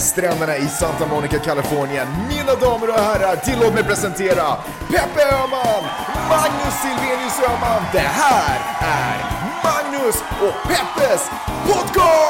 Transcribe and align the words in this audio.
stränderna 0.00 0.56
i 0.56 0.68
Santa 0.68 1.06
Monica, 1.06 1.38
Kalifornien. 1.38 2.08
Mina 2.28 2.54
damer 2.54 2.88
och 2.88 3.00
herrar, 3.00 3.36
tillåt 3.36 3.74
mig 3.74 3.84
presentera 3.84 4.56
Peppe 4.88 5.22
Öhman, 5.32 5.84
Magnus 6.28 6.74
Silvenius 6.82 7.40
Öhman. 7.48 7.82
Det 7.92 7.98
här 7.98 8.60
är 8.80 9.16
Magnus 9.64 10.16
och 10.40 10.54
Peppes 10.68 11.30
podcast! 11.66 12.20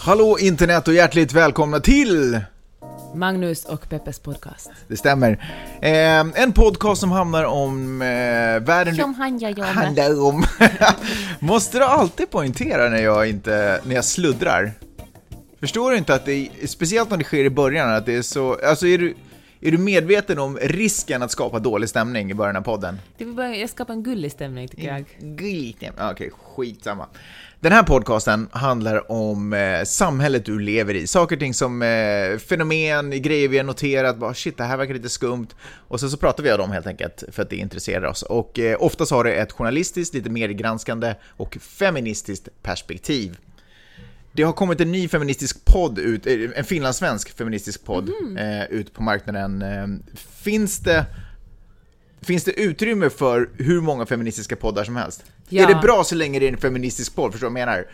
Hallå 0.00 0.38
internet 0.40 0.88
och 0.88 0.94
hjärtligt 0.94 1.32
välkomna 1.32 1.80
till 1.80 2.40
Magnus 3.14 3.64
och 3.64 3.88
Peppes 3.88 4.18
podcast. 4.18 4.70
Det 4.88 4.96
stämmer. 4.96 5.30
Eh, 5.82 6.42
en 6.42 6.52
podcast 6.52 7.00
som 7.00 7.10
handlar 7.10 7.44
om 7.44 8.02
eh, 8.02 8.06
världen... 8.60 8.96
Som 8.96 9.14
han 9.14 9.38
jag 9.38 9.58
gör 9.58 9.64
med. 9.64 9.74
handlar 9.74 10.22
om... 10.22 10.44
Måste 11.38 11.78
du 11.78 11.84
alltid 11.84 12.30
poängtera 12.30 12.88
när 12.88 13.02
jag 13.02 13.28
inte, 13.28 13.80
när 13.84 13.94
jag 13.94 14.04
sluddrar? 14.04 14.72
Förstår 15.60 15.90
du 15.90 15.96
inte 15.96 16.14
att 16.14 16.24
det, 16.24 16.32
är, 16.32 16.66
speciellt 16.66 17.10
när 17.10 17.16
det 17.16 17.24
sker 17.24 17.44
i 17.44 17.50
början, 17.50 17.90
att 17.90 18.06
det 18.06 18.14
är 18.14 18.22
så, 18.22 18.58
alltså 18.66 18.86
är 18.86 18.98
du, 18.98 19.14
är 19.64 19.70
du 19.70 19.78
medveten 19.78 20.38
om 20.38 20.58
risken 20.62 21.22
att 21.22 21.30
skapa 21.30 21.58
dålig 21.58 21.88
stämning 21.88 22.30
i 22.30 22.34
början 22.34 22.56
av 22.56 22.60
podden? 22.60 23.00
Det 23.18 23.24
vill 23.24 23.34
bara, 23.34 23.56
jag 23.56 23.70
skapar 23.70 23.94
en 23.94 24.02
gullig 24.02 24.32
stämning 24.32 24.68
tycker 24.68 24.86
jag. 24.86 25.04
Gullig 25.20 25.76
stämning, 25.76 26.04
okej, 26.10 26.30
skitsamma. 26.30 27.06
Den 27.60 27.72
här 27.72 27.82
podcasten 27.82 28.48
handlar 28.52 29.12
om 29.12 29.52
eh, 29.52 29.84
samhället 29.84 30.44
du 30.44 30.58
lever 30.58 30.94
i, 30.94 31.06
saker 31.06 31.36
och 31.36 31.40
ting 31.40 31.54
som 31.54 31.82
eh, 31.82 32.38
fenomen, 32.38 33.22
grejer 33.22 33.48
vi 33.48 33.56
har 33.56 33.64
noterat, 33.64 34.16
bara 34.16 34.34
shit 34.34 34.56
det 34.56 34.64
här 34.64 34.76
verkar 34.76 34.94
lite 34.94 35.08
skumt. 35.08 35.48
Och 35.88 36.00
sen 36.00 36.10
så 36.10 36.16
pratar 36.16 36.42
vi 36.42 36.52
om 36.52 36.58
dem 36.58 36.70
helt 36.70 36.86
enkelt 36.86 37.24
för 37.32 37.42
att 37.42 37.50
det 37.50 37.56
intresserar 37.56 38.04
oss. 38.04 38.22
Och 38.22 38.58
eh, 38.58 38.76
oftast 38.82 39.12
har 39.12 39.24
det 39.24 39.34
ett 39.34 39.52
journalistiskt, 39.52 40.14
lite 40.14 40.30
mer 40.30 40.48
granskande 40.48 41.14
och 41.36 41.56
feministiskt 41.60 42.48
perspektiv. 42.62 43.36
Det 44.36 44.42
har 44.42 44.52
kommit 44.52 44.80
en 44.80 44.92
ny 44.92 45.08
feministisk 45.08 45.64
podd 45.64 45.98
ut, 45.98 46.26
eh, 46.26 46.34
en 46.56 46.64
finlandssvensk 46.64 47.36
feministisk 47.36 47.84
podd 47.84 48.10
Mm. 48.22 48.36
eh, 48.36 48.64
ut 48.70 48.92
på 48.92 49.02
marknaden. 49.02 49.62
Eh, 49.62 49.86
finns 50.42 50.78
det 50.78 51.06
Finns 52.20 52.44
det 52.44 52.60
utrymme 52.60 53.10
för 53.10 53.48
hur 53.58 53.80
många 53.80 54.06
feministiska 54.06 54.56
poddar 54.56 54.84
som 54.84 54.96
helst? 54.96 55.24
Ja. 55.48 55.62
Är 55.62 55.74
det 55.74 55.80
bra 55.82 56.04
så 56.04 56.14
länge 56.14 56.38
det 56.38 56.48
är 56.48 56.52
en 56.52 56.58
feministisk 56.58 57.14
podd? 57.14 57.32
Förstår 57.32 57.46
du 57.48 57.52
vad 57.52 57.60
jag 57.60 57.66
menar? 57.66 57.86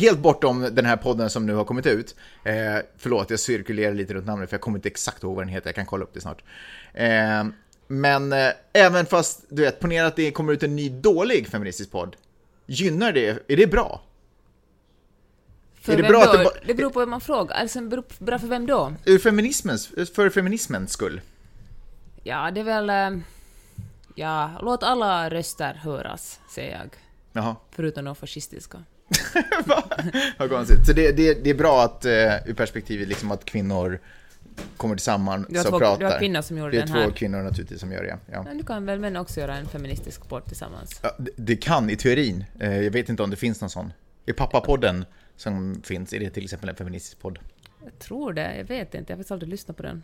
Helt 0.00 0.18
bortom 0.18 0.68
den 0.72 0.86
här 0.86 0.96
podden 0.96 1.30
som 1.30 1.46
nu 1.46 1.54
har 1.54 1.64
kommit 1.64 1.86
ut. 1.86 2.14
Eh, 2.44 2.54
förlåt, 2.98 3.30
jag 3.30 3.40
cirkulerar 3.40 3.94
lite 3.94 4.14
runt 4.14 4.26
namnet 4.26 4.48
för 4.50 4.54
jag 4.54 4.60
kommer 4.60 4.78
inte 4.78 4.88
exakt 4.88 5.22
ihåg 5.22 5.34
vad 5.36 5.44
den 5.44 5.48
heter. 5.52 5.68
Jag 5.68 5.74
kan 5.74 5.86
kolla 5.86 6.04
upp 6.04 6.14
det 6.14 6.20
snart. 6.20 6.42
Eh, 6.94 7.44
men 7.88 8.32
eh, 8.32 8.48
även 8.72 9.06
fast, 9.06 9.40
du 9.48 9.62
vet, 9.62 9.80
ponera 9.80 10.06
att 10.06 10.16
det 10.16 10.30
kommer 10.30 10.52
ut 10.52 10.62
en 10.62 10.76
ny 10.76 10.88
dålig 10.88 11.48
feministisk 11.48 11.90
podd. 11.90 12.16
Gynnar 12.66 13.12
det? 13.12 13.28
Är 13.48 13.56
det 13.56 13.66
bra? 13.66 14.02
För 15.84 15.92
Är 15.92 15.96
det 15.96 16.02
vem 16.02 16.12
bra 16.12 16.22
att 16.22 16.32
det 16.32 16.50
det 16.66 16.74
beror 16.74 16.90
på 16.90 16.98
vad 16.98 17.08
man 17.08 17.20
frågar. 17.20 17.56
Alltså, 17.56 17.80
beror 17.80 18.04
bra 18.18 18.38
för 18.38 18.46
vem 18.46 18.66
då? 18.66 18.92
Ur 19.04 19.18
feminismens, 19.18 19.86
för 20.14 20.30
feminismens 20.30 20.92
skull? 20.92 21.20
Ja, 22.22 22.50
det 22.50 22.60
är 22.60 22.64
väl... 22.64 22.90
eh, 22.90 23.20
Ja, 24.16 24.50
låt 24.62 24.82
alla 24.82 25.30
röster 25.30 25.74
höras, 25.74 26.40
säger 26.50 26.72
jag. 26.78 26.90
Jaha. 27.32 27.56
Förutom 27.70 28.04
de 28.04 28.14
fascistiska. 28.16 28.78
Va? 29.66 29.82
Vad 30.38 30.50
konstigt. 30.50 30.86
Så 30.86 30.92
det, 30.92 31.12
det, 31.12 31.44
det 31.44 31.50
är 31.50 31.54
bra 31.54 31.82
att, 31.84 32.04
uh, 32.06 32.10
ur 32.50 32.54
perspektivet 32.54 33.08
liksom 33.08 33.30
att 33.30 33.44
kvinnor 33.44 34.00
kommer 34.76 34.96
tillsammans 34.96 35.46
och 35.48 35.54
två- 35.70 35.78
pratar. 35.78 35.98
det 35.98 36.04
var 36.04 36.18
kvinnor 36.18 36.42
som 36.42 36.58
gjorde 36.58 36.70
Det 36.70 36.76
är 36.76 36.80
den 36.80 36.88
två 36.94 37.00
här. 37.00 37.10
kvinnor 37.10 37.42
naturligtvis 37.42 37.80
som 37.80 37.92
gör 37.92 38.02
det, 38.02 38.18
ja. 38.32 38.42
Men 38.42 38.58
du 38.58 38.64
kan 38.64 38.86
väl 38.86 38.98
män 39.00 39.16
också 39.16 39.40
göra 39.40 39.56
en 39.56 39.66
feministisk 39.68 40.28
podd 40.28 40.44
tillsammans? 40.44 41.00
ja 41.02 41.10
det, 41.18 41.30
det 41.36 41.56
kan 41.56 41.90
i 41.90 41.96
teorin. 41.96 42.44
Eh, 42.60 42.80
jag 42.80 42.90
vet 42.90 43.08
inte 43.08 43.22
om 43.22 43.30
det 43.30 43.36
finns 43.36 43.60
någon 43.60 43.70
sån. 43.70 43.92
I 44.26 44.32
pappapodden 44.32 45.04
som 45.36 45.82
finns, 45.84 46.12
är 46.12 46.20
det 46.20 46.30
till 46.30 46.44
exempel 46.44 46.68
en 46.68 46.76
feministisk 46.76 47.18
podd? 47.18 47.38
Jag 47.84 47.98
tror 47.98 48.32
det, 48.32 48.56
jag 48.56 48.64
vet 48.64 48.94
inte. 48.94 49.12
Jag 49.12 49.16
har 49.16 49.18
faktiskt 49.18 49.32
aldrig 49.32 49.50
lyssnat 49.50 49.76
på 49.76 49.82
den. 49.82 50.02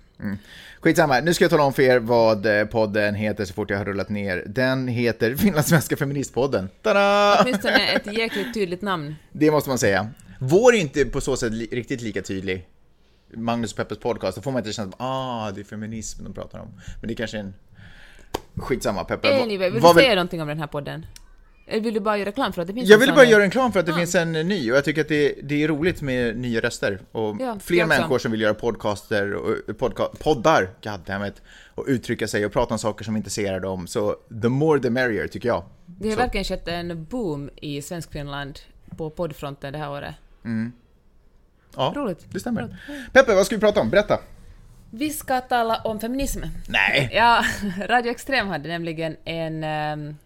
Skitsamma, 0.80 1.20
nu 1.20 1.34
ska 1.34 1.44
jag 1.44 1.50
tala 1.50 1.62
om 1.62 1.72
för 1.72 1.82
er 1.82 1.98
vad 1.98 2.46
eh, 2.46 2.64
podden 2.64 3.14
heter 3.14 3.44
så 3.44 3.54
fort 3.54 3.70
jag 3.70 3.78
har 3.78 3.84
rullat 3.84 4.08
ner. 4.08 4.44
Den 4.46 4.88
heter 4.88 5.34
Finlandssvenska 5.36 5.96
feministpodden. 5.96 6.69
Tada! 6.82 7.38
Åtminstone 7.42 7.88
ett 7.88 8.19
jäkligt 8.19 8.54
tydligt 8.54 8.82
namn. 8.82 9.14
Det 9.32 9.50
måste 9.50 9.70
man 9.70 9.78
säga. 9.78 10.10
Vår 10.40 10.74
är 10.74 10.78
inte 10.78 11.04
på 11.04 11.20
så 11.20 11.36
sätt 11.36 11.52
riktigt 11.52 12.00
lika 12.00 12.22
tydlig. 12.22 12.69
Magnus 13.34 13.72
och 13.72 13.76
Peppers 13.76 13.98
podcast, 13.98 14.36
då 14.36 14.42
får 14.42 14.52
man 14.52 14.58
inte 14.60 14.72
känna 14.72 14.88
att 14.88 14.94
ah, 14.98 15.50
det 15.50 15.60
är 15.60 15.64
feminism 15.64 16.24
de 16.24 16.34
pratar 16.34 16.58
om. 16.58 16.69
Men 17.00 17.08
det 17.08 17.14
är 17.14 17.16
kanske 17.16 17.36
är 17.36 17.40
en... 17.40 17.54
Skitsamma 18.56 19.04
Peppe. 19.04 19.42
Anyway, 19.42 19.70
vill 19.70 19.82
du 19.82 19.88
säga 19.88 20.14
någonting 20.14 20.42
om 20.42 20.48
den 20.48 20.58
här 20.58 20.66
podden? 20.66 21.06
Eller 21.70 21.81
vill 21.81 21.94
du 21.94 22.00
bara 22.00 22.16
göra 22.16 22.28
reklam 22.28 22.53
för 22.53 22.62
att 22.62 22.69
det 22.69 22.75
finns 22.75 22.88
Jag 22.88 23.03
sån 23.04 23.14
bara 23.14 23.25
göra 23.25 23.42
en 23.42 23.48
reklam 23.50 23.72
för 23.72 23.81
att 23.81 23.86
det 23.86 23.94
finns 23.94 24.14
en 24.14 24.32
ny 24.32 24.70
och 24.70 24.76
jag 24.76 24.84
tycker 24.84 25.00
att 25.00 25.08
det, 25.08 25.34
det 25.42 25.62
är 25.62 25.69
roligt 25.69 26.03
med 26.03 26.36
nya 26.36 26.60
röster 26.60 27.00
och 27.12 27.36
Ja, 27.41 27.58
fler 27.60 27.86
människor 27.86 28.19
som 28.19 28.32
vill 28.32 28.41
göra 28.41 28.54
podcaster 28.54 29.34
och 29.34 29.78
podca 29.78 30.04
poddar, 30.04 30.70
goddammit, 30.82 31.42
och 31.75 31.84
uttrycka 31.88 32.28
sig 32.28 32.47
och 32.47 32.53
prata 32.53 32.75
om 32.75 32.78
saker 32.78 33.04
som 33.04 33.16
intresserar 33.16 33.60
dem. 33.60 33.86
Så 33.86 34.16
the 34.42 34.48
more 34.48 34.81
the 34.81 34.91
merrier 34.91 35.26
tycker 35.26 35.48
jag. 35.48 35.64
Det 35.86 36.08
har 36.08 36.16
Så. 36.16 36.20
verkligen 36.22 36.44
skett 36.44 36.69
en 36.69 37.04
boom 37.04 37.50
i 37.56 37.82
Svenskfinland 37.82 38.58
på 38.97 39.10
poddfronten 39.10 39.72
det 39.72 39.78
här 39.78 39.91
året. 39.91 40.14
Ja, 41.76 41.92
Roligt. 41.97 42.26
det 42.32 42.41
stämmer. 42.41 42.76
Peppe, 43.12 43.34
vad 43.34 43.47
ska 43.47 43.56
vi 43.56 43.60
prata 43.60 43.81
om? 43.81 43.91
Berätta. 43.91 44.19
Vi 44.91 45.10
ska 45.10 45.41
tala 45.41 45.76
om 45.84 46.00
feminism. 46.00 46.41
Nej! 46.69 47.10
Ja, 47.12 47.44
Radio 47.88 48.10
Extrem 48.10 48.48
hade 48.48 48.69
nämligen 48.69 49.16
en, 49.25 49.64
ehm, 49.64 50.16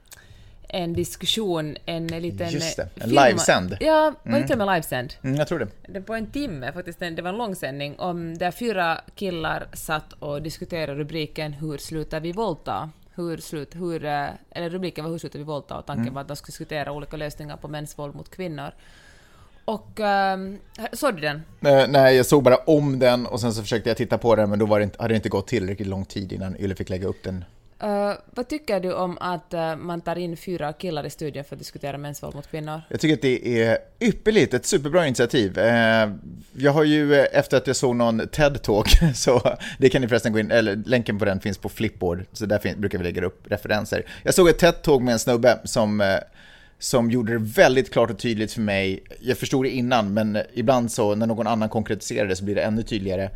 en 0.74 0.92
diskussion, 0.92 1.76
en 1.86 2.06
liten... 2.06 2.50
Just 2.50 2.76
det, 2.76 2.82
en 2.94 3.00
film- 3.10 3.22
livesänd. 3.24 3.76
Ja, 3.80 4.14
var 4.22 4.38
det 4.38 4.46
till 4.46 4.60
och 4.60 4.66
med 4.66 4.74
livesänd? 4.74 5.14
Mm, 5.22 5.36
jag 5.36 5.48
tror 5.48 5.58
det. 5.58 5.68
Det 5.88 6.08
var 6.08 6.16
en 6.16 6.26
timme 6.26 6.72
faktiskt, 6.72 6.98
det 6.98 7.22
var 7.22 7.28
en 7.30 7.36
långsändning 7.36 7.98
om 7.98 8.38
där 8.38 8.50
fyra 8.50 9.00
killar 9.14 9.66
satt 9.72 10.12
och 10.12 10.42
diskuterade 10.42 10.94
rubriken 10.98 11.52
Hur 11.52 11.78
slutar 11.78 12.20
vi 12.20 12.32
våldta? 12.32 12.90
Hur 13.14 13.36
slut, 13.36 13.74
hur, 13.74 14.04
eh, 14.04 14.26
eller 14.50 14.70
rubriken 14.70 15.04
var 15.04 15.10
Hur 15.10 15.18
slutar 15.18 15.38
vi 15.38 15.44
våldta? 15.44 15.78
och 15.78 15.86
tanken 15.86 16.02
Mm. 16.02 16.14
var 16.14 16.20
att 16.20 16.28
de 16.28 16.36
skulle 16.36 16.52
diskutera 16.52 16.92
olika 16.92 17.16
lösningar 17.16 17.56
på 17.56 17.68
mäns 17.68 17.98
våld 17.98 18.14
mot 18.14 18.30
kvinnor. 18.30 18.70
Och 19.64 20.00
um, 20.00 20.58
såg 20.92 21.14
du 21.14 21.20
den? 21.20 21.42
Eh, 21.66 21.88
nej, 21.88 22.16
jag 22.16 22.26
såg 22.26 22.42
bara 22.42 22.56
om 22.56 22.98
den 22.98 23.26
och 23.26 23.40
sen 23.40 23.52
så 23.52 23.62
försökte 23.62 23.90
jag 23.90 23.96
titta 23.96 24.18
på 24.18 24.36
den 24.36 24.50
men 24.50 24.58
då 24.58 24.66
var 24.66 24.78
det 24.78 24.84
inte, 24.84 25.02
hade 25.02 25.14
det 25.14 25.16
inte 25.16 25.28
gått 25.28 25.46
tillräckligt 25.46 25.88
lång 25.88 26.04
tid 26.04 26.32
innan 26.32 26.56
Yle 26.56 26.74
fick 26.74 26.88
lägga 26.88 27.06
upp 27.08 27.22
den. 27.22 27.44
Uh, 27.82 28.12
vad 28.30 28.48
tycker 28.48 28.80
du 28.80 28.92
om 28.92 29.18
att 29.20 29.54
uh, 29.54 29.76
man 29.76 30.00
tar 30.00 30.18
in 30.18 30.36
fyra 30.36 30.72
killar 30.72 31.06
i 31.06 31.10
studion 31.10 31.44
för 31.44 31.54
att 31.54 31.58
diskutera 31.58 31.98
mäns 31.98 32.22
våld 32.22 32.34
mot 32.34 32.50
kvinnor? 32.50 32.80
Jag 32.88 33.00
tycker 33.00 33.14
att 33.14 33.22
det 33.22 33.62
är 33.62 33.78
ypperligt, 34.00 34.54
ett 34.54 34.66
superbra 34.66 35.06
initiativ. 35.06 35.58
Uh, 35.58 36.14
Jag 36.56 36.72
har 36.72 36.84
ju, 36.84 37.14
efter 37.14 37.56
att 37.56 37.66
jag 37.66 37.76
såg 37.76 37.96
någon 37.96 38.20
TED-talk, 38.20 39.12
så 39.14 39.56
det 39.78 39.90
kan 39.90 40.02
ni 40.02 40.08
förresten 40.08 40.32
gå 40.32 40.38
in, 40.38 40.50
eller 40.50 40.76
länken 40.86 41.18
på 41.18 41.24
den 41.24 41.40
finns 41.40 41.58
på 41.58 41.68
Flipboard, 41.68 42.24
så 42.32 42.46
där 42.46 42.58
finns, 42.58 42.76
brukar 42.76 42.98
vi 42.98 43.04
lägga 43.04 43.24
upp 43.24 43.46
referenser. 43.50 44.04
Jag 44.22 44.34
såg 44.34 44.48
ett 44.48 44.62
TED-talk 44.62 45.00
med 45.00 45.12
en 45.12 45.18
snubbe 45.18 45.58
som, 45.64 46.18
som 46.78 47.10
gjorde 47.10 47.32
det 47.32 47.38
väldigt 47.38 47.92
klart 47.92 48.10
och 48.10 48.18
tydligt 48.18 48.52
för 48.52 48.60
mig. 48.60 49.02
Jag 49.20 49.38
förstod 49.38 49.64
det 49.64 49.70
innan, 49.70 50.14
men 50.14 50.38
ibland 50.52 50.92
så 50.92 51.14
när 51.14 51.26
någon 51.26 51.46
annan 51.46 51.68
konkretiserar 51.68 52.28
det 52.28 52.36
så 52.36 52.44
blir 52.44 52.54
det 52.54 52.62
ännu 52.62 52.82
tydligare. 52.82 53.30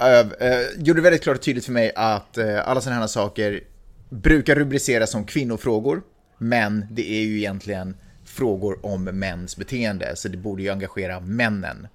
Öv- 0.00 0.42
eh, 0.42 0.66
gjorde 0.76 1.00
väldigt 1.00 1.22
klart 1.22 1.36
och 1.36 1.42
tydligt 1.42 1.64
för 1.64 1.72
mig 1.72 1.92
att 1.96 2.38
eh, 2.38 2.68
alla 2.68 2.80
sådana 2.80 3.00
här 3.00 3.06
saker 3.06 3.60
brukar 4.08 4.54
rubriceras 4.54 5.10
som 5.10 5.24
kvinnofrågor, 5.24 6.02
men 6.38 6.86
det 6.90 7.10
är 7.10 7.22
ju 7.22 7.38
egentligen 7.38 7.96
frågor 8.24 8.86
om 8.86 9.04
mäns 9.04 9.56
beteende, 9.56 10.16
så 10.16 10.28
det 10.28 10.36
borde 10.36 10.62
ju 10.62 10.70
engagera 10.70 11.20
männen. 11.20 11.88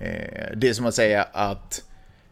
Eh, 0.00 0.56
det 0.56 0.68
är 0.68 0.72
som 0.72 0.86
att 0.86 0.94
säga 0.94 1.22
att, 1.32 1.82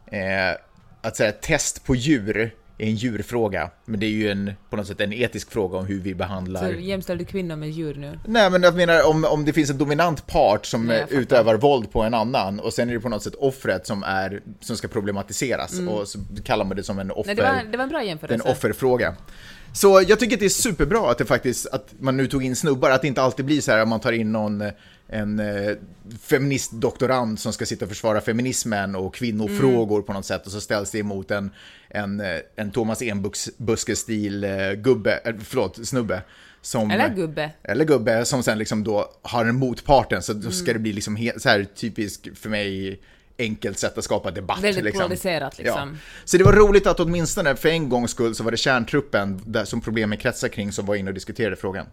eh, 0.07 0.61
att 1.01 1.17
säga 1.17 1.33
test 1.33 1.85
på 1.85 1.95
djur 1.95 2.55
en 2.81 2.95
djurfråga, 2.95 3.71
men 3.85 4.01
det 4.01 4.07
är 4.07 4.11
ju 4.11 4.31
en, 4.31 4.53
på 4.71 4.77
något 4.77 4.87
sätt 4.87 5.01
en 5.01 5.13
etisk 5.13 5.51
fråga 5.51 5.79
om 5.79 5.87
hur 5.87 6.01
vi 6.01 6.15
behandlar 6.15 6.73
Så 6.73 6.81
jämställer 6.81 7.19
du 7.19 7.25
kvinnor 7.25 7.57
med 7.57 7.71
djur 7.71 7.95
nu? 7.95 8.19
Nej, 8.27 8.51
men 8.51 8.63
jag 8.63 8.77
menar 8.77 9.07
om, 9.09 9.25
om 9.25 9.45
det 9.45 9.53
finns 9.53 9.71
en 9.71 9.79
dominant 9.79 10.27
part 10.27 10.67
som 10.67 10.87
Nej, 10.87 11.07
utövar 11.11 11.55
våld 11.55 11.93
på 11.93 12.03
en 12.03 12.15
annan 12.15 12.61
och 12.61 12.73
sen 12.73 12.91
är 12.91 12.95
det 12.95 13.01
på 13.01 13.09
något 13.09 13.23
sätt 13.23 13.35
offret 13.35 13.87
som, 13.87 14.03
är, 14.03 14.41
som 14.61 14.77
ska 14.77 14.89
problematiseras 14.89 15.81
och 15.89 16.09
så 16.09 16.19
kallar 16.45 16.65
man 16.65 16.77
det 16.77 16.83
som 16.83 16.99
en 16.99 17.11
offer, 17.11 17.33
Mm. 17.33 17.45
Nej, 17.45 17.55
det 17.55 17.65
var, 17.65 17.73
det 17.73 17.77
var 17.77 17.85
en 17.85 17.89
bra 17.89 17.99
är 17.99 18.03
en 18.03 18.09
jämförelse. 18.09 18.51
offerfråga. 18.51 19.15
Så 19.73 20.05
jag 20.09 20.19
tycker 20.21 20.37
att 20.37 20.41
det 20.41 20.47
är 20.47 20.49
superbra 20.49 21.11
att 21.11 21.19
det 21.19 21.25
faktiskt, 21.25 21.67
att 21.67 21.95
man 21.99 22.17
nu 22.17 22.27
tog 22.27 22.45
in 22.45 22.57
snubbar, 22.57 22.91
att 22.91 23.03
det 23.03 23.09
inte 23.09 23.23
alltid 23.23 23.45
blir 23.45 23.61
så 23.61 23.71
här 23.73 23.79
att 23.79 23.89
man 23.89 24.01
tar 24.01 24.13
in 24.13 24.33
någon 24.33 24.63
en 25.11 25.39
eh, 25.41 25.73
feministdoktorand 26.23 27.39
som 27.41 27.53
ska 27.53 27.67
sitta 27.67 27.85
och 27.85 27.89
försvara 27.89 28.21
feminismen 28.21 28.95
och 28.97 29.15
kvinnofrågor 29.15 29.97
Mm. 29.97 30.07
på 30.07 30.13
något 30.13 30.25
sätt 30.27 30.47
och 30.47 30.53
så 30.53 30.61
ställs 30.61 30.91
det 30.91 30.99
emot 30.99 31.31
en, 31.31 31.51
en, 31.91 32.21
eh, 32.21 32.27
en 32.57 32.71
Thomas 32.71 33.03
Enbuske-stil 33.03 34.45
eh, 34.45 34.73
gubbe, 34.73 35.21
eh, 35.25 35.35
förlåt, 35.45 35.87
snubbe. 35.87 36.23
Som, 36.63 36.91
Eller 36.91 37.09
gubbe. 37.15 37.51
eller 37.63 37.85
gubbe 37.85 38.25
som 38.25 38.43
sen 38.43 38.59
liksom 38.59 38.85
då 38.85 39.11
har 39.23 39.45
en 39.45 39.57
motparten 39.57 40.23
så 40.23 40.33
då 40.33 40.39
Mm. 40.41 40.53
ska 40.53 40.73
det 40.73 40.79
bli 40.79 40.93
liksom 40.93 41.17
he- 41.17 41.39
så 41.39 41.49
här 41.49 41.65
typisk 41.65 42.29
för 42.37 42.49
mig 42.51 43.01
enkelt 43.39 43.79
sätt 43.79 43.99
att 43.99 44.05
skapa 44.05 44.31
debatt. 44.31 44.61
Väldigt 44.63 44.85
liksom. 44.85 45.03
polariserat 45.03 45.59
liksom. 45.59 45.89
Ja. 45.93 45.99
Så 46.25 46.37
det 46.39 46.45
var 46.45 46.53
roligt 46.53 46.87
att 46.87 47.01
åtminstone 47.01 47.57
för 47.57 47.69
en 47.69 47.89
gångs 47.89 48.11
skull 48.11 48.35
så 48.35 48.45
var 48.45 48.51
det 48.51 48.57
kärntruppen 48.57 49.41
där, 49.47 49.65
som 49.65 49.81
problemen 49.81 50.19
kretsar 50.19 50.49
kring 50.49 50.73
som 50.73 50.87
var 50.87 50.95
inne 50.95 51.11
och 51.11 51.15
diskuterade 51.15 51.57
frågan. 51.57 51.87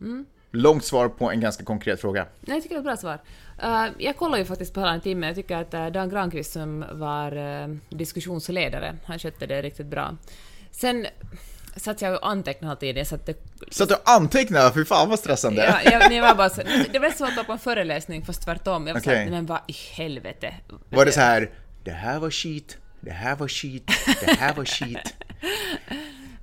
Mm. 0.00 0.24
Långt 0.50 0.84
svar 0.84 1.08
på 1.08 1.30
en 1.30 1.40
ganska 1.40 1.64
konkret 1.64 2.00
fråga. 2.00 2.26
Nej, 2.40 2.56
jag 2.56 2.62
tycker 2.62 2.76
det 2.76 2.82
var 2.82 2.92
ett 2.92 3.00
bra 3.02 3.10
svar. 3.10 3.18
Uh, 3.62 3.86
jag 3.98 4.16
kollade 4.16 4.38
ju 4.38 4.44
faktiskt 4.44 4.74
på 4.74 4.80
hela 4.80 4.92
en 4.92 5.00
timme. 5.00 5.26
Jag 5.26 5.36
tycker 5.36 5.56
att 5.56 5.74
uh, 5.74 5.86
Dan 5.86 6.08
Granqvist 6.08 6.52
som 6.52 6.84
var 6.92 7.36
uh, 7.36 7.76
diskussionsledare, 7.88 8.96
han 9.04 9.18
skötte 9.18 9.46
det 9.46 9.62
riktigt 9.62 9.86
bra. 9.86 10.16
Sen 10.70 11.06
satt 11.76 12.02
jag 12.02 12.14
och 12.14 12.28
antecknade 12.28 12.70
hela 12.70 12.80
tiden. 12.80 13.06
Så 13.06 13.14
att 13.14 13.26
det, 13.26 13.36
Satt 13.70 13.88
du 13.88 13.94
och 13.94 14.10
antecknade? 14.10 14.72
Fy 14.74 14.84
fan 14.84 15.08
vad 15.08 15.18
stressande. 15.18 15.64
ja, 15.64 15.90
jag, 15.90 16.12
jag 16.12 16.22
var 16.22 16.34
bara 16.34 16.50
så, 16.50 16.62
det 16.92 16.98
var 16.98 17.10
som 17.10 17.26
att 17.26 17.36
vara 17.36 17.46
på 17.46 17.52
en 17.52 17.58
föreläsning 17.58 18.24
fast 18.24 18.42
tvärtom. 18.44 18.86
Jag 18.86 18.94
var 18.94 19.00
Okej. 19.00 19.14
såhär, 19.14 19.30
men 19.30 19.46
vad 19.46 19.60
i 19.68 19.74
helvete. 19.92 20.54
Var 20.90 21.04
det 21.04 21.12
så 21.12 21.20
här, 21.20 21.50
det 21.84 21.90
här 21.90 22.18
var 22.18 22.30
skit, 22.30 22.78
det 23.00 23.10
här 23.10 23.36
var 23.36 23.48
skit, 23.48 23.90
det 24.26 24.30
här 24.32 24.54
var 24.54 24.64
skit. 24.64 25.14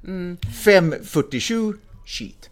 Mm. 0.03 0.37
5.47, 0.41 1.77
skit. 2.05 2.49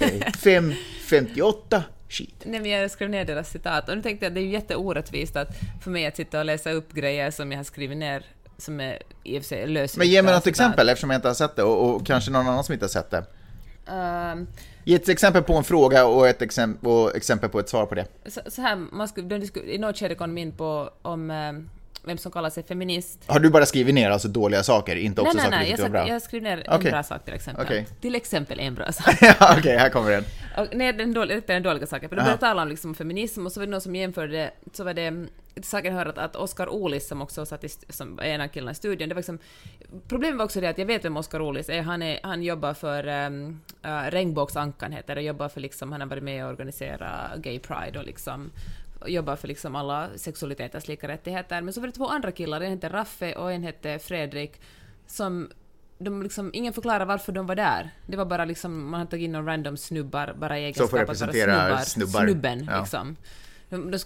Eh, 0.00 0.06
5.58, 0.08 1.82
skit. 2.12 2.42
Nej, 2.44 2.60
men 2.60 2.70
jag 2.70 2.90
skrev 2.90 3.10
ner 3.10 3.24
deras 3.24 3.50
citat 3.50 3.88
och 3.88 3.96
nu 3.96 4.02
tänkte 4.02 4.26
jag 4.26 4.30
att 4.30 4.34
det 4.34 4.40
är 4.40 4.44
ju 4.44 4.50
jätteorättvist 4.50 5.36
att 5.36 5.48
för 5.82 5.90
mig 5.90 6.06
att 6.06 6.16
sitta 6.16 6.38
och 6.38 6.44
läsa 6.44 6.70
upp 6.70 6.92
grejer 6.92 7.30
som 7.30 7.52
jag 7.52 7.58
har 7.58 7.64
skrivit 7.64 7.98
ner 7.98 8.24
som 8.58 8.80
är 8.80 8.98
i 9.24 9.38
och 9.38 9.42
för 9.42 9.48
sig 9.48 9.66
lösryckta 9.66 9.98
Men 9.98 10.08
ge 10.08 10.22
mig 10.22 10.34
något 10.34 10.44
citat. 10.44 10.50
exempel 10.66 10.88
eftersom 10.88 11.10
jag 11.10 11.18
inte 11.18 11.28
har 11.28 11.34
sett 11.34 11.56
det 11.56 11.62
och, 11.62 11.94
och 11.96 12.06
kanske 12.06 12.30
någon 12.30 12.46
annan 12.46 12.64
som 12.64 12.72
inte 12.72 12.84
har 12.84 12.88
sett 12.88 13.10
det. 13.10 13.24
Ehm, 13.86 14.46
Ge 14.84 14.94
ett 14.94 15.08
exempel 15.08 15.42
på 15.42 15.54
en 15.54 15.64
fråga 15.64 16.06
och 16.06 16.28
ett 16.28 16.42
exempel, 16.42 16.88
och 16.90 17.16
exempel 17.16 17.50
på 17.50 17.58
ett 17.60 17.68
svar 17.68 17.86
på 17.86 17.94
det. 17.94 18.06
så, 18.26 18.40
så 18.46 18.62
här, 18.62 18.76
man 18.76 19.08
skulle, 19.08 19.38
de 19.38 19.48
i 19.66 19.78
något 19.78 19.98
skede 19.98 20.14
kom 20.14 20.34
de 20.34 20.40
in 20.40 20.52
på 20.52 20.90
om 21.02 21.30
eh, 21.30 21.52
vem 22.04 22.18
som 22.18 22.32
kallar 22.32 22.50
sig 22.50 22.62
feminist. 22.62 23.24
Har 23.26 23.40
du 23.40 23.50
bara 23.50 23.66
skrivit 23.66 23.94
ner 23.94 24.10
alltså 24.10 24.28
dåliga 24.28 24.62
saker, 24.62 24.96
inte 24.96 25.20
också 25.20 25.36
nej, 25.36 25.50
nej, 25.50 25.50
saker 25.50 25.58
nej, 25.58 25.66
tyckte 25.66 25.82
var 25.82 25.90
bra? 25.90 26.08
jag 26.08 26.22
skrev 26.22 26.42
ner 26.42 26.64
Okej. 26.68 26.86
en 26.86 26.92
bra 26.92 27.02
sak 27.02 27.24
till 27.24 27.34
exempel. 27.34 27.64
Okej. 27.64 27.86
Till 28.00 28.14
exempel 28.14 28.60
en 28.60 28.74
bra 28.74 28.92
sak. 28.92 29.16
ja, 29.20 29.56
Okej, 29.58 29.76
här 29.76 29.88
kommer 29.88 30.10
den. 30.10 30.24
Och, 30.58 30.66
nej, 30.72 30.92
den 30.92 31.14
dåliga, 31.14 31.42
den 31.46 31.62
dåliga 31.62 31.86
saken. 31.86 32.08
För 32.08 32.16
de 32.16 32.22
började 32.22 32.40
tala 32.40 32.62
om 32.62 32.68
liksom 32.68 32.94
feminism 32.94 33.46
och 33.46 33.52
så 33.52 33.60
var 33.60 33.66
det 33.66 33.70
någon 33.70 33.80
som 33.80 33.96
jämförde, 33.96 34.50
så 34.72 34.84
var 34.84 34.94
det 34.94 35.26
saken 35.62 35.94
hör 35.94 36.06
att, 36.06 36.18
att 36.18 36.36
Oscar 36.36 36.68
Olis 36.68 37.08
som 37.08 37.22
också 37.22 37.46
satt 37.46 37.64
i, 37.64 37.68
som 37.88 38.18
en 38.22 38.40
av 38.40 38.48
killarna 38.48 38.72
i 38.72 38.74
studion, 38.74 39.08
det 39.08 39.14
var 39.14 39.20
liksom, 39.20 39.38
problemet 40.08 40.38
var 40.38 40.44
också 40.44 40.60
det 40.60 40.68
att 40.68 40.78
jag 40.78 40.86
vet 40.86 41.04
vem 41.04 41.16
Oscar 41.16 41.40
Olis 41.40 41.68
är, 41.68 41.82
han, 41.82 42.02
är, 42.02 42.20
han 42.22 42.42
jobbar 42.42 42.74
för 42.74 43.26
um, 43.26 43.60
uh, 43.86 44.10
Regnbågsankan 44.10 44.92
heter 44.92 45.14
det, 45.14 45.22
jobbar 45.22 45.48
för 45.48 45.60
liksom, 45.60 45.92
han 45.92 46.00
har 46.00 46.08
varit 46.08 46.22
med 46.22 46.44
och 46.44 46.50
organiserat 46.50 47.36
Gay 47.36 47.58
Pride 47.58 47.98
och 47.98 48.04
liksom 48.04 48.50
jobbar 49.06 49.36
för 49.36 49.48
liksom 49.48 49.76
alla 49.76 50.08
sexualiteters 50.16 50.88
lika 50.88 51.08
rättigheter. 51.08 51.62
Men 51.62 51.74
så 51.74 51.80
var 51.80 51.86
det 51.86 51.92
två 51.92 52.06
andra 52.08 52.32
killar, 52.32 52.60
en 52.60 52.70
hette 52.70 52.88
Raffe 52.88 53.32
och 53.34 53.52
en 53.52 53.62
hette 53.62 53.98
Fredrik, 53.98 54.60
som 55.06 55.50
de 55.98 56.22
liksom, 56.22 56.50
ingen 56.54 56.72
förklarar 56.72 57.04
varför 57.06 57.32
de 57.32 57.46
var 57.46 57.54
där. 57.54 57.90
Det 58.06 58.16
var 58.16 58.24
bara 58.24 58.44
liksom, 58.44 58.90
man 58.90 59.00
hade 59.00 59.10
tagit 59.10 59.24
in 59.24 59.32
någon 59.32 59.46
random 59.46 59.76
snubbar 59.76 60.34
bara 60.38 60.58
i 60.58 60.62
egenskap 60.62 60.86
att 60.86 60.92
vara 60.92 61.14
snubbar. 61.14 61.76
snubbar. 61.84 62.26
Snubben, 62.26 62.68
Ja. 62.70 62.80
liksom. 62.80 63.16
De, 63.68 63.90
de, 63.90 63.98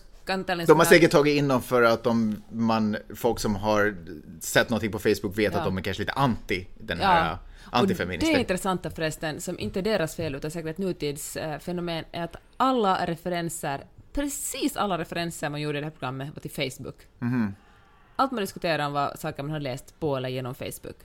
De 0.66 0.78
har 0.78 0.84
säkert 0.84 1.10
tagit 1.10 1.37
in 1.37 1.48
dem 1.48 1.62
för 1.62 1.82
att 1.82 2.02
de, 2.02 2.43
man, 2.52 2.96
folk 3.14 3.38
som 3.38 3.54
har 3.56 3.96
sett 4.40 4.70
någonting 4.70 4.93
på 4.93 4.98
Facebook 4.98 5.38
vet 5.38 5.52
Ja. 5.52 5.58
att 5.58 5.64
de 5.64 5.78
är 5.78 5.82
kanske 5.82 6.02
lite 6.02 6.12
anti 6.12 6.66
den 6.78 6.98
Ja. 7.00 7.06
här 7.06 7.38
antifeminister. 7.70 8.34
det 8.34 8.40
intressanta 8.40 8.90
förresten, 8.90 9.40
som 9.40 9.58
inte 9.58 9.81
är 9.81 9.82
deras 9.82 10.16
fel 10.16 10.34
utan 10.34 10.50
säkert 10.50 10.70
ett 10.70 10.78
nutidsfenomen, 10.78 12.04
är 12.12 12.25
att 12.25 12.37
alla 12.56 13.06
referenser, 13.06 13.84
precis 14.17 14.77
alla 14.77 14.99
referenser 14.99 15.51
man 15.51 15.61
gjorde 15.61 15.79
i 15.79 15.81
det 15.81 15.87
här 15.87 15.91
programmet 15.91 16.29
var 16.35 16.41
till 16.41 16.71
Facebook. 16.71 16.97
Mhm. 17.19 17.55
Allt 18.17 18.33
man 18.33 18.41
diskuterade 18.41 18.85
om 18.85 18.93
var 18.93 19.17
saker 19.19 19.43
man 19.43 19.53
hade 19.53 19.63
läst 19.65 20.01
på 20.01 20.17
eller 20.17 20.29
genom 20.29 20.55
Facebook. 20.55 20.97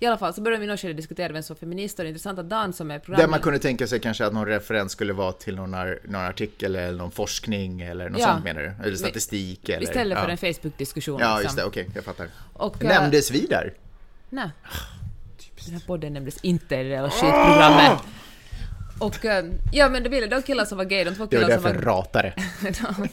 I 0.00 0.06
alla 0.06 0.18
fall 0.18 0.34
så 0.34 0.40
började 0.40 0.60
vi 0.60 0.66
i 0.66 0.68
något 0.70 0.80
skede 0.80 0.94
diskutera 0.94 1.32
vem 1.32 1.42
som 1.42 1.54
var 1.54 1.58
feminist 1.58 1.98
och 1.98 2.02
det 2.04 2.06
är 2.06 2.10
intressant 2.10 2.38
att 2.38 2.50
Dan 2.50 2.72
som 2.72 2.90
är 2.90 2.94
Där 2.94 3.00
programmet... 3.00 3.30
man 3.30 3.40
kunde 3.40 3.58
tänka 3.58 3.86
sig 3.86 4.00
kanske 4.00 4.26
att 4.26 4.32
någon 4.32 4.46
referens 4.46 4.92
skulle 4.92 5.12
vara 5.12 5.32
till 5.32 5.56
någon, 5.56 5.74
ar- 5.74 5.98
någon 6.04 6.20
artikel 6.24 6.76
eller 6.76 6.98
någon 6.98 7.10
forskning 7.10 7.80
eller 7.80 8.08
något 8.10 8.20
Ja. 8.20 8.26
sånt 8.26 8.44
menar 8.44 8.62
du? 8.62 8.84
Eller 8.86 8.96
statistik 8.96 9.68
eller? 9.68 9.82
Istället 9.82 10.18
för 10.18 10.24
ja. 10.24 10.30
en 10.30 10.38
Facebook-diskussion. 10.38 11.20
Ja, 11.20 11.28
liksom. 11.38 11.42
just 11.44 11.56
det, 11.56 11.64
okej, 11.64 11.90
jag 11.94 12.04
fattar. 12.04 12.28
Och, 12.52 12.84
eh, 12.84 12.88
Nämndes 12.88 13.30
vi 13.30 13.46
där? 13.46 13.74
Nej. 14.30 14.50
Den 15.64 15.74
här 15.74 15.82
podden 15.86 16.12
nämndes 16.12 16.38
inte 16.44 16.76
i 16.76 16.82
det 16.82 16.88
där 16.88 17.08
skitprogrammet. 17.10 17.98
Och 18.98 19.24
eh, 19.24 19.44
ja, 19.72 19.88
men 19.88 20.02
det 20.02 20.08
ville 20.08 20.26
de 20.26 20.42
killar 20.42 20.64
som 20.64 20.78
var 20.78 20.84
gay, 20.84 21.04
de 21.04 21.14
två 21.14 21.26
Det 21.26 21.36
var 21.36 21.44
killarna 21.44 21.62
som 21.62 21.62
var 21.62 21.82
jag 21.82 21.86
ratade. 21.86 22.32
de 22.62 23.08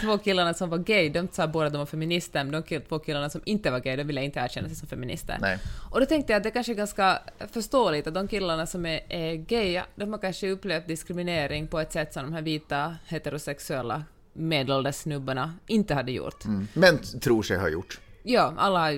två 0.00 0.18
killarna 0.18 0.54
som 0.54 0.70
var 0.70 0.78
gay, 0.78 1.08
de 1.08 1.28
sa 1.32 1.46
båda 1.46 1.70
de 1.70 1.78
var 1.78 1.86
feminister, 1.86 2.44
men 2.44 2.52
de 2.52 2.62
kill, 2.62 2.80
två 2.80 2.98
killarna 2.98 3.30
som 3.30 3.40
inte 3.44 3.70
var 3.70 3.80
gay, 3.80 3.96
de 3.96 4.04
ville 4.04 4.24
inte 4.24 4.40
erkänna 4.40 4.68
sig 4.68 4.76
som 4.76 4.88
feminister. 4.88 5.36
Nej. 5.40 5.58
Och 5.90 6.00
då 6.00 6.06
tänkte 6.06 6.32
jag 6.32 6.36
att 6.36 6.44
det 6.44 6.50
kanske 6.50 6.72
är 6.72 6.76
ganska 6.76 7.18
förståeligt 7.52 8.06
att 8.06 8.14
de 8.14 8.28
killarna 8.28 8.66
som 8.66 8.86
är, 8.86 9.00
är 9.08 9.34
gay, 9.34 9.82
de 9.94 10.12
har 10.12 10.18
kanske 10.18 10.50
upplevt 10.50 10.86
diskriminering 10.88 11.66
på 11.66 11.80
ett 11.80 11.92
sätt 11.92 12.12
som 12.12 12.22
de 12.22 12.32
här 12.32 12.42
vita 12.42 12.96
heterosexuella 13.06 14.04
medelålders 14.32 14.94
snubbarna 14.94 15.54
inte 15.66 15.94
hade 15.94 16.12
gjort. 16.12 16.44
Mm. 16.44 16.68
Men 16.72 16.98
tror 16.98 17.42
sig 17.42 17.58
ha 17.58 17.68
gjort. 17.68 18.00
Ja, 18.28 18.54
alla 18.56 18.92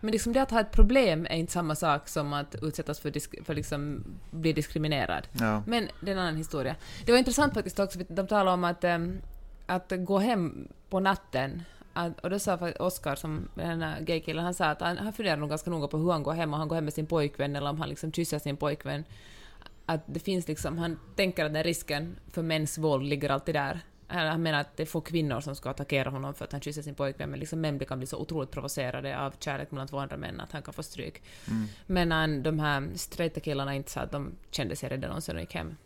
Men 0.00 0.12
liksom 0.12 0.32
det 0.32 0.42
att 0.42 0.50
ha 0.50 0.60
ett 0.60 0.72
problem 0.72 1.26
är 1.30 1.36
inte 1.36 1.52
samma 1.52 1.74
sak 1.74 2.08
som 2.08 2.32
att 2.32 2.54
utsättas 2.62 3.00
för, 3.00 3.10
disk, 3.10 3.44
för 3.44 3.54
liksom 3.54 4.04
bli 4.30 4.52
diskriminerad. 4.52 5.28
Ja. 5.32 5.62
Men 5.66 5.88
det 6.00 6.10
är 6.10 6.14
en 6.14 6.20
annan 6.20 6.36
historia. 6.36 6.76
Det 7.06 7.12
var 7.12 7.18
intressant 7.18 7.54
faktiskt 7.54 7.78
också, 7.78 7.98
de 8.08 8.26
talade 8.26 8.50
om 8.50 8.64
att, 8.64 8.84
ehm, 8.84 9.20
att 9.66 9.92
gå 9.96 10.18
hem 10.18 10.68
på 10.88 11.00
natten. 11.00 11.62
Att, 11.92 12.20
och 12.20 12.30
då 12.30 12.38
sa 12.38 13.16
som 13.16 13.48
den 13.54 13.82
här 13.82 14.00
gaykillen, 14.00 14.44
han 14.44 14.54
sa 14.54 14.64
att 14.64 14.80
han, 14.80 14.98
han 14.98 15.12
funderar 15.12 15.36
nog 15.36 15.48
ganska 15.48 15.70
noga 15.70 15.88
på 15.88 15.98
hur 15.98 16.12
han 16.12 16.22
går 16.22 16.32
hem, 16.32 16.54
om 16.54 16.58
han 16.60 16.68
går 16.68 16.76
hem 16.76 16.84
med 16.84 16.94
sin 16.94 17.06
pojkvän 17.06 17.56
eller 17.56 17.70
om 17.70 17.80
han 17.80 17.88
liksom 17.88 18.12
kysser 18.12 18.38
sin 18.38 18.56
pojkvän. 18.56 19.04
Att 19.86 20.00
det 20.06 20.20
finns 20.20 20.48
liksom, 20.48 20.78
han 20.78 20.98
tänker 21.16 21.44
att 21.44 21.52
den 21.52 21.62
risken 21.62 22.16
för 22.32 22.42
mäns 22.42 22.78
våld 22.78 23.06
ligger 23.06 23.30
alltid 23.30 23.54
där. 23.54 23.80
Han 24.10 24.42
menar 24.42 24.60
att 24.60 24.76
det 24.76 24.82
är 24.82 24.86
få 24.86 25.00
kvinnor 25.00 25.40
som 25.40 25.56
ska 25.56 25.70
attackera 25.70 26.10
honom 26.10 26.34
för 26.34 26.44
att 26.44 26.52
han 26.52 26.60
kysser 26.60 26.82
sin 26.82 26.94
pojkvän, 26.94 27.30
men 27.30 27.40
liksom 27.40 27.60
män 27.60 27.78
kan 27.78 27.98
bli 27.98 28.06
så 28.06 28.16
otroligt 28.16 28.50
provocerade 28.50 29.18
av 29.18 29.34
kärlek 29.38 29.70
mellan 29.70 29.88
två 29.88 29.98
andra 29.98 30.16
män 30.16 30.40
att 30.40 30.52
han 30.52 30.62
kan 30.62 30.74
få 30.74 30.82
stryk. 30.82 31.22
Men 31.86 32.12
han, 32.12 32.42
de 32.42 32.58
här 32.58 32.90
straighta 32.94 33.40
killarna 33.40 33.74
inte 33.74 33.90
sa 33.90 34.00
att 34.00 34.12
de 34.12 34.32
kände 34.50 34.76
sig 34.76 34.88
rädda 34.88 35.08
någonsin 35.08 35.36
och 35.36 35.40
gick 35.40 35.54
hem. 35.54 35.76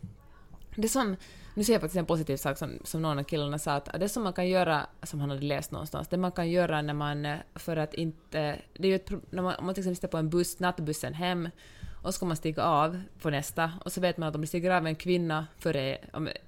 Det 0.75 0.89
som, 0.89 1.15
nu 1.53 1.63
ser 1.63 1.73
jag 1.73 1.81
faktiskt 1.81 1.99
en 1.99 2.05
positiv 2.05 2.37
sak 2.37 2.57
som, 2.57 2.79
som 2.83 3.01
någon 3.01 3.19
av 3.19 3.23
killarna 3.23 3.59
sa, 3.59 3.73
att 3.73 3.99
det 3.99 4.09
som 4.09 4.23
man 4.23 4.33
kan 4.33 4.47
göra, 4.47 4.87
som 5.03 5.19
han 5.19 5.29
hade 5.29 5.41
läst 5.41 5.71
någonstans, 5.71 6.07
det 6.07 6.17
man 6.17 6.31
kan 6.31 6.49
göra 6.49 6.81
när 6.81 6.93
man, 6.93 7.37
för 7.55 7.77
att 7.77 7.93
inte, 7.93 8.61
det 8.73 8.87
är 8.87 8.89
ju 8.89 8.95
ett, 8.95 9.11
när 9.29 9.43
man, 9.43 9.55
om 9.55 9.65
man 9.65 9.75
till 9.75 9.81
exempel 9.81 9.95
sitter 9.95 10.07
på 10.07 10.17
en 10.17 10.29
buss, 10.29 10.59
nattbussen 10.59 11.13
hem, 11.13 11.49
och 12.01 12.13
så 12.13 12.17
ska 12.17 12.25
man 12.25 12.37
stiga 12.37 12.63
av 12.63 13.01
på 13.21 13.29
nästa, 13.29 13.71
och 13.85 13.91
så 13.91 14.01
vet 14.01 14.17
man 14.17 14.29
att 14.29 14.35
om 14.35 14.41
det 14.41 14.47
stiger 14.47 14.71
av 14.71 14.87
en 14.87 14.95
kvinna 14.95 15.47
före, 15.59 15.97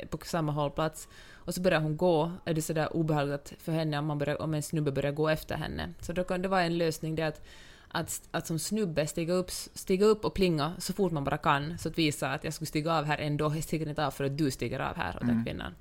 på 0.10 0.17
samma 0.24 0.51
hållplats, 0.51 1.07
och 1.47 1.53
så 1.53 1.61
börjar 1.61 1.79
hon 1.79 1.97
gå, 1.97 2.31
är 2.45 2.53
det 2.53 2.61
sådär 2.61 2.95
obehagligt 2.95 3.53
för 3.59 3.71
henne 3.71 3.99
om, 3.99 4.05
man 4.05 4.17
börjar, 4.17 4.41
om 4.41 4.53
en 4.53 4.63
snubbe 4.63 4.91
börjar 4.91 5.11
gå 5.11 5.29
efter 5.29 5.55
henne. 5.55 5.93
Så 6.01 6.13
då 6.13 6.23
kan 6.23 6.41
det 6.41 6.47
vara 6.47 6.63
en 6.63 6.77
lösning 6.77 7.15
det 7.15 7.27
att 7.27 7.41
att, 7.87 8.21
att 8.31 8.47
som 8.47 8.59
snubbe 8.59 9.07
stiga 9.07 9.33
upp, 9.33 9.51
stiga 9.73 10.05
upp 10.05 10.25
och 10.25 10.33
plinga 10.33 10.73
så 10.77 10.93
fort 10.93 11.11
man 11.11 11.23
bara 11.23 11.37
kan, 11.37 11.77
så 11.77 11.89
att 11.89 11.97
visa 11.97 12.31
att 12.31 12.43
jag 12.43 12.53
skulle 12.53 12.65
stiga 12.65 12.93
av 12.93 13.05
här 13.05 13.17
ändå, 13.17 13.55
jag 13.55 13.63
stiger 13.63 13.89
inte 13.89 14.05
av 14.05 14.11
för 14.11 14.23
att 14.23 14.37
du 14.37 14.51
stiger 14.51 14.79
av 14.79 14.95
här 14.95 15.15
åt 15.15 15.27
den 15.27 15.45
kvinnan. 15.45 15.75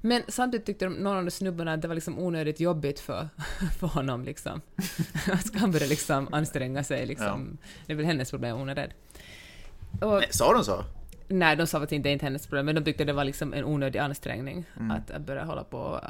Men 0.00 0.22
samtidigt 0.28 0.66
tyckte 0.66 0.84
de, 0.84 0.94
någon 0.94 1.16
av 1.16 1.24
de 1.24 1.30
snubbarna 1.30 1.72
att 1.72 1.82
det 1.82 1.88
var 1.88 1.94
liksom 1.94 2.18
onödigt 2.18 2.60
jobbigt 2.60 3.00
för, 3.00 3.28
för 3.78 3.86
honom 3.86 4.24
liksom. 4.24 4.60
Ska 5.44 5.58
han 5.58 5.70
börja 5.70 5.86
liksom 5.86 6.34
anstränga 6.34 6.84
sig 6.84 7.06
liksom. 7.06 7.58
Det 7.86 7.92
är 7.92 7.96
väl 7.96 8.06
hennes 8.06 8.30
problem, 8.30 8.56
hon 8.56 8.68
är 8.68 8.74
rädd. 8.74 8.92
Och, 10.00 10.12
Nej, 10.12 10.28
Sa 10.30 10.52
de 10.52 10.64
så? 10.64 10.84
Nej, 11.38 11.56
de 11.56 11.66
sa 11.66 11.82
att 11.82 11.88
det 11.88 11.96
inte 11.96 12.08
är 12.08 12.12
inte 12.12 12.24
hennes 12.24 12.46
problem, 12.46 12.66
men 12.66 12.74
de 12.74 12.84
tyckte 12.84 13.04
det 13.04 13.12
var 13.12 13.24
liksom 13.24 13.54
en 13.54 13.64
onödig 13.64 13.98
ansträngning 13.98 14.64
att, 14.90 15.10
att 15.10 15.22
börja 15.22 15.44
hålla 15.44 15.64
på 15.64 15.78
och 15.78 16.00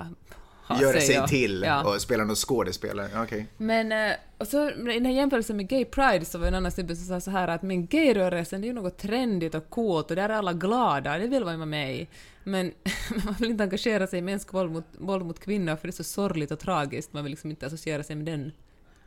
ha 0.67 0.81
Göra 0.81 1.01
sig 1.01 1.21
och- 1.21 1.29
till 1.29 1.63
ja. 1.67 1.85
och 1.95 2.01
spela 2.01 2.25
någon 2.25 2.37
skådespelare? 2.37 3.23
Okej. 3.23 3.47
Men, 3.57 3.93
eh, 3.93 4.13
och 4.39 4.47
så 4.47 4.71
i 4.71 4.75
den 4.75 5.05
här 5.05 5.13
jämförelsen 5.13 5.57
med 5.57 5.69
Gay 5.69 5.85
Pride 5.85 6.25
så 6.25 6.39
var 6.39 6.45
det 6.45 6.49
en 6.49 6.55
annan 6.55 6.73
snubbe 6.73 6.97
som 6.97 7.07
sa 7.07 7.21
så 7.21 7.31
här 7.31 7.49
att 7.49 7.63
men 7.63 7.87
gayrörelsen 7.87 8.61
det 8.61 8.65
är 8.65 8.69
ju 8.69 8.75
något 8.75 8.99
trendigt 8.99 9.55
och 9.55 9.71
coolt 9.71 10.11
och 10.11 10.17
där 10.17 10.29
är 10.29 10.35
alla 10.35 10.53
glada, 10.53 11.19
det 11.19 11.27
vill 11.27 11.45
man 11.45 11.59
vara 11.59 11.67
med 11.67 11.97
i. 11.97 12.09
Men 12.45 12.73
man 13.25 13.35
vill 13.39 13.51
inte 13.51 13.65
engagera 13.65 14.07
sig 14.07 14.19
i 14.19 14.23
mänskligt 14.23 14.55
våld 14.55 14.73
mot, 14.73 14.85
våld 14.93 15.27
mot 15.27 15.41
kvinnor 15.41 15.77
för 15.77 15.89
det 15.89 15.91
är 15.91 15.93
så 15.93 16.05
sorgligt 16.05 16.51
och 16.51 16.59
tragiskt, 16.59 17.13
man 17.13 17.25
vill 17.25 17.31
liksom 17.31 17.51
inte 17.51 17.67
associera 17.67 18.03
sig 18.03 18.17
med 18.17 18.27
den 18.27 18.53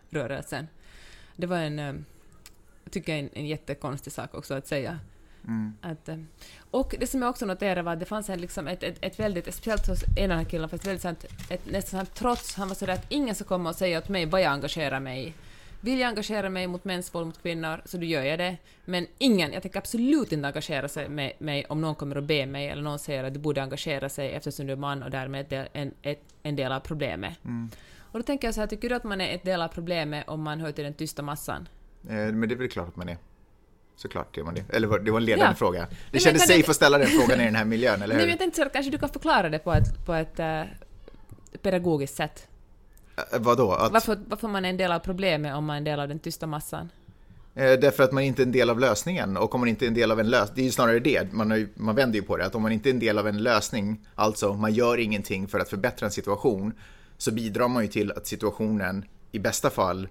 rörelsen. 0.09 0.67
Det 1.35 1.47
var 1.47 1.57
en, 1.57 1.79
eh, 1.79 1.93
tycker 2.89 3.11
jag, 3.11 3.19
en, 3.19 3.29
en 3.33 3.47
jättekonstig 3.47 4.13
sak 4.13 4.35
också 4.35 4.53
att 4.53 4.67
säga. 4.67 4.99
Att, 5.81 6.09
eh, 6.09 6.17
och 6.71 6.95
det 6.99 7.07
som 7.07 7.21
jag 7.21 7.29
också 7.29 7.45
noterade 7.45 7.81
var 7.81 7.93
att 7.93 7.99
det 7.99 8.05
fanns 8.05 8.29
en, 8.29 8.41
liksom 8.41 8.67
ett, 8.67 8.83
ett, 8.83 8.97
ett 9.01 9.19
väldigt, 9.19 9.53
speciellt 9.53 9.87
hos 9.87 10.03
en 10.17 10.31
av 10.31 10.37
de 10.37 10.43
här 10.43 10.49
killarna, 10.49 10.67
fast 10.67 10.87
väldigt 10.87 11.01
sant, 11.01 11.25
ett 11.49 11.71
nästan 11.71 11.99
sant 11.99 12.15
trots, 12.15 12.55
han 12.55 12.67
var 12.67 12.75
sådär 12.75 12.93
att 12.93 13.05
ingen 13.09 13.35
ska 13.35 13.43
komma 13.45 13.69
och 13.69 13.75
säga 13.75 13.97
åt 13.97 14.09
mig 14.09 14.25
vad 14.25 14.41
jag 14.41 14.51
engagerar 14.51 14.99
mig 14.99 15.27
i. 15.27 15.33
vill 15.81 15.99
jag 15.99 16.07
engagera 16.07 16.49
mig 16.49 16.67
mot 16.67 16.85
mäns 16.85 17.15
våld 17.15 17.25
mot 17.25 17.41
kvinnor 17.41 17.81
så 17.85 17.97
då 17.97 18.03
gör 18.03 18.23
jag 18.23 18.39
det. 18.39 18.57
Men 18.85 19.07
ingen, 19.17 19.53
jag 19.53 19.61
tänker 19.61 19.79
absolut 19.79 20.31
inte 20.31 20.47
engagera 20.47 20.87
sig 20.87 21.09
med 21.09 21.33
mig 21.39 21.65
om 21.65 21.81
någon 21.81 21.95
kommer 21.95 22.17
och 22.17 22.23
ber 22.23 22.45
mig 22.45 22.67
eller 22.67 22.81
någon 22.83 22.99
säger 22.99 23.23
att 23.23 23.33
du 23.33 23.39
borde 23.39 23.63
engagera 23.63 24.09
sig 24.09 24.31
eftersom 24.31 24.67
du 24.67 24.73
är 24.73 24.77
man 24.77 25.03
och 25.03 25.11
därmed 25.11 25.53
är 25.53 25.69
en, 25.73 25.91
en, 26.01 26.15
en 26.43 26.55
del 26.55 26.71
av 26.71 26.79
problemet. 26.79 27.45
Mm. 27.45 27.69
Och 28.11 28.19
då 28.19 28.23
tänker 28.23 28.47
jag 28.47 28.55
så 28.55 28.61
här, 28.61 28.67
tycker 28.67 28.89
du 28.89 28.95
att 28.95 29.03
man 29.03 29.21
är 29.21 29.35
ett 29.35 29.43
del 29.43 29.61
av 29.61 29.67
problemet 29.67 30.27
om 30.27 30.41
man 30.41 30.59
hör 30.59 30.71
till 30.71 30.83
den 30.83 30.93
tysta 30.93 31.21
massan? 31.21 31.67
Eh, 32.09 32.15
Men 32.15 32.49
det 32.49 32.55
är 32.55 32.57
väl 32.57 32.69
klart 32.69 32.87
att 32.87 32.95
man 32.95 33.09
är. 33.09 33.17
Såklart 33.97 34.37
är 34.37 34.43
man 34.43 34.53
det. 34.55 34.63
Eller 34.69 34.99
det 34.99 35.11
var 35.11 35.19
en 35.19 35.25
ledande 35.25 35.45
Ja. 35.51 35.55
fråga. 35.55 35.79
Det 35.79 35.87
men 36.11 36.19
kändes 36.21 36.41
kan 36.41 36.47
du- 36.47 36.53
safe 36.61 36.69
att 36.71 36.75
ställa 36.75 36.97
den 36.97 37.07
frågan 37.07 37.41
i 37.41 37.45
den 37.45 37.55
här 37.55 37.65
miljön, 37.65 38.01
eller 38.01 38.07
Nej, 38.07 38.15
men 38.17 38.19
hur? 38.23 38.29
jag 38.29 38.39
tänkte 38.39 38.61
så 38.61 38.65
att 38.67 38.73
kanske 38.73 38.91
du 38.91 38.97
kan 38.97 39.09
förklara 39.09 39.49
det 39.49 39.59
på 39.59 39.73
ett, 39.73 40.05
på 40.05 40.13
ett 40.13 40.39
eh, 40.39 40.61
pedagogiskt 41.61 42.15
sätt. 42.15 42.47
Eh, 43.33 43.39
Vadå? 43.39 43.71
Att, 43.71 43.91
Varför, 43.91 44.17
varför 44.27 44.47
man 44.47 44.65
är 44.65 44.69
en 44.69 44.77
del 44.77 44.91
av 44.91 44.99
problemet 44.99 45.55
om 45.55 45.65
man 45.65 45.73
är 45.73 45.77
en 45.77 45.83
del 45.83 45.99
av 45.99 46.07
den 46.07 46.19
tysta 46.19 46.47
massan? 46.47 46.89
eh, 47.55 47.79
därför 47.79 48.03
att 48.03 48.11
man 48.11 48.23
inte 48.23 48.41
är 48.41 48.45
en 48.45 48.51
del 48.51 48.69
av 48.69 48.79
lösningen. 48.79 49.37
Och 49.37 49.55
om 49.55 49.59
man 49.61 49.69
inte 49.69 49.85
är 49.85 49.87
en 49.87 49.93
del 49.93 50.11
av 50.11 50.19
en 50.19 50.29
lösning, 50.29 50.55
det 50.55 50.61
är 50.61 50.65
ju 50.65 50.71
snarare 50.71 50.99
det, 50.99 51.33
man, 51.33 51.51
har 51.51 51.67
man 51.75 51.95
vänder 51.95 52.19
ju 52.19 52.25
på 52.25 52.37
det, 52.37 52.45
att 52.45 52.55
om 52.55 52.61
man 52.61 52.71
inte 52.71 52.89
är 52.89 52.93
en 52.93 52.99
del 52.99 53.17
av 53.17 53.27
en 53.27 53.43
lösning, 53.43 54.07
alltså 54.15 54.53
man 54.53 54.73
gör 54.73 54.97
ingenting 54.97 55.47
för 55.47 55.59
att 55.59 55.69
förbättra 55.69 56.05
en 56.05 56.11
situation, 56.11 56.73
så 57.17 57.31
bidrar 57.31 57.67
man 57.67 57.83
ju 57.83 57.89
till 57.89 58.11
att 58.11 58.27
situationen 58.27 59.05
i 59.31 59.39
bästa 59.39 59.69
fall 59.69 60.07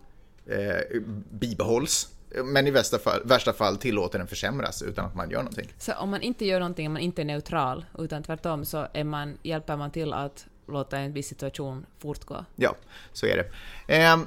eh, 0.46 1.00
bibehålls, 1.30 2.08
men 2.44 2.66
i 2.66 2.70
värsta 2.70 2.98
fall, 2.98 3.20
värsta 3.24 3.52
fall 3.52 3.76
tillåter 3.76 4.18
den 4.18 4.28
försämras 4.28 4.82
utan 4.82 5.06
att 5.06 5.14
man 5.14 5.30
gör 5.30 5.38
någonting. 5.38 5.72
Så 5.78 5.92
om 5.92 6.10
man 6.10 6.22
inte 6.22 6.44
gör 6.44 6.60
någonting, 6.60 6.86
om 6.86 6.92
man 6.92 7.02
inte 7.02 7.22
är 7.22 7.24
neutral, 7.24 7.84
utan 7.98 8.22
tvärtom 8.22 8.64
så 8.64 8.86
är 8.92 9.04
man, 9.04 9.38
hjälper 9.42 9.76
man 9.76 9.90
till 9.90 10.12
att 10.12 10.46
låta 10.68 10.98
en 10.98 11.12
viss 11.12 11.28
situation 11.28 11.86
fortgå. 11.98 12.44
Ja, 12.56 12.76
så 13.12 13.26
är 13.26 13.36
det. 13.36 13.50
Ehm, 13.94 14.26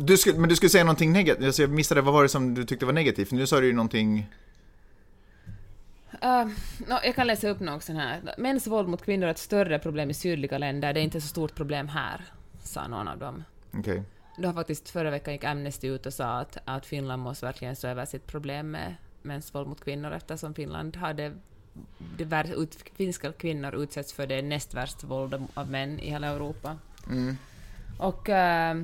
du 0.00 0.16
skulle, 0.16 0.38
men 0.38 0.48
du 0.48 0.56
skulle 0.56 0.70
säga 0.70 0.84
någonting 0.84 1.12
negativt, 1.12 1.46
alltså 1.46 1.62
jag 1.62 1.70
missade, 1.70 2.00
vad 2.00 2.14
var 2.14 2.22
det 2.22 2.28
som 2.28 2.54
du 2.54 2.64
tyckte 2.64 2.86
var 2.86 2.92
negativt? 2.92 3.30
Nu 3.30 3.46
sa 3.46 3.60
du 3.60 3.66
ju 3.66 3.72
någonting... 3.72 4.30
Uh, 6.24 6.46
nå, 6.88 7.00
jag 7.04 7.14
kan 7.14 7.26
läsa 7.26 7.48
upp 7.48 7.60
något 7.60 7.82
sån 7.82 7.96
här. 7.96 8.34
Mäns 8.38 8.66
våld 8.66 8.88
mot 8.88 9.04
kvinnor 9.04 9.26
är 9.26 9.30
ett 9.30 9.38
större 9.38 9.78
problem 9.78 10.10
i 10.10 10.14
sydliga 10.14 10.58
länder, 10.58 10.92
det 10.92 11.00
är 11.00 11.04
inte 11.04 11.20
så 11.20 11.28
stort 11.28 11.54
problem 11.54 11.88
här, 11.88 12.24
sa 12.62 12.88
någon 12.88 13.08
av 13.08 13.18
dem. 13.18 13.44
Okej. 13.72 14.02
Då 14.36 14.48
har 14.48 14.52
faktiskt 14.52 14.88
förra 14.88 15.10
veckan 15.10 15.34
gick 15.34 15.44
Amnesty 15.44 15.88
ut 15.88 16.06
och 16.06 16.14
sa 16.14 16.38
att, 16.38 16.58
att 16.64 16.86
Finland 16.86 17.22
måste 17.22 17.46
verkligen 17.46 17.76
se 17.76 17.88
över 17.88 18.04
sitt 18.04 18.26
problem 18.26 18.70
med 18.70 18.94
mäns 19.22 19.54
våld 19.54 19.68
mot 19.68 19.84
kvinnor 19.84 20.12
eftersom 20.12 20.54
Finland 20.54 20.96
har 20.96 21.14
det, 21.14 21.32
vär, 22.24 22.62
ut, 22.62 22.78
finska 22.94 23.32
kvinnor 23.32 23.82
utsätts 23.82 24.12
för 24.12 24.26
det 24.26 24.42
näst 24.42 24.74
värsta 24.74 25.06
våldet 25.06 25.40
av 25.54 25.70
män 25.70 26.00
i 26.00 26.10
hela 26.10 26.26
Europa. 26.26 26.76
Mm. 27.06 27.36
Och 27.98 28.28
eh, 28.28 28.76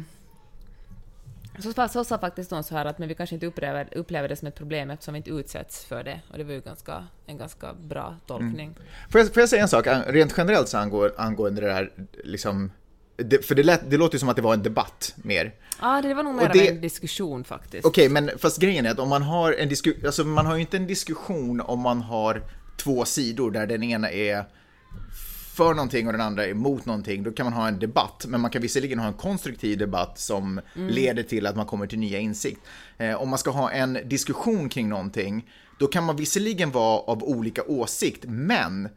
så, 1.59 1.89
så 1.89 2.05
sa 2.05 2.19
faktiskt 2.19 2.51
någon 2.51 2.65
så 2.65 2.75
här 2.75 2.85
att 2.85 2.99
men 2.99 3.09
vi 3.09 3.15
kanske 3.15 3.37
inte 3.37 3.47
upplever, 3.47 3.89
upplever 3.93 4.29
det 4.29 4.37
som 4.37 4.49
ett 4.49 4.55
problem 4.55 4.91
eftersom 4.91 5.15
vi 5.15 5.19
inte 5.19 5.31
utsätts 5.31 5.85
för 5.85 6.05
det. 6.05 6.21
Och 6.31 6.39
det 6.39 6.45
var 6.45 6.53
ju 6.53 6.61
ganska, 6.61 7.07
en 7.27 7.39
ganska 7.39 7.75
bra 7.75 8.17
tolkning. 8.27 8.75
Får, 9.11 9.21
jag, 9.21 9.35
får 9.35 9.41
jag 9.41 9.49
säga 9.49 9.63
en 9.63 9.69
sak, 9.69 9.87
rent 10.07 10.35
generellt 10.37 10.69
så 10.69 10.79
angå, 10.79 11.11
angående 11.17 11.61
det 11.61 11.67
där, 11.67 11.91
liksom... 12.25 12.71
Det, 13.25 13.47
för 13.47 13.55
det, 13.55 13.63
lät, 13.63 13.91
det 13.91 13.97
låter 13.97 14.15
ju 14.15 14.19
som 14.19 14.29
att 14.29 14.37
det 14.37 14.43
var 14.43 14.55
en 14.55 14.63
debatt 14.63 15.15
mer. 15.17 15.55
Ja, 15.81 16.03
det 16.03 16.15
var 16.15 16.23
nog 16.23 16.35
mer 16.35 16.51
det- 16.53 16.69
en 16.69 16.81
diskussion 16.81 17.45
faktiskt. 17.45 17.87
Okej, 17.87 18.09
men 18.09 18.31
fast 18.39 18.59
grejen 18.59 18.87
är 18.87 18.91
att 18.91 18.99
om 18.99 19.09
man 19.09 19.23
har 19.23 19.53
en 19.53 19.69
diskussion, 19.69 20.07
alltså 20.07 20.25
man 20.25 20.47
har 20.47 20.55
ju 20.55 20.61
inte 20.61 20.77
en 20.77 20.87
diskussion 20.87 21.61
om 21.61 21.81
man 21.81 22.01
har 22.03 22.43
två 22.77 23.05
sidor 23.05 23.51
där 23.51 23.67
den 23.67 23.83
ena 23.83 24.11
är 24.11 24.45
för 25.57 25.75
någonting 25.75 26.07
och 26.07 26.13
den 26.13 26.21
andra 26.23 26.45
är 26.45 26.51
emot 26.51 26.87
någonting, 26.87 27.23
då 27.23 27.33
kan 27.33 27.47
man 27.47 27.53
ha 27.53 27.69
en 27.69 27.79
debatt. 27.79 28.25
Men 28.29 28.41
man 28.41 28.51
kan 28.51 28.63
visserligen 28.63 28.99
ha 28.99 29.07
en 29.07 29.13
konstruktiv 29.15 29.79
debatt 29.79 30.19
som 30.19 30.61
leder 30.75 31.23
till 31.23 31.47
att 31.47 31.57
man 31.57 31.67
kommer 31.67 31.87
till 31.87 31.99
nya 31.99 32.19
insikt. 32.19 32.61
Eh, 32.99 33.15
om 33.23 33.29
man 33.29 33.39
ska 33.39 33.51
ha 33.51 33.71
en 33.71 33.99
diskussion 34.05 34.69
kring 34.69 34.89
någonting, 34.89 35.51
då 35.79 35.87
kan 35.87 36.05
man 36.05 36.17
visserligen 36.17 36.71
vara 36.71 36.99
av 37.01 37.23
olika 37.25 37.63
åsikt, 37.63 38.25
men 38.27 38.89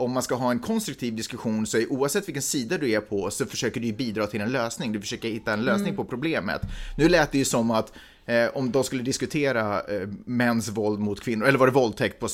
om 0.00 0.12
man 0.12 0.22
ska 0.22 0.34
ha 0.34 0.50
en 0.50 0.58
konstruktiv 0.58 1.16
diskussion 1.16 1.66
så 1.66 1.78
är 1.78 1.92
oavsett 1.92 2.28
vilken 2.28 2.42
sida 2.42 2.78
du 2.78 2.90
är 2.90 3.00
på 3.00 3.30
så 3.30 3.46
försöker 3.46 3.80
du 3.80 3.92
bidra 3.92 4.26
till 4.26 4.40
en 4.40 4.52
lösning. 4.52 4.92
Du 4.92 5.00
försöker 5.00 5.28
hitta 5.28 5.52
en 5.52 5.62
lösning 5.62 5.96
på 5.96 6.04
problemet. 6.04 6.60
Nu 6.98 7.08
lät 7.08 7.32
det 7.32 7.38
ju 7.38 7.44
som 7.44 7.70
att 7.70 7.92
eh, 8.26 8.48
om 8.54 8.70
de 8.72 8.84
skulle 8.84 9.02
diskutera 9.02 9.80
eh, 9.80 10.08
mäns 10.24 10.68
våld 10.68 11.00
mot 11.00 11.20
kvinnor, 11.20 11.46
eller 11.46 11.58
var 11.58 11.66
det 11.66 11.72
våldtäkt 11.72 12.20
på... 12.20 12.28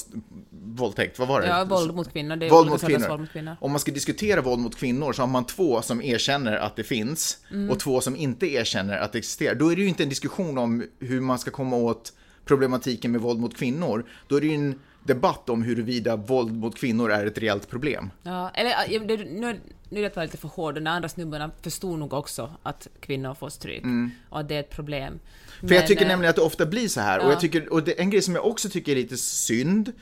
Våldtäkt, 0.51 1.19
vad 1.19 1.29
var 1.29 1.41
det? 1.41 1.47
Ja, 1.47 1.65
våld 1.65 1.95
mot 1.95 2.13
kvinnor. 2.13 2.37
Det 2.37 2.47
är 2.47 2.51
Våld 2.51 2.71
mot 2.71 2.81
kvinnor. 2.87 3.09
våld 3.09 3.21
mot 3.21 3.33
kvinnor. 3.33 3.57
Om 3.61 3.71
man 3.71 3.81
ska 3.81 3.93
diskutera 3.93 4.41
våld 4.41 4.61
mot 4.61 4.77
kvinnor 4.77 5.13
så 5.13 5.23
har 5.23 5.27
man 5.27 5.45
två 5.45 5.83
som 5.83 6.03
erkänner 6.03 6.57
att 6.57 6.77
det 6.77 6.85
finns 6.85 7.39
Mm. 7.51 7.71
och 7.71 7.81
två 7.81 8.01
som 8.01 8.17
inte 8.17 8.47
erkänner 8.47 8.99
att 8.99 9.13
det 9.13 9.19
existerar. 9.19 9.55
Då 9.55 9.73
är 9.73 9.77
det 9.77 9.83
ju 9.83 9.89
inte 9.89 10.03
en 10.03 10.09
diskussion 10.09 10.59
om 10.59 10.85
hur 10.99 11.21
man 11.21 11.39
ska 11.39 11.51
komma 11.51 11.77
åt 11.77 12.13
problematiken 12.45 13.13
med 13.13 13.21
våld 13.21 13.41
mot 13.41 13.57
kvinnor. 13.57 14.07
Då 14.29 14.37
är 14.37 14.41
det 14.41 14.47
ju 14.47 14.55
en 14.55 14.79
debatt 15.07 15.49
om 15.49 15.63
huruvida 15.63 16.17
våld 16.17 16.55
mot 16.55 16.77
kvinnor 16.77 17.11
är 17.11 17.27
ett 17.27 17.39
reellt 17.39 17.69
problem. 17.69 18.11
Ja, 18.23 18.51
eller 18.55 18.99
nu, 19.41 19.61
nu 19.89 19.99
är 19.99 20.03
det 20.03 20.07
att 20.07 20.17
vara 20.17 20.25
lite 20.25 20.37
för 20.37 20.49
hård. 20.49 20.75
De 20.75 20.87
andra 20.87 21.09
snubbarna 21.09 21.51
förstod 21.63 21.99
nog 21.99 22.13
också 22.13 22.51
att 22.63 22.89
kvinnor 23.01 23.35
får 23.35 23.49
stryk 23.49 23.85
och 24.29 24.41
att 24.41 24.49
det 24.49 24.55
är 24.55 24.61
ett 24.61 24.71
problem. 24.71 25.09
Mm. 25.09 25.69
För 25.69 25.75
jag 25.75 25.87
tycker 25.87 26.03
eh, 26.03 26.09
nämligen 26.09 26.31
att 26.31 26.37
det 26.37 26.43
ofta 26.43 26.67
blir 26.67 26.89
så 26.89 27.01
här. 27.01 27.19
Och, 27.19 27.25
ja. 27.25 27.31
jag 27.31 27.41
tycker, 27.41 27.73
och 27.73 27.83
det, 27.83 28.01
en 28.01 28.11
grej 28.11 28.23
som 28.23 28.35
jag 28.35 28.47
också 28.47 28.69
tycker 28.69 28.93
är 28.93 28.97
lite 28.97 29.17
synd 29.17 29.93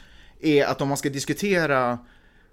är 0.41 0.65
att 0.65 0.81
om 0.81 0.89
man 0.89 0.97
ska 0.97 1.09
diskutera 1.09 1.99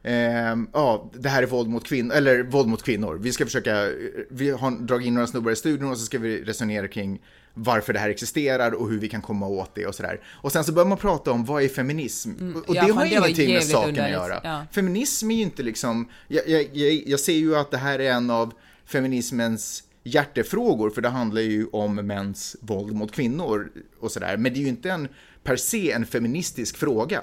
ehm, 0.03 0.67
ja, 0.74 1.12
det 1.13 1.29
här 1.29 1.43
är 1.43 1.48
våld 1.48 1.70
mot 1.70 1.86
kvinnor, 1.86 2.15
eller 2.15 2.43
våld 2.43 2.67
mot 2.67 2.84
kvinnor. 2.84 3.17
Vi 3.22 3.31
ska 3.31 3.46
försöka, 3.46 3.89
vi 4.29 4.50
har 4.50 4.72
dragit 4.72 5.08
in 5.08 5.13
några 5.13 5.27
snubbar 5.27 5.51
i 5.51 5.55
studion 5.55 5.91
och 5.91 5.98
så 5.98 6.05
ska 6.05 6.20
vi 6.20 6.43
resonera 6.43 6.88
kring 6.88 7.22
varför 7.53 7.93
det 7.93 8.00
här 8.00 8.10
existerar 8.10 8.72
och 8.72 8.89
hur 8.89 9.00
vi 9.00 9.10
kan 9.10 9.22
komma 9.22 9.48
åt 9.48 9.75
det 9.75 9.86
och 9.86 9.96
sådär. 9.96 10.20
Och 10.25 10.51
sen 10.51 10.63
så 10.63 10.72
börjar 10.72 10.88
man 10.88 10.98
prata 10.98 11.31
om 11.31 11.46
vad 11.46 11.63
är 11.63 11.67
feminism? 11.67 12.31
och 12.36 12.41
Mm. 12.41 12.63
Ja, 12.67 12.74
det 12.86 12.91
har 12.93 13.03
det 13.05 13.10
ingenting 13.10 13.53
med 13.53 13.63
saken 13.63 13.81
att 13.81 13.88
underligt. 13.89 14.12
göra. 14.13 14.41
Ja. 14.43 14.65
Feminism 14.72 15.31
är 15.31 15.36
ju 15.36 15.41
inte 15.41 15.63
liksom, 15.63 16.10
jag, 16.27 16.48
jag, 16.50 16.70
jag, 16.74 16.93
jag 17.08 17.20
ser 17.20 17.34
ju 17.34 17.55
att 17.55 17.72
det 17.72 17.77
här 17.77 18.00
är 18.00 18.12
en 18.12 18.29
av 18.29 18.53
feminismens 18.86 19.84
hjärtefrågor, 20.03 20.89
för 20.89 21.01
det 21.01 21.10
handlar 21.10 21.41
ju 21.41 21.67
om 21.72 21.96
mäns 21.96 22.55
våld 22.62 22.93
mot 22.93 23.12
kvinnor 23.12 23.72
och 24.00 24.12
sådär. 24.12 24.38
Men 24.38 24.53
det 24.53 24.60
är 24.60 24.62
ju 24.62 24.67
inte 24.67 24.89
en 24.91 25.08
per 25.43 25.55
se 25.55 25.91
en 25.91 26.05
feministisk 26.05 26.77
fråga. 26.77 27.22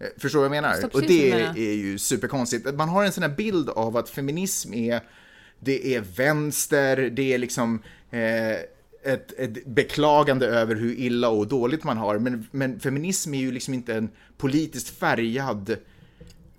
Eh, 0.00 0.06
Förstår 0.18 0.42
du 0.42 0.48
vad 0.48 0.56
jag 0.56 0.62
menar? 0.62 0.74
Förstår 0.74 1.00
Och 1.00 1.06
det 1.06 1.30
menar. 1.34 1.58
är 1.58 1.72
ju 1.74 1.98
superkonstigt. 1.98 2.74
Man 2.74 2.88
har 2.88 3.04
en 3.04 3.12
sån 3.12 3.22
här 3.22 3.30
bild 3.36 3.68
av 3.68 3.96
att 3.96 4.08
feminism 4.10 4.74
är, 4.74 5.00
det 5.60 5.94
är 5.94 6.00
vänster, 6.00 6.96
det 6.96 7.34
är 7.34 7.38
liksom 7.38 7.82
eh, 8.10 8.20
ett, 9.04 9.32
ett 9.38 9.66
beklagande 9.66 10.46
över 10.46 10.74
hur 10.74 10.94
illa 10.94 11.28
och 11.28 11.46
dåligt 11.46 11.84
man 11.84 11.96
har. 11.96 12.18
Men, 12.18 12.48
men 12.50 12.80
feminism 12.80 13.34
är 13.34 13.38
ju 13.38 13.52
liksom 13.52 13.74
inte 13.74 13.94
en 13.94 14.10
politiskt 14.36 14.98
färgad 14.98 15.76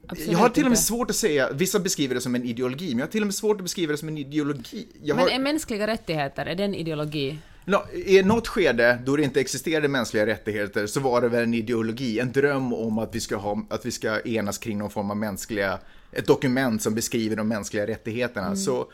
Absolut 0.07 0.31
jag 0.31 0.39
har 0.39 0.49
till 0.49 0.63
och 0.63 0.69
med 0.69 0.77
inte. 0.77 0.83
svårt 0.83 1.09
att 1.09 1.15
säga, 1.15 1.51
vissa 1.51 1.79
beskriver 1.79 2.15
det 2.15 2.21
som 2.21 2.35
en 2.35 2.43
ideologi, 2.43 2.89
men 2.89 2.99
jag 2.99 3.05
har 3.05 3.11
till 3.11 3.21
och 3.21 3.27
med 3.27 3.35
svårt 3.35 3.57
att 3.57 3.63
beskriva 3.63 3.91
det 3.91 3.97
som 3.97 4.07
en 4.07 4.17
ideologi. 4.17 4.87
Jag 5.03 5.15
har, 5.15 5.25
Men 5.25 5.33
är 5.33 5.39
mänskliga 5.39 5.87
rättigheter, 5.87 6.45
är 6.45 6.55
det 6.55 6.63
en 6.63 6.75
ideologi? 6.75 7.37
Nå, 7.65 7.85
I 7.93 8.23
något 8.23 8.47
skede 8.47 8.99
då 9.05 9.15
det 9.15 9.23
inte 9.23 9.39
existerade 9.39 9.87
mänskliga 9.87 10.25
rättigheter 10.25 10.87
så 10.87 10.99
var 10.99 11.21
det 11.21 11.29
väl 11.29 11.43
en 11.43 11.53
ideologi, 11.53 12.19
en 12.19 12.31
dröm 12.31 12.73
om 12.73 12.99
att 12.99 13.15
vi 13.15 13.19
ska, 13.19 13.35
ha, 13.35 13.65
att 13.69 13.85
vi 13.85 13.91
ska 13.91 14.21
enas 14.21 14.57
kring 14.57 14.77
någon 14.77 14.89
form 14.89 15.11
av 15.11 15.17
mänskliga, 15.17 15.79
ett 16.11 16.27
dokument 16.27 16.81
som 16.81 16.95
beskriver 16.95 17.35
de 17.35 17.47
mänskliga 17.47 17.87
rättigheterna. 17.87 18.55
Så, 18.55 18.91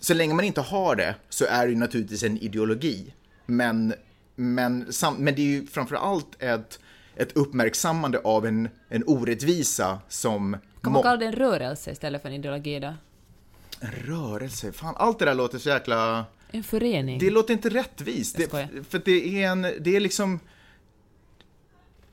så 0.00 0.14
länge 0.14 0.34
man 0.34 0.44
inte 0.44 0.60
har 0.60 0.96
det 0.96 1.14
så 1.28 1.44
är 1.44 1.66
det 1.66 1.72
ju 1.72 1.78
naturligtvis 1.78 2.22
en 2.22 2.38
ideologi. 2.38 3.14
Men, 3.46 3.94
men, 4.36 4.92
sam, 4.92 5.14
men 5.14 5.34
det 5.34 5.42
är 5.42 5.46
ju 5.46 5.66
framför 5.66 5.96
allt 5.96 6.42
ett, 6.42 6.78
ett 7.16 7.32
uppmärksammande 7.32 8.18
av 8.18 8.46
en, 8.46 8.68
en 8.88 9.04
orättvisa 9.06 9.98
som... 10.08 10.56
Kan 10.82 10.92
man 10.92 11.02
kalla 11.02 11.16
det 11.16 11.26
en 11.26 11.32
rörelse 11.32 11.90
istället 11.90 12.22
för 12.22 12.28
en 12.28 12.34
ideologi 12.34 12.80
då? 12.80 12.94
En 13.80 13.90
rörelse, 13.90 14.72
fan 14.72 14.94
allt 14.96 15.18
det 15.18 15.24
där 15.24 15.34
låter 15.34 15.58
så 15.58 15.68
jäkla... 15.68 16.24
En 16.50 16.62
förening? 16.62 17.18
Det 17.18 17.30
låter 17.30 17.54
inte 17.54 17.68
rättvist. 17.68 18.36
Det, 18.36 18.50
för 18.88 19.02
det 19.04 19.42
är 19.42 19.48
en, 19.48 19.62
det 19.62 19.96
är 19.96 20.00
liksom... 20.00 20.40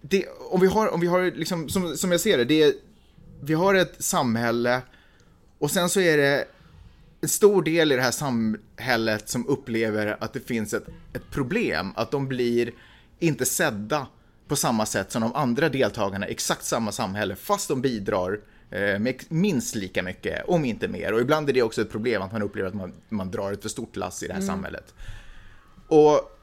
Det, 0.01 0.25
om 0.51 0.61
vi 0.61 0.67
har, 0.67 0.87
om 0.93 0.99
vi 0.99 1.07
har 1.07 1.31
liksom, 1.31 1.69
som, 1.69 1.97
som 1.97 2.11
jag 2.11 2.21
ser 2.21 2.37
det, 2.37 2.45
det 2.45 2.63
är, 2.63 2.73
vi 3.41 3.53
har 3.53 3.75
ett 3.75 4.03
samhälle 4.03 4.81
och 5.59 5.71
sen 5.71 5.89
så 5.89 5.99
är 5.99 6.17
det 6.17 6.47
en 7.21 7.29
stor 7.29 7.63
del 7.63 7.91
i 7.91 7.95
det 7.95 8.01
här 8.01 8.11
samhället 8.11 9.29
som 9.29 9.47
upplever 9.47 10.17
att 10.19 10.33
det 10.33 10.39
finns 10.39 10.73
ett, 10.73 10.85
ett 11.13 11.31
problem, 11.31 11.91
att 11.95 12.11
de 12.11 12.27
blir 12.27 12.71
inte 13.19 13.45
sedda 13.45 14.07
på 14.47 14.55
samma 14.55 14.85
sätt 14.85 15.11
som 15.11 15.21
de 15.21 15.35
andra 15.35 15.69
deltagarna 15.69 16.27
i 16.27 16.31
exakt 16.31 16.63
samma 16.63 16.91
samhälle, 16.91 17.35
fast 17.35 17.67
de 17.67 17.81
bidrar 17.81 18.39
eh, 18.69 18.99
med 18.99 19.23
minst 19.29 19.75
lika 19.75 20.03
mycket, 20.03 20.45
om 20.47 20.65
inte 20.65 20.87
mer. 20.87 21.13
Och 21.13 21.21
ibland 21.21 21.49
är 21.49 21.53
det 21.53 21.61
också 21.61 21.81
ett 21.81 21.91
problem 21.91 22.21
att 22.21 22.31
man 22.31 22.41
upplever 22.41 22.69
att 22.69 22.75
man, 22.75 22.93
man 23.09 23.31
drar 23.31 23.51
ett 23.51 23.61
för 23.61 23.69
stort 23.69 23.95
lass 23.95 24.23
i 24.23 24.27
det 24.27 24.33
här 24.33 24.41
samhället. 24.41 24.93
Och, 25.87 26.36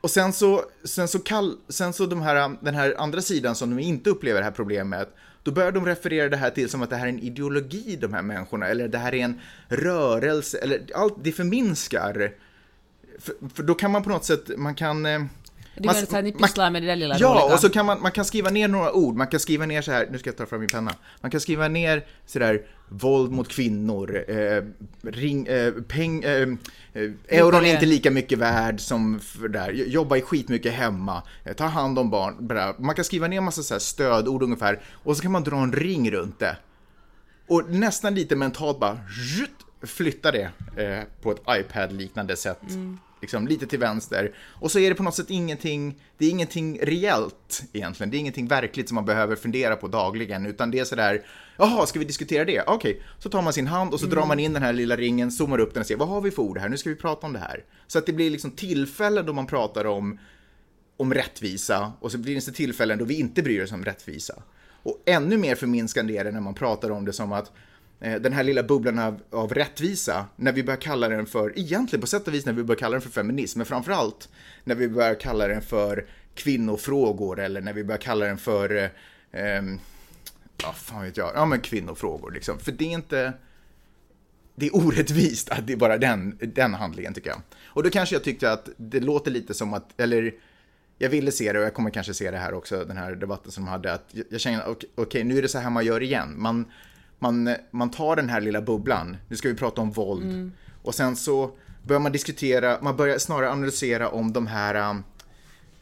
och 0.00 0.10
sen 0.10 0.32
så, 0.32 0.64
sen 0.84 1.08
så, 1.08 1.18
kall, 1.18 1.56
sen 1.68 1.92
så 1.92 2.06
de 2.06 2.22
här, 2.22 2.56
den 2.60 2.74
här 2.74 2.94
andra 2.98 3.22
sidan 3.22 3.54
som 3.54 3.76
de 3.76 3.82
inte 3.82 4.10
upplever 4.10 4.40
det 4.40 4.44
här 4.44 4.52
problemet, 4.52 5.08
då 5.42 5.50
börjar 5.50 5.72
de 5.72 5.86
referera 5.86 6.28
det 6.28 6.36
här 6.36 6.50
till 6.50 6.68
som 6.68 6.82
att 6.82 6.90
det 6.90 6.96
här 6.96 7.06
är 7.06 7.10
en 7.10 7.18
ideologi, 7.18 7.98
de 8.00 8.12
här 8.12 8.22
människorna, 8.22 8.66
eller 8.66 8.88
det 8.88 8.98
här 8.98 9.14
är 9.14 9.24
en 9.24 9.40
rörelse, 9.68 10.58
eller 10.58 10.86
allt, 10.94 11.14
det 11.22 11.32
förminskar. 11.32 12.32
För, 13.18 13.34
för 13.54 13.62
då 13.62 13.74
kan 13.74 13.90
man 13.90 14.02
på 14.02 14.10
något 14.10 14.24
sätt, 14.24 14.58
man 14.58 14.74
kan... 14.74 15.06
Eh, 15.06 15.20
du 15.80 15.86
man- 15.86 15.94
menar 15.96 16.06
så 16.06 16.16
att 16.16 16.24
ni 16.24 16.32
man- 16.32 16.42
pysslar 16.42 16.70
med 16.70 16.82
det 16.82 16.86
där 16.86 16.96
lilla 16.96 17.18
Ja, 17.18 17.28
roliga? 17.28 17.54
och 17.54 17.60
så 17.60 17.70
kan 17.70 17.86
man, 17.86 18.02
man 18.02 18.12
kan 18.12 18.24
skriva 18.24 18.50
ner 18.50 18.68
några 18.68 18.92
ord, 18.92 19.16
man 19.16 19.26
kan 19.26 19.40
skriva 19.40 19.66
ner 19.66 19.82
så 19.82 19.92
här, 19.92 20.08
nu 20.10 20.18
ska 20.18 20.28
jag 20.30 20.36
ta 20.36 20.46
fram 20.46 20.60
min 20.60 20.68
penna. 20.68 20.94
Man 21.20 21.30
kan 21.30 21.40
skriva 21.40 21.68
ner 21.68 22.04
sådär, 22.26 22.62
våld 22.88 23.32
mot 23.32 23.48
kvinnor, 23.48 24.24
eh, 24.28 24.62
ring, 25.02 25.46
eh, 25.46 25.72
peng, 25.72 26.22
eh, 26.22 26.48
eh, 26.92 27.10
euron 27.28 27.64
är 27.64 27.72
inte 27.74 27.86
lika 27.86 28.10
mycket 28.10 28.38
värd 28.38 28.80
som 28.80 29.20
för 29.20 29.48
där, 29.48 29.70
jobba 29.72 30.16
i 30.16 30.20
skitmycket 30.22 30.72
hemma, 30.72 31.22
eh, 31.44 31.52
ta 31.52 31.64
hand 31.64 31.98
om 31.98 32.10
barn, 32.10 32.46
bla. 32.46 32.74
Man 32.78 32.94
kan 32.94 33.04
skriva 33.04 33.26
ner 33.26 33.40
massa 33.40 33.62
så 33.62 33.80
stödord 33.80 34.42
ungefär, 34.42 34.80
och 35.04 35.16
så 35.16 35.22
kan 35.22 35.32
man 35.32 35.44
dra 35.44 35.56
en 35.62 35.72
ring 35.72 36.10
runt 36.10 36.38
det. 36.38 36.56
Och 37.48 37.70
nästan 37.70 38.14
lite 38.14 38.36
mentalt 38.36 38.80
bara 38.80 38.98
flytta 39.82 40.32
det 40.32 40.50
eh, 40.76 41.00
på 41.22 41.30
ett 41.32 41.40
iPad-liknande 41.48 42.36
sätt. 42.36 42.60
Liksom 43.20 43.48
lite 43.48 43.66
till 43.66 43.78
vänster. 43.78 44.34
Och 44.38 44.70
så 44.70 44.78
är 44.78 44.88
det 44.88 44.94
på 44.94 45.02
något 45.02 45.14
sätt 45.14 45.30
ingenting, 45.30 46.00
det 46.18 46.26
är 46.26 46.30
ingenting 46.30 46.78
reellt 46.82 47.62
egentligen. 47.72 48.10
Det 48.10 48.16
är 48.16 48.18
ingenting 48.18 48.48
verkligt 48.48 48.88
som 48.88 48.94
man 48.94 49.04
behöver 49.04 49.36
fundera 49.36 49.76
på 49.76 49.88
dagligen. 49.88 50.46
Utan 50.46 50.70
det 50.70 50.78
är 50.78 50.84
sådär, 50.84 51.22
jaha, 51.56 51.86
ska 51.86 51.98
vi 51.98 52.04
diskutera 52.04 52.44
det? 52.44 52.62
Okej, 52.66 53.02
så 53.18 53.28
tar 53.28 53.42
man 53.42 53.52
sin 53.52 53.66
hand 53.66 53.94
och 53.94 54.00
så 54.00 54.06
drar 54.06 54.26
man 54.26 54.38
in 54.38 54.52
den 54.52 54.62
här 54.62 54.72
lilla 54.72 54.96
ringen, 54.96 55.30
zoomar 55.30 55.58
upp 55.58 55.74
den 55.74 55.80
och 55.80 55.86
ser, 55.86 55.96
vad 55.96 56.08
har 56.08 56.20
vi 56.20 56.30
för 56.30 56.42
ord 56.42 56.58
här? 56.58 56.68
Nu 56.68 56.76
ska 56.76 56.90
vi 56.90 56.96
prata 56.96 57.26
om 57.26 57.32
det 57.32 57.38
här. 57.38 57.64
Så 57.86 57.98
att 57.98 58.06
det 58.06 58.12
blir 58.12 58.30
liksom 58.30 58.50
tillfällen 58.50 59.26
då 59.26 59.32
man 59.32 59.46
pratar 59.46 59.84
om 59.84 60.18
om 61.00 61.14
rättvisa 61.14 61.92
och 62.00 62.12
så 62.12 62.18
blir 62.18 62.34
det 62.34 62.40
tillfällen 62.40 62.98
då 62.98 63.04
vi 63.04 63.14
inte 63.14 63.42
bryr 63.42 63.62
oss 63.62 63.72
om 63.72 63.84
rättvisa. 63.84 64.42
Och 64.82 65.02
ännu 65.06 65.36
mer 65.36 65.54
förminskande 65.54 66.16
är 66.16 66.24
det 66.24 66.30
när 66.30 66.40
man 66.40 66.54
pratar 66.54 66.90
om 66.90 67.04
det 67.04 67.12
som 67.12 67.32
att 67.32 67.52
Eh, 68.00 68.20
den 68.20 68.32
här 68.32 68.44
lilla 68.44 68.62
bubblan 68.62 68.98
av, 68.98 69.20
av 69.30 69.54
rättvisa, 69.54 70.26
när 70.36 70.52
vi 70.52 70.62
börjar 70.62 70.80
kalla 70.80 71.08
den 71.08 71.26
för, 71.26 71.58
egentligen 71.58 72.00
på 72.00 72.06
sätt 72.06 72.28
och 72.28 72.34
vis 72.34 72.46
när 72.46 72.52
vi 72.52 72.62
börjar 72.62 72.78
kalla 72.78 72.92
den 72.92 73.00
för 73.02 73.10
feminism, 73.10 73.58
men 73.58 73.66
framförallt 73.66 74.28
när 74.64 74.74
vi 74.74 74.88
börjar 74.88 75.14
kalla 75.14 75.48
den 75.48 75.62
för 75.62 76.06
kvinnofrågor 76.34 77.40
eller 77.40 77.60
när 77.60 77.72
vi 77.72 77.84
börjar 77.84 77.98
kalla 78.00 78.26
den 78.26 78.38
för, 78.38 78.76
eh, 78.76 78.88
ehm, 79.32 79.78
ja 80.62 80.72
fan 80.72 81.02
vet 81.04 81.16
jag, 81.16 81.32
ja 81.34 81.44
men 81.44 81.60
kvinnofrågor 81.60 82.30
liksom. 82.30 82.58
För 82.58 82.72
det 82.72 82.84
är 82.84 82.92
inte, 82.92 83.32
det 84.54 84.66
är 84.66 84.76
orättvist 84.76 85.50
att 85.50 85.66
det 85.66 85.72
är 85.72 85.76
bara 85.76 85.98
den, 85.98 86.38
den 86.40 86.74
handlingen 86.74 87.14
tycker 87.14 87.30
jag. 87.30 87.40
Och 87.66 87.82
då 87.82 87.90
kanske 87.90 88.14
jag 88.14 88.24
tyckte 88.24 88.52
att 88.52 88.68
det 88.76 89.00
låter 89.00 89.30
lite 89.30 89.54
som 89.54 89.74
att, 89.74 90.00
eller 90.00 90.34
jag 90.98 91.08
ville 91.10 91.32
se 91.32 91.52
det 91.52 91.58
och 91.58 91.64
jag 91.64 91.74
kommer 91.74 91.90
kanske 91.90 92.14
se 92.14 92.30
det 92.30 92.38
här 92.38 92.54
också, 92.54 92.84
den 92.84 92.96
här 92.96 93.14
debatten 93.14 93.52
som 93.52 93.64
de 93.64 93.70
hade, 93.70 93.92
att 93.92 94.08
jag- 94.12 94.26
jag 94.30 94.40
känner 94.40 94.68
okej, 94.68 94.90
okej, 94.94 95.24
nu 95.24 95.38
är 95.38 95.42
det 95.42 95.48
så 95.48 95.58
här 95.58 95.70
man 95.70 95.84
gör 95.84 96.02
igen. 96.02 96.34
Man, 96.36 96.64
man, 97.20 97.54
man 97.70 97.90
tar 97.90 98.16
den 98.16 98.28
här 98.28 98.40
lilla 98.40 98.62
bubblan, 98.62 99.16
nu 99.28 99.36
ska 99.36 99.48
vi 99.48 99.54
prata 99.54 99.80
om 99.80 99.90
våld, 99.90 100.52
och 100.82 100.94
sen 100.94 101.16
så 101.16 101.50
börjar 101.86 102.00
man 102.00 102.12
diskutera, 102.12 102.78
man 102.82 102.96
börjar 102.96 103.18
snarare 103.18 103.50
analysera 103.50 104.08
om 104.08 104.32
de 104.32 104.46
här 104.46 104.74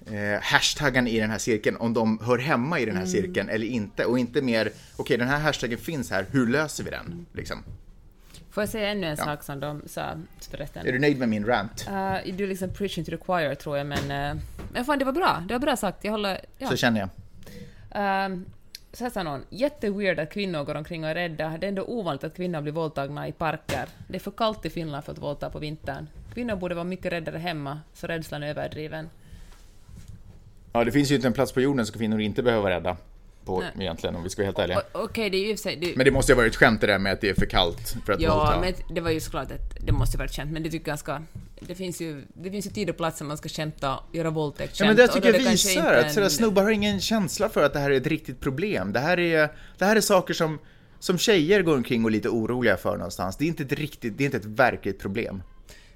eh, 0.07 0.41
hashtaggen 0.43 1.07
i 1.07 1.21
den 1.21 1.31
här 1.31 1.39
cirkeln, 1.39 1.77
om 1.77 1.95
de 1.95 2.19
hör 2.23 2.39
hemma 2.39 2.81
i 2.81 2.85
den 2.85 2.97
här 2.97 3.07
cirkeln 3.07 3.49
eller 3.49 3.67
inte. 3.67 4.05
Och 4.05 4.19
inte 4.19 4.43
mer, 4.43 4.71
okej 4.97 5.17
den 5.17 5.29
här 5.29 5.39
hashtaggen 5.39 5.79
finns 5.79 6.11
här, 6.11 6.27
hur 6.31 6.47
löser 6.47 6.85
vi 6.85 6.91
den? 6.91 7.27
Liksom. 7.33 7.65
Får 8.51 8.63
jag 8.63 8.69
säga 8.69 8.89
ännu 8.89 9.07
en 9.07 9.17
Ja. 9.19 9.25
sak 9.25 9.43
som 9.43 9.61
de 9.61 9.83
sa 9.87 10.15
förresten? 10.51 10.87
Är 10.87 10.93
du 10.93 10.99
nöjd 10.99 11.19
med 11.19 11.29
min 11.29 11.47
rant? 11.47 11.87
Uh, 11.89 12.35
du 12.37 12.45
är 12.45 12.49
liksom 12.49 12.71
preaching 12.71 13.05
to 13.05 13.11
the 13.11 13.17
choir 13.17 13.55
tror 13.55 13.79
jag, 13.79 13.87
men... 13.87 14.35
Uh, 14.37 14.43
men 14.73 14.85
fan, 14.85 14.99
det 14.99 15.05
var 15.05 15.13
bra. 15.13 15.45
Det 15.49 15.55
var 15.55 15.59
bra 15.59 15.77
sagt. 15.77 16.05
Jag 16.05 16.13
håller... 16.13 16.41
Ja. 16.59 16.69
Så 16.69 16.77
känner 16.77 17.01
jag. 17.01 17.09
Ehm, 17.91 18.45
så 18.99 19.05
här 19.05 19.11
sa 19.11 19.23
någon, 19.23 19.45
jätteweird 19.51 20.19
att 20.19 20.31
kvinnor 20.31 20.65
går 20.65 20.75
omkring 20.75 21.05
och 21.05 21.11
är 21.11 21.15
rädda. 21.15 21.57
Det 21.61 21.67
är 21.67 21.69
ändå 21.69 21.83
ovanligt 21.83 22.25
att 22.25 22.37
kvinnor 22.37 22.61
blir 22.61 22.73
våldtagna 22.73 23.29
i 23.29 23.33
parker. 23.33 23.89
Det 24.09 24.17
är 24.17 24.21
för 24.21 24.31
kallt 24.31 24.67
i 24.67 24.71
Finland 24.71 25.05
för 25.05 25.13
att 25.13 25.19
våldta 25.19 25.51
på 25.51 25.59
vintern. 25.59 26.07
Kvinnor 26.35 26.57
borde 26.57 26.75
vara 26.75 26.85
mycket 26.85 27.13
räddare 27.13 27.39
hemma, 27.39 27.81
så 27.95 28.07
rädslan 28.07 28.43
är 28.43 28.49
överdriven. 28.49 29.11
Ja, 30.73 30.85
det 30.85 30.93
finns 30.93 31.11
ju 31.11 31.15
inte 31.15 31.27
en 31.27 31.33
plats 31.33 31.53
på 31.53 31.61
jorden 31.61 31.87
som 31.87 31.99
kvinnor 31.99 32.21
inte 32.21 32.43
behöver 32.43 32.63
vara 32.63 32.75
rädda 32.75 32.97
på 33.49 33.61
Nej. 33.61 33.71
egentligen, 33.79 34.17
om 34.17 34.23
vi 34.23 34.31
ska 34.31 34.43
vara 34.43 34.47
helt 34.47 34.59
ärliga. 34.59 34.83
Okej, 34.93 35.31
det 35.31 35.37
är 35.37 35.49
ju 35.49 35.57
sig... 35.57 35.77
Det, 35.77 35.97
Men 35.97 36.05
det 36.05 36.11
måste 36.11 36.33
ju 36.33 36.37
ha 36.37 36.43
varit 36.43 36.53
ett 36.53 36.57
skämt 36.57 36.81
det 36.81 36.87
där 36.87 36.99
med 36.99 37.13
att 37.13 37.21
det 37.21 37.31
är 37.31 37.35
för 37.35 37.47
kallt 37.47 37.97
för 38.07 38.13
att 38.13 38.21
ja, 38.21 38.35
våldta. 38.39 38.61
men 38.61 38.95
det 38.95 39.01
var 39.01 39.11
ju 39.11 39.21
såklart 39.21 39.51
att 39.53 39.87
det 39.87 39.93
måste 39.93 40.19
varit 40.19 40.33
känt, 40.33 40.53
men 40.53 40.63
det 40.63 40.71
tycker 40.71 40.91
jag 40.91 40.93
ganska... 40.93 41.23
Det 41.61 41.75
finns 41.75 42.01
ju, 42.01 42.25
det 42.35 42.51
finns 42.51 42.67
ju 42.67 42.71
tid 42.71 42.91
och 42.91 42.97
plats 42.97 43.23
man 43.23 43.37
ska 43.39 43.49
skämta, 43.49 43.99
göra 44.13 44.31
våldtäkt 44.31 44.81
Ja, 44.81 44.87
men 44.87 44.97
det 44.97 45.09
tycker 45.09 45.33
jag 45.33 45.45
det 45.45 45.51
visar 45.51 45.95
att 45.95 46.17
en- 46.17 46.31
snubbar 46.31 46.63
har 46.63 46.71
ingen 46.71 47.01
känsla 47.01 47.49
för 47.49 47.63
att 47.65 47.73
det 47.73 47.79
här 47.79 47.91
är 47.91 47.97
ett 47.97 48.07
riktigt 48.07 48.41
problem. 48.41 48.93
Det 48.93 49.01
här 49.01 49.19
är, 49.19 49.49
det 49.79 49.85
här 49.85 49.97
är 49.97 50.01
saker 50.01 50.35
som, 50.35 50.59
som 50.99 51.19
tjejer 51.19 51.63
går 51.63 51.77
omkring 51.77 52.05
och 52.05 52.11
är 52.11 52.13
lite 52.13 52.29
oroliga 52.29 52.77
för 52.77 52.97
någonstans. 52.97 53.37
Det 53.37 53.45
är 53.45 53.49
inte 53.49 53.63
ett 53.63 53.73
riktigt, 53.73 54.19
det 54.19 54.25
är 54.25 54.27
inte 54.27 54.37
ett 54.37 54.45
verkligt 54.45 54.99
problem. 54.99 55.43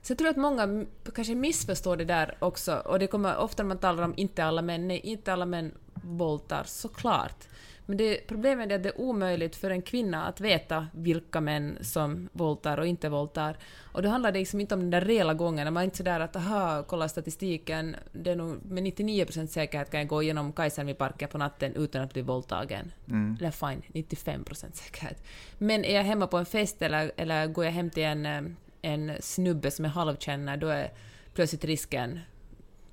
Så 0.03 0.11
jag 0.11 0.19
tror 0.19 0.29
att 0.29 0.37
många 0.37 0.85
kanske 1.15 1.35
missförstår 1.35 1.97
det 1.97 2.05
där 2.05 2.37
också, 2.39 2.75
och 2.75 2.99
det 2.99 3.07
kommer 3.07 3.37
ofta 3.37 3.63
när 3.63 3.69
man 3.69 3.79
talar 3.79 4.03
om 4.03 4.15
inte 4.17 4.45
alla 4.45 4.63
män, 4.63 4.89
nej, 4.89 5.01
inte 5.05 5.33
alla 5.33 5.47
män 5.47 5.73
våldtar, 6.03 6.65
såklart. 6.65 7.49
Men 7.87 7.97
det, 7.97 8.27
problemet 8.27 8.71
är 8.71 8.75
att 8.75 8.83
det 8.83 8.89
är 8.89 9.01
omöjligt 9.01 9.57
för 9.57 9.71
en 9.71 9.83
kvinna 9.83 10.27
att 10.27 10.41
veta 10.41 10.87
vilka 10.93 11.41
män 11.41 11.79
som 11.81 12.29
våldtar 12.33 12.79
och 12.79 12.87
inte 12.87 13.09
våldtar. 13.09 13.57
Och 13.93 14.03
då 14.03 14.09
handlar 14.09 14.33
det 14.33 14.39
liksom 14.39 14.61
inte 14.61 14.75
om 14.75 14.81
den 14.81 14.91
där 14.91 15.01
reella 15.01 15.35
gången, 15.35 15.75
man 15.75 15.81
är 15.81 15.85
inte 15.85 15.97
sådär 15.97 16.21
att 16.21 16.37
aha, 16.37 16.85
kolla 16.89 17.09
statistiken, 17.09 17.97
det 18.13 18.31
är 18.31 18.37
nog 18.37 18.65
med 18.65 18.85
99% 18.85 19.47
säkerhet 19.47 19.91
kan 19.91 20.01
jag 20.01 20.09
gå 20.09 20.23
igenom 20.23 20.53
Kajsarmi-parken 20.53 21.29
på 21.29 21.39
natten 21.39 21.73
utan 21.75 22.03
att 22.03 22.13
bli 22.13 22.23
våldtagen. 22.23 22.93
Eller 23.41 23.51
fine, 23.51 23.83
95% 23.93 24.73
säkerhet. 24.73 25.25
Men 25.59 25.85
är 25.85 25.95
jag 25.95 26.05
hemma 26.05 26.27
på 26.27 26.39
en 26.39 26.47
fest 26.47 26.83
eller, 26.83 27.13
eller 27.17 27.47
går 27.47 27.65
jag 27.65 27.73
hem 27.73 27.91
till 27.91 28.03
en, 28.03 28.27
eh, 28.27 28.43
en 28.83 29.13
snubbe 29.21 29.71
som 29.71 29.85
jag 29.85 29.93
halvkänner, 29.93 30.57
då 30.57 30.69
är 30.69 30.93
plötsligt 31.35 31.65
risken, 31.65 32.21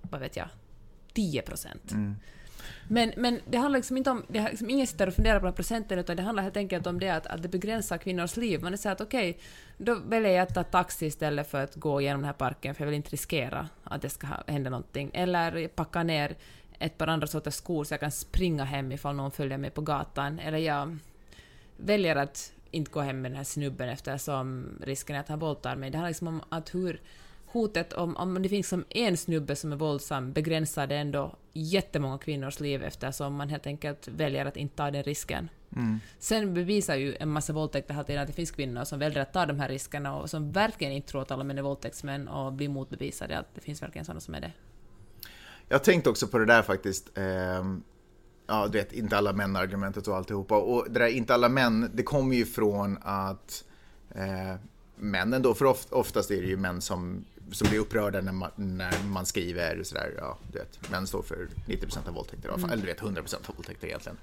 vad 0.02 0.22
vet 0.22 0.38
jag, 0.38 0.48
10%. 1.14 1.94
Men, 2.88 3.14
men 3.18 3.40
det 3.46 3.58
handlar 3.58 3.80
liksom 3.80 3.98
inte 3.98 4.12
om, 4.12 4.24
det 4.28 4.40
har 4.40 4.50
liksom 4.50 4.70
ingen 4.70 4.88
sitter 4.88 5.08
och 5.08 5.14
funderar 5.14 5.40
på 5.40 5.46
den 5.46 5.56
procenten, 5.56 6.00
utan 6.00 6.16
det 6.16 6.24
handlar 6.24 6.44
helt 6.44 6.58
enkelt 6.58 6.88
om 6.88 7.00
det 7.00 7.10
att, 7.10 7.28
att 7.28 7.42
det 7.42 7.50
begränsar 7.50 7.98
kvinnors 7.98 8.38
liv. 8.38 8.62
Man 8.62 8.74
är 8.74 8.78
så 8.78 8.90
att 8.90 9.02
okej, 9.02 9.38
då 9.78 9.96
väljer 9.96 10.32
jag 10.32 10.44
att 10.44 10.54
ta 10.54 10.64
taxi 10.64 11.06
istället 11.06 11.52
för 11.52 11.64
att 11.64 11.76
gå 11.76 12.02
igenom 12.02 12.22
den 12.22 12.26
här 12.26 12.34
parken, 12.34 12.76
för 12.76 12.84
jag 12.84 12.88
vill 12.88 12.96
inte 12.96 13.10
riskera 13.10 13.70
att 13.84 14.02
det 14.02 14.10
ska 14.10 14.28
hända 14.48 14.70
någonting. 14.70 15.12
Eller 15.14 15.68
packa 15.68 16.04
ner 16.04 16.36
ett 16.80 16.98
par 16.98 17.08
andra 17.08 17.28
sorters 17.28 17.54
skor 17.54 17.84
så 17.84 17.94
jag 17.94 18.00
kan 18.00 18.12
springa 18.12 18.64
hem 18.64 18.92
ifall 18.92 19.16
någon 19.16 19.32
följer 19.32 19.58
mig 19.58 19.70
på 19.70 19.82
gatan. 19.82 20.40
Eller 20.40 20.58
jag 20.58 20.98
väljer 21.78 22.16
att 22.16 22.54
inte 22.72 22.92
gå 22.92 23.02
hem 23.02 23.22
med 23.22 23.32
den 23.32 23.38
här 23.38 23.44
snubben 23.44 23.90
eftersom 23.90 24.68
risken 24.84 25.16
är 25.16 25.20
att 25.20 25.30
han 25.30 25.40
våldtar 25.40 25.76
mig. 25.76 25.90
Det 25.90 25.98
handlar 25.98 26.10
liksom 26.10 26.28
om 26.28 26.42
att 26.50 26.76
hur 26.76 27.02
hotet 27.52 27.94
om, 27.94 28.18
om 28.18 28.42
det 28.42 28.50
finns 28.50 28.68
som 28.68 28.86
en 28.90 29.18
snubbe 29.18 29.56
som 29.56 29.72
är 29.72 29.76
våldsam 29.76 30.32
begränsar 30.32 30.88
det 30.88 30.96
ändå 30.96 31.36
jättemånga 31.54 32.18
kvinnors 32.18 32.60
liv 32.60 32.84
eftersom 32.84 33.36
man 33.36 33.50
helt 33.50 33.68
enkelt 33.68 34.08
väljer 34.08 34.46
att 34.46 34.58
inte 34.58 34.76
ta 34.76 34.92
den 34.92 35.04
risken. 35.04 35.50
Sen 36.20 36.54
bevisar 36.54 36.96
ju 36.96 37.16
en 37.20 37.30
massa 37.30 37.54
våldtäkter 37.54 37.94
hela 37.94 38.04
tiden 38.04 38.22
att 38.22 38.28
det 38.28 38.34
finns 38.34 38.52
kvinnor 38.52 38.84
som 38.84 39.00
väljer 39.00 39.22
att 39.22 39.34
ta 39.34 39.46
de 39.46 39.60
här 39.60 39.70
riskerna 39.70 40.16
och 40.16 40.30
som 40.30 40.52
verkligen 40.52 40.94
inte 40.94 41.08
tror 41.08 41.22
att 41.22 41.32
alla 41.32 41.44
män 41.44 41.58
är 41.58 41.62
våldtäktsmän 41.62 42.28
och 42.28 42.54
blir 42.54 42.70
motbevisade 42.70 43.40
att 43.40 43.56
det 43.56 43.62
finns 43.62 43.82
verkligen 43.82 44.06
sådana 44.06 44.20
som 44.20 44.34
är 44.34 44.42
det. 44.42 44.52
Jag 45.68 45.84
tänkte 45.84 46.10
också 46.10 46.28
på 46.28 46.38
det 46.38 46.46
där 46.46 46.62
faktiskt. 46.62 47.18
Ehm, 47.18 47.84
ja, 48.48 48.68
du 48.68 48.78
vet, 48.78 48.94
inte 48.94 49.18
alla 49.18 49.34
män-argumentet 49.34 50.08
och 50.08 50.16
alltihopa. 50.16 50.58
Och 50.58 50.86
det 50.90 51.00
där 51.00 51.08
inte 51.08 51.34
alla 51.34 51.50
män, 51.50 51.92
det 51.94 52.04
kommer 52.04 52.36
ju 52.36 52.46
från 52.46 52.98
att 53.02 53.64
eh, 54.10 54.56
männen 54.96 55.42
då, 55.42 55.54
för 55.54 55.66
of, 55.66 55.86
oftast 55.90 56.32
är 56.32 56.42
det 56.42 56.48
ju 56.48 56.58
män 56.58 56.82
som, 56.82 57.26
som 57.52 57.70
blir 57.70 57.80
upprörda 57.80 58.22
när 58.22 58.32
man, 58.32 58.52
när 58.56 59.04
man 59.04 59.26
skriver 59.26 59.84
sådär, 59.84 60.14
ja, 60.18 60.38
du 60.52 60.60
vet, 60.60 60.92
män 60.92 61.08
står 61.08 61.22
för 61.22 61.48
90% 61.68 62.08
av 62.08 62.14
våldtäkter, 62.14 62.50
mm. 62.50 62.70
eller 62.70 62.82
du 62.82 62.88
vet, 62.88 63.00
100% 63.00 63.36
av 63.46 63.56
våldtäkter 63.56 63.88
egentligen. 63.88 64.18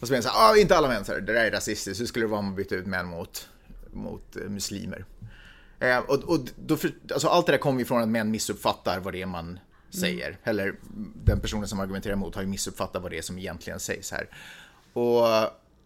Och 0.00 0.06
så 0.06 0.12
blir 0.12 0.16
det 0.16 0.22
så 0.22 0.28
här, 0.28 0.50
ah, 0.50 0.56
inte 0.56 0.76
alla 0.76 0.88
män, 0.88 1.04
så 1.04 1.12
här, 1.12 1.20
det 1.20 1.32
där 1.32 1.44
är 1.44 1.50
rasistiskt, 1.50 2.00
hur 2.00 2.06
skulle 2.06 2.24
det 2.24 2.30
vara 2.30 2.38
om 2.38 2.44
man 2.44 2.54
bytte 2.54 2.74
ut 2.74 2.86
män 2.86 3.06
mot, 3.06 3.48
mot 3.92 4.36
eh, 4.36 4.42
muslimer? 4.42 5.04
Eh, 5.78 5.98
och, 5.98 6.24
och 6.24 6.40
då 6.56 6.76
för, 6.76 6.92
alltså 7.12 7.28
allt 7.28 7.46
det 7.46 7.52
där 7.52 7.58
kommer 7.58 7.78
ju 7.78 7.84
från 7.84 8.02
att 8.02 8.08
män 8.08 8.30
missuppfattar 8.30 9.00
vad 9.00 9.12
det 9.14 9.22
är 9.22 9.26
man 9.26 9.58
säger. 9.90 10.38
Eller 10.44 10.74
den 11.24 11.40
personen 11.40 11.68
som 11.68 11.80
argumenterar 11.80 12.12
emot 12.12 12.34
har 12.34 12.42
ju 12.42 12.48
missuppfattat 12.48 13.02
vad 13.02 13.10
det 13.10 13.18
är 13.18 13.22
som 13.22 13.38
egentligen 13.38 13.80
sägs 13.80 14.12
här. 14.12 14.28
Och, 14.92 15.26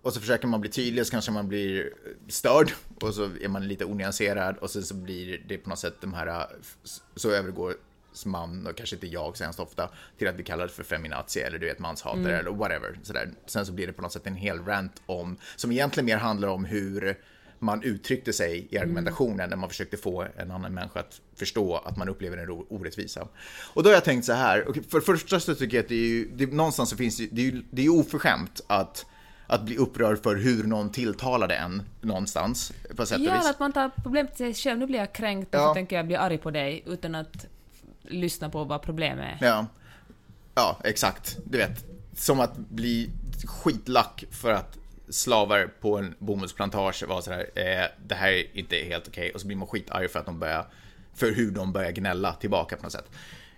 och 0.03 0.13
så 0.13 0.21
försöker 0.21 0.49
man 0.49 0.61
bli 0.61 0.71
tydlig, 0.71 1.07
så 1.07 1.11
kanske 1.11 1.31
man 1.31 1.49
blir 1.49 1.93
störd 2.29 2.73
och 3.01 3.15
så 3.15 3.31
är 3.41 3.49
man 3.49 3.69
lite 3.69 3.85
onyanserad 3.85 4.57
och 4.57 4.71
sen 4.71 4.83
så 4.83 4.95
blir 4.95 5.45
det 5.49 5.59
på 5.59 5.71
något 5.71 5.79
sätt 5.79 5.95
de 6.01 6.15
här, 6.15 6.47
så 7.17 7.31
övergår 7.31 7.75
man, 8.25 8.67
och 8.67 8.77
kanske 8.77 8.97
inte 8.97 9.07
jag 9.07 9.37
så 9.37 9.45
hemskt 9.45 9.61
ofta, 9.61 9.91
till 10.19 10.29
att 10.29 10.35
bli 10.35 10.45
kallad 10.45 10.71
för 10.71 10.83
feminazi 10.83 11.41
eller 11.41 11.59
du 11.59 11.67
vet 11.67 11.79
manshatare 11.79 12.39
eller 12.39 12.51
whatever. 12.51 12.99
Sådär. 13.03 13.31
Sen 13.47 13.67
så 13.67 13.73
blir 13.73 13.87
det 13.87 13.93
på 13.93 14.03
något 14.03 14.13
sätt 14.13 14.27
en 14.27 14.35
hel 14.35 14.65
rant 14.65 15.03
om, 15.07 15.37
som 15.57 15.73
egentligen 15.73 16.07
mer 16.07 16.17
handlar 16.17 16.49
om 16.49 16.65
hur 16.65 17.19
man 17.59 17.83
uttryckte 17.83 18.33
sig 18.33 18.69
i 18.71 18.79
argumentationen 18.79 19.51
när 19.51 19.57
man 19.57 19.69
försökte 19.69 19.97
få 19.97 20.27
en 20.37 20.51
annan 20.51 20.75
människa 20.75 21.01
att 21.01 21.21
förstå 21.37 21.77
att 21.77 21.97
man 21.97 22.09
upplever 22.09 22.37
en 22.37 22.51
orättvisa. 22.51 23.29
Och 23.73 23.83
då 23.83 23.89
har 23.89 23.95
jag 23.95 24.05
tänkt 24.05 24.25
så 24.25 24.33
här, 24.33 24.67
för 24.89 25.01
det 25.01 25.05
första 25.05 25.41
så 25.41 25.55
tycker 25.55 25.77
jag 25.77 25.83
att 25.83 25.89
det 25.89 25.95
är 25.95 26.09
ju, 26.09 26.31
det, 26.35 26.47
någonstans 26.47 26.91
så 26.91 26.97
finns 26.97 27.17
det, 27.17 27.29
det 27.33 27.41
är 27.41 27.45
ju 27.45 27.63
det 27.71 27.83
är 27.83 27.85
ju 27.85 27.91
oförskämt 27.91 28.61
att 28.67 29.07
att 29.51 29.63
bli 29.63 29.77
upprörd 29.77 30.23
för 30.23 30.37
hur 30.37 30.65
någon 30.65 30.93
tilltalade 30.93 31.55
en 31.55 31.83
någonstans 32.01 32.73
på 32.97 33.07
sätt 33.07 33.19
och 33.19 33.25
Ja, 33.25 33.35
vis. 33.37 33.47
att 33.51 33.61
man 33.61 33.73
tar 33.73 33.91
problemet 34.03 34.37
till 34.37 34.55
sig 34.55 34.71
själv. 34.71 34.79
Nu 34.79 34.87
blir 34.87 34.99
jag 34.99 35.13
kränkt 35.13 35.55
och 35.55 35.61
Ja. 35.61 35.69
så 35.69 35.75
tänker 35.75 35.97
jag 35.97 36.07
bli 36.07 36.17
arg 36.17 36.39
på 36.39 36.51
dig 36.51 36.83
utan 36.87 37.15
att 37.15 37.47
lyssna 38.03 38.51
på 38.51 38.65
vad 38.65 38.83
problemet 38.83 39.43
är. 39.43 39.47
Ja. 39.47 39.67
ja, 40.55 40.79
exakt. 40.85 41.39
Du 41.45 41.59
vet, 41.59 41.85
som 42.17 42.41
att 42.41 42.57
bli 42.57 43.11
skitlack 43.45 44.25
för 44.31 44.53
att 44.53 44.79
slavar 45.09 45.67
på 45.81 45.99
en 45.99 46.15
bomullsplantage 46.19 47.05
var 47.09 47.21
sådär, 47.21 47.47
eh, 47.55 47.87
det 48.07 48.15
här 48.15 48.33
är 48.33 48.59
inte 48.59 48.77
helt 48.77 49.09
okej. 49.09 49.31
Och 49.31 49.41
så 49.41 49.47
blir 49.47 49.57
man 49.57 49.69
skitarg 49.69 50.09
för 50.09 50.19
att 50.19 50.27
de 50.27 50.39
börjar, 50.39 50.67
för 51.15 51.33
hur 51.33 51.51
de 51.51 51.73
börjar 51.73 51.91
gnälla 51.91 52.33
tillbaka 52.35 52.77
på 52.77 52.83
något 52.83 52.93
sätt. 52.93 53.11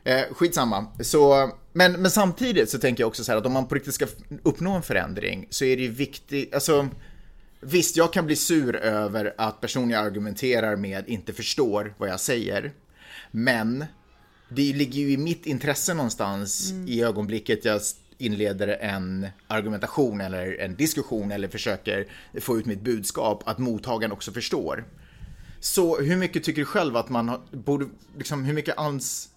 Eh, 0.04 0.22
skitsamma. 0.32 0.86
Så, 1.00 1.50
men, 1.72 1.92
men 1.92 2.10
samtidigt 2.10 2.70
så 2.70 2.78
tänker 2.78 3.02
jag 3.02 3.08
också 3.08 3.24
så 3.24 3.32
här 3.32 3.38
att 3.38 3.46
om 3.46 3.52
man 3.52 3.66
på 3.66 3.74
riktigt 3.74 3.94
ska 3.94 4.06
uppnå 4.42 4.72
en 4.72 4.82
förändring 4.82 5.46
så 5.50 5.64
är 5.64 5.76
det 5.76 5.82
ju 5.82 5.90
viktigt, 5.90 6.54
alltså 6.54 6.88
Visst, 7.64 7.96
jag 7.96 8.12
kan 8.12 8.26
bli 8.26 8.36
sur 8.36 8.76
över 8.76 9.34
att 9.38 9.60
personer 9.60 9.94
jag 9.94 10.06
argumenterar 10.06 10.76
med 10.76 11.08
inte 11.08 11.32
förstår 11.32 11.94
vad 11.98 12.08
jag 12.08 12.20
säger. 12.20 12.72
Men 13.30 13.84
det 14.48 14.72
ligger 14.72 15.00
ju 15.00 15.12
i 15.12 15.16
mitt 15.16 15.46
intresse 15.46 15.94
någonstans 15.94 16.70
mm. 16.70 16.88
i 16.88 17.02
ögonblicket 17.02 17.64
jag 17.64 17.80
inleder 18.18 18.68
en 18.68 19.26
argumentation 19.46 20.20
eller 20.20 20.60
en 20.60 20.74
diskussion 20.74 21.32
eller 21.32 21.48
försöker 21.48 22.06
få 22.40 22.58
ut 22.58 22.66
mitt 22.66 22.80
budskap 22.80 23.42
att 23.46 23.58
mottagaren 23.58 24.12
också 24.12 24.32
förstår. 24.32 24.84
Så 25.60 26.00
hur 26.00 26.16
mycket 26.16 26.44
tycker 26.44 26.60
du 26.60 26.66
själv 26.66 26.96
att 26.96 27.08
man 27.08 27.42
borde, 27.50 27.86
liksom 28.18 28.44
hur 28.44 28.54
mycket, 28.54 28.78
ans, 28.78 29.28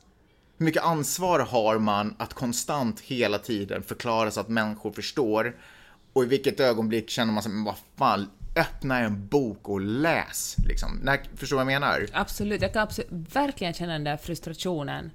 hur 0.57 0.65
mycket 0.65 0.83
ansvar 0.83 1.39
har 1.39 1.79
man 1.79 2.15
att 2.17 2.33
konstant 2.33 2.99
hela 2.99 3.39
tiden 3.39 3.83
förklara 3.83 4.31
så 4.31 4.39
att 4.39 4.49
människor 4.49 4.91
förstår? 4.91 5.55
Och 6.13 6.23
i 6.23 6.27
vilket 6.27 6.59
ögonblick 6.59 7.09
känner 7.09 7.33
man 7.33 7.43
sig, 7.43 7.51
men 7.51 7.63
vad 7.63 7.75
fan, 7.95 8.29
öppna 8.55 8.99
en 8.99 9.27
bok 9.27 9.69
och 9.69 9.81
läs. 9.81 10.55
Liksom. 10.67 10.99
När, 11.03 11.19
förstår 11.35 11.57
du 11.57 11.63
vad 11.63 11.73
jag 11.73 11.81
menar? 11.81 12.05
Absolut, 12.13 12.61
jag 12.61 12.73
kan 12.73 12.81
absolut, 12.83 13.09
verkligen 13.11 13.73
känna 13.73 13.93
den 13.93 14.03
där 14.03 14.17
frustrationen. 14.17 15.11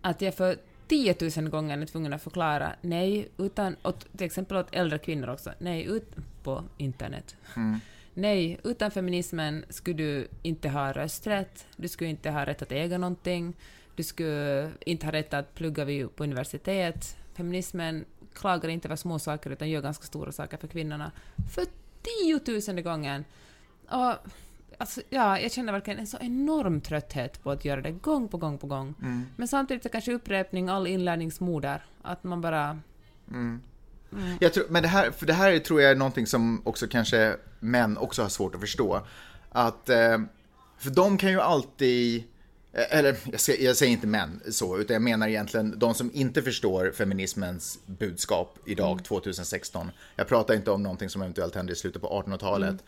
Att 0.00 0.20
jag 0.20 0.34
för 0.34 0.58
tiotusen 0.88 1.50
gånger 1.50 1.78
är 1.78 1.86
tvungen 1.86 2.12
att 2.12 2.22
förklara 2.22 2.72
nej, 2.80 3.28
utan, 3.36 3.76
åt, 3.82 4.06
till 4.16 4.26
exempel 4.26 4.56
åt 4.56 4.68
äldre 4.72 4.98
kvinnor 4.98 5.28
också, 5.28 5.52
nej, 5.58 5.84
ut 5.84 6.14
på 6.42 6.64
internet. 6.76 7.36
Mm. 7.56 7.80
Nej, 8.18 8.60
utan 8.64 8.90
feminismen 8.90 9.64
skulle 9.68 9.96
du 9.96 10.28
inte 10.42 10.68
ha 10.68 10.92
rösträtt, 10.92 11.66
du 11.76 11.88
skulle 11.88 12.10
inte 12.10 12.30
ha 12.30 12.46
rätt 12.46 12.62
att 12.62 12.72
äga 12.72 12.98
någonting, 12.98 13.54
du 13.96 14.02
skulle 14.02 14.70
inte 14.80 15.06
ha 15.06 15.12
rätt 15.12 15.34
att 15.34 15.54
plugga 15.54 15.84
vid, 15.84 16.16
på 16.16 16.24
universitet. 16.24 17.16
Feminismen 17.34 18.04
klagar 18.34 18.68
inte 18.68 18.88
över 18.88 18.96
små 18.96 19.18
saker 19.18 19.50
utan 19.50 19.70
gör 19.70 19.82
ganska 19.82 20.04
stora 20.04 20.32
saker 20.32 20.56
för 20.56 20.68
kvinnorna. 20.68 21.12
För 21.54 21.64
tiotusende 22.02 22.82
gången. 22.82 23.24
Och, 23.88 24.14
alltså, 24.78 25.00
ja, 25.10 25.40
jag 25.40 25.52
känner 25.52 25.72
verkligen 25.72 26.00
en 26.00 26.06
så 26.06 26.18
enorm 26.20 26.80
trötthet 26.80 27.42
på 27.42 27.50
att 27.50 27.64
göra 27.64 27.80
det 27.80 27.90
gång 27.90 28.28
på 28.28 28.36
gång 28.36 28.58
på 28.58 28.66
gång. 28.66 28.94
Mm. 29.02 29.26
Men 29.36 29.48
samtidigt 29.48 29.86
är 29.86 29.90
kanske 29.90 30.12
upprepning 30.12 30.68
all 30.68 30.86
inlärningsmoder. 30.86 31.84
Att 32.02 32.24
man 32.24 32.40
bara... 32.40 32.80
Mm. 33.30 33.60
Mm. 34.12 34.36
Jag 34.40 34.52
tror, 34.52 34.66
men 34.68 34.82
det 34.82 34.88
här, 34.88 35.10
för 35.10 35.26
det 35.26 35.32
här 35.32 35.58
tror 35.58 35.82
jag 35.82 35.90
är 35.90 35.96
någonting 35.96 36.26
som 36.26 36.62
också 36.64 36.86
kanske 36.86 37.36
män 37.60 37.98
också 37.98 38.22
har 38.22 38.28
svårt 38.28 38.54
att 38.54 38.60
förstå. 38.60 39.06
Att, 39.50 39.88
eh, 39.88 40.18
för 40.78 40.90
de 40.90 41.18
kan 41.18 41.30
ju 41.30 41.40
alltid 41.40 42.24
eller 42.76 43.16
jag, 43.32 43.40
ska, 43.40 43.54
jag, 43.54 43.76
säger 43.76 43.92
inte 43.92 44.06
män 44.06 44.40
så, 44.50 44.78
utan 44.78 44.94
jag 44.94 45.02
menar 45.02 45.28
egentligen 45.28 45.78
de 45.78 45.94
som 45.94 46.10
inte 46.14 46.42
förstår 46.42 46.90
feminismens 46.90 47.78
budskap 47.86 48.58
idag, 48.66 48.92
mm. 48.92 49.04
2016. 49.04 49.90
Jag 50.16 50.28
pratar 50.28 50.54
inte 50.54 50.70
om 50.70 50.82
någonting 50.82 51.10
som 51.10 51.22
eventuellt 51.22 51.54
hände 51.54 51.72
i 51.72 51.76
slutet 51.76 52.02
på 52.02 52.08
1800-talet. 52.08 52.68
Mm. 52.68 52.82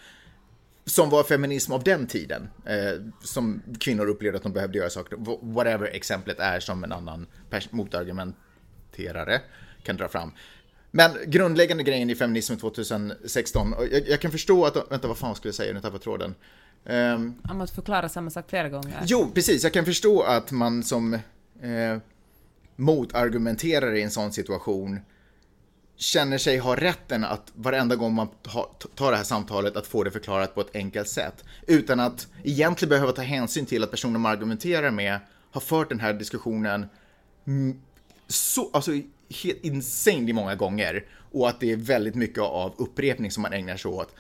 Som 0.85 1.11
var 1.11 1.23
feminism 1.23 1.73
av 1.73 1.83
den 1.83 2.07
tiden. 2.07 2.49
Eh, 2.65 3.03
som 3.23 3.63
kvinnor 3.81 4.07
upplevde 4.07 4.37
att 4.37 4.43
de 4.43 4.53
behövde 4.53 4.79
göra 4.79 4.91
saker. 4.91 5.19
Whatever 5.55 5.87
exemplet 5.87 6.39
är 6.39 6.61
som 6.61 6.85
en 6.85 6.93
annan 6.93 7.27
motargumenterare 7.71 9.41
kan 9.83 9.97
dra 9.97 10.09
fram. 10.09 10.33
Men 10.91 11.11
grundläggande 11.27 11.83
grejen 11.83 12.11
i 12.11 12.15
feminismen 12.15 12.59
2016, 12.59 13.75
jag, 13.91 14.09
jag, 14.09 14.21
kan 14.21 14.31
förstå 14.31 14.65
att, 14.65 14.93
vänta 14.93 15.09
vad 15.09 15.19
fan 15.19 15.35
skulle 15.35 15.49
jag 15.49 15.55
säga, 15.55 15.75
nu 15.75 15.81
tappade 15.81 15.95
jag 15.95 16.03
tråden. 16.03 16.35
Um, 16.85 17.35
Han 17.45 17.59
måste 17.59 17.75
förklara 17.75 18.09
samma 18.09 18.31
sak 18.31 18.45
flera 18.49 18.69
gånger. 18.69 19.03
Jo, 19.07 19.31
precis. 19.35 19.63
Jag 19.63 19.73
kan 19.73 19.85
förstå 19.85 20.23
att 20.23 20.51
man 20.51 20.83
som 20.83 21.15
eh, 21.15 21.99
motargumenterare 22.77 23.99
i 23.99 24.03
en 24.03 24.11
sån 24.11 24.33
situation 24.33 25.01
känner 25.97 26.39
sig 26.39 26.59
ha 26.59 26.77
rätten 26.77 27.25
att 27.25 27.53
varenda 27.55 27.97
gång 27.97 28.15
man 28.15 28.29
tar 28.95 29.11
det 29.11 29.17
här 29.17 29.25
samtalet 29.25 29.77
att 29.77 29.87
få 29.87 30.05
det 30.05 30.11
förklarat 30.11 30.55
på 30.55 30.61
ett 30.61 30.77
enkelt 30.77 31.09
sätt. 31.09 31.45
Utan 31.67 32.01
att 32.01 32.27
egentligen 32.43 32.91
behöva 32.91 33.13
ta 33.13 33.23
hänsyn 33.23 33.67
till 33.67 33.83
att 33.83 33.91
personen 33.91 34.21
man 34.21 34.33
argumenterar 34.33 34.91
med 34.91 35.19
har 35.51 35.61
fört 35.61 35.89
den 35.89 36.01
här 36.01 36.13
diskussionen 36.13 36.87
så, 38.27 38.71
alltså 38.73 38.91
helt 39.43 39.65
insane 39.65 40.33
många 40.33 40.55
gånger. 40.55 41.05
Och 41.33 41.49
att 41.49 41.61
det 41.61 41.73
är 41.73 41.77
väldigt 41.77 42.15
mycket 42.15 42.43
av 42.43 42.75
upprepning 42.79 43.31
som 43.31 43.43
man 43.43 43.53
ägnar 43.53 43.77
sig 43.77 43.91
åt. 43.91 44.15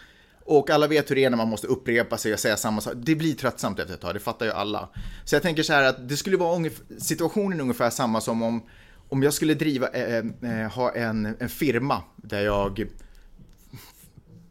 Och 0.48 0.70
alla 0.70 0.87
vet 0.87 1.11
hur 1.11 1.14
det 1.14 1.24
är 1.24 1.30
när 1.30 1.37
man 1.37 1.48
måste 1.48 1.66
upprepa 1.66 2.16
sig 2.16 2.32
och 2.32 2.40
säga 2.40 2.56
samma 2.56 2.80
sak. 2.80 2.92
Det 2.96 3.14
blir 3.14 3.34
tröttsamt 3.34 3.78
efter 3.78 3.94
ett 3.94 4.00
tag, 4.00 4.14
det 4.14 4.20
fattar 4.20 4.46
ju 4.46 4.52
alla. 4.52 4.88
Så 5.24 5.34
jag 5.34 5.42
tänker 5.42 5.62
så 5.62 5.72
här 5.72 5.82
att 5.82 6.08
det 6.08 6.16
skulle 6.16 6.37
vara 6.37 6.56
ungefär, 6.56 6.84
situationen 6.98 7.61
ungefär 7.61 7.90
samma 7.90 8.20
som 8.20 8.42
om, 8.42 8.62
om 9.08 9.22
jag 9.22 9.34
skulle 9.34 9.54
driva, 9.54 9.88
äh, 9.88 10.24
äh, 10.42 10.70
ha 10.70 10.94
en, 10.94 11.37
en 11.40 11.48
firma 11.48 12.02
där 12.16 12.40
jag 12.40 12.87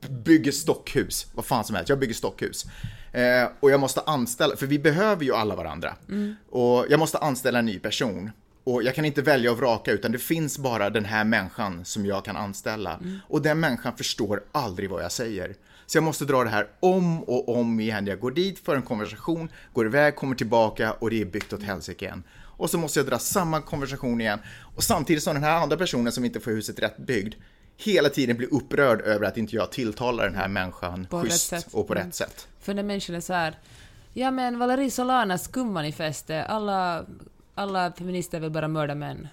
bygger 0.09 0.51
stockhus, 0.51 1.27
vad 1.33 1.45
fan 1.45 1.63
som 1.63 1.75
helst, 1.75 1.89
jag 1.89 1.99
bygger 1.99 2.13
stockhus. 2.13 2.65
Eh, 3.11 3.49
och 3.59 3.71
jag 3.71 3.79
måste 3.79 4.01
anställa, 4.01 4.55
för 4.55 4.67
vi 4.67 4.79
behöver 4.79 5.23
ju 5.23 5.33
alla 5.33 5.55
varandra. 5.55 5.95
Mm. 6.09 6.35
Och 6.49 6.85
jag 6.89 6.99
måste 6.99 7.17
anställa 7.17 7.59
en 7.59 7.65
ny 7.65 7.79
person. 7.79 8.31
Och 8.63 8.83
jag 8.83 8.95
kan 8.95 9.05
inte 9.05 9.21
välja 9.21 9.51
och 9.51 9.57
vraka 9.57 9.91
utan 9.91 10.11
det 10.11 10.17
finns 10.17 10.57
bara 10.57 10.89
den 10.89 11.05
här 11.05 11.23
människan 11.23 11.85
som 11.85 12.05
jag 12.05 12.25
kan 12.25 12.37
anställa. 12.37 12.93
Mm. 12.93 13.19
Och 13.27 13.41
den 13.41 13.59
människan 13.59 13.97
förstår 13.97 14.43
aldrig 14.51 14.89
vad 14.89 15.03
jag 15.03 15.11
säger. 15.11 15.55
Så 15.87 15.97
jag 15.97 16.03
måste 16.03 16.25
dra 16.25 16.43
det 16.43 16.49
här 16.49 16.67
om 16.79 17.23
och 17.23 17.57
om 17.57 17.79
igen. 17.79 18.07
Jag 18.07 18.19
går 18.19 18.31
dit 18.31 18.59
för 18.59 18.75
en 18.75 18.81
konversation, 18.81 19.49
går 19.73 19.85
iväg, 19.85 20.15
kommer 20.15 20.35
tillbaka 20.35 20.91
och 20.91 21.09
det 21.09 21.21
är 21.21 21.25
byggt 21.25 21.53
åt 21.53 21.63
helsike 21.63 22.05
igen. 22.05 22.23
Och 22.39 22.69
så 22.69 22.77
måste 22.77 22.99
jag 22.99 23.07
dra 23.07 23.19
samma 23.19 23.61
konversation 23.61 24.21
igen. 24.21 24.39
Och 24.75 24.83
samtidigt 24.83 25.23
som 25.23 25.33
den 25.33 25.43
här 25.43 25.61
andra 25.61 25.77
personen 25.77 26.11
som 26.11 26.25
inte 26.25 26.39
får 26.39 26.51
huset 26.51 26.79
rätt 26.79 26.97
byggd 26.97 27.35
hela 27.77 28.09
tiden 28.09 28.37
blir 28.37 28.53
upprörd 28.53 29.01
över 29.01 29.25
att 29.25 29.37
inte 29.37 29.55
jag 29.55 29.71
tilltalar 29.71 30.25
den 30.25 30.35
här 30.35 30.47
människan 30.47 31.07
på 31.09 31.21
schysst 31.21 31.53
och 31.71 31.87
på 31.87 31.93
rätt 31.93 32.01
mm. 32.01 32.11
sätt. 32.11 32.47
För 32.59 32.73
när 32.73 32.83
människan 32.83 33.15
är 33.15 33.19
så 33.19 33.33
här, 33.33 33.59
ja 34.13 34.31
men 34.31 34.59
Valerie 34.59 34.91
Solanas 34.91 35.43
skummanifestet, 35.43 36.49
alla, 36.49 37.05
alla 37.55 37.91
feminister 37.91 38.39
vill 38.39 38.51
bara 38.51 38.67
mörda 38.67 38.95
män. 38.95 39.27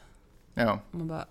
Ja. 0.55 0.81
Man 0.91 1.09
bara, 1.09 1.27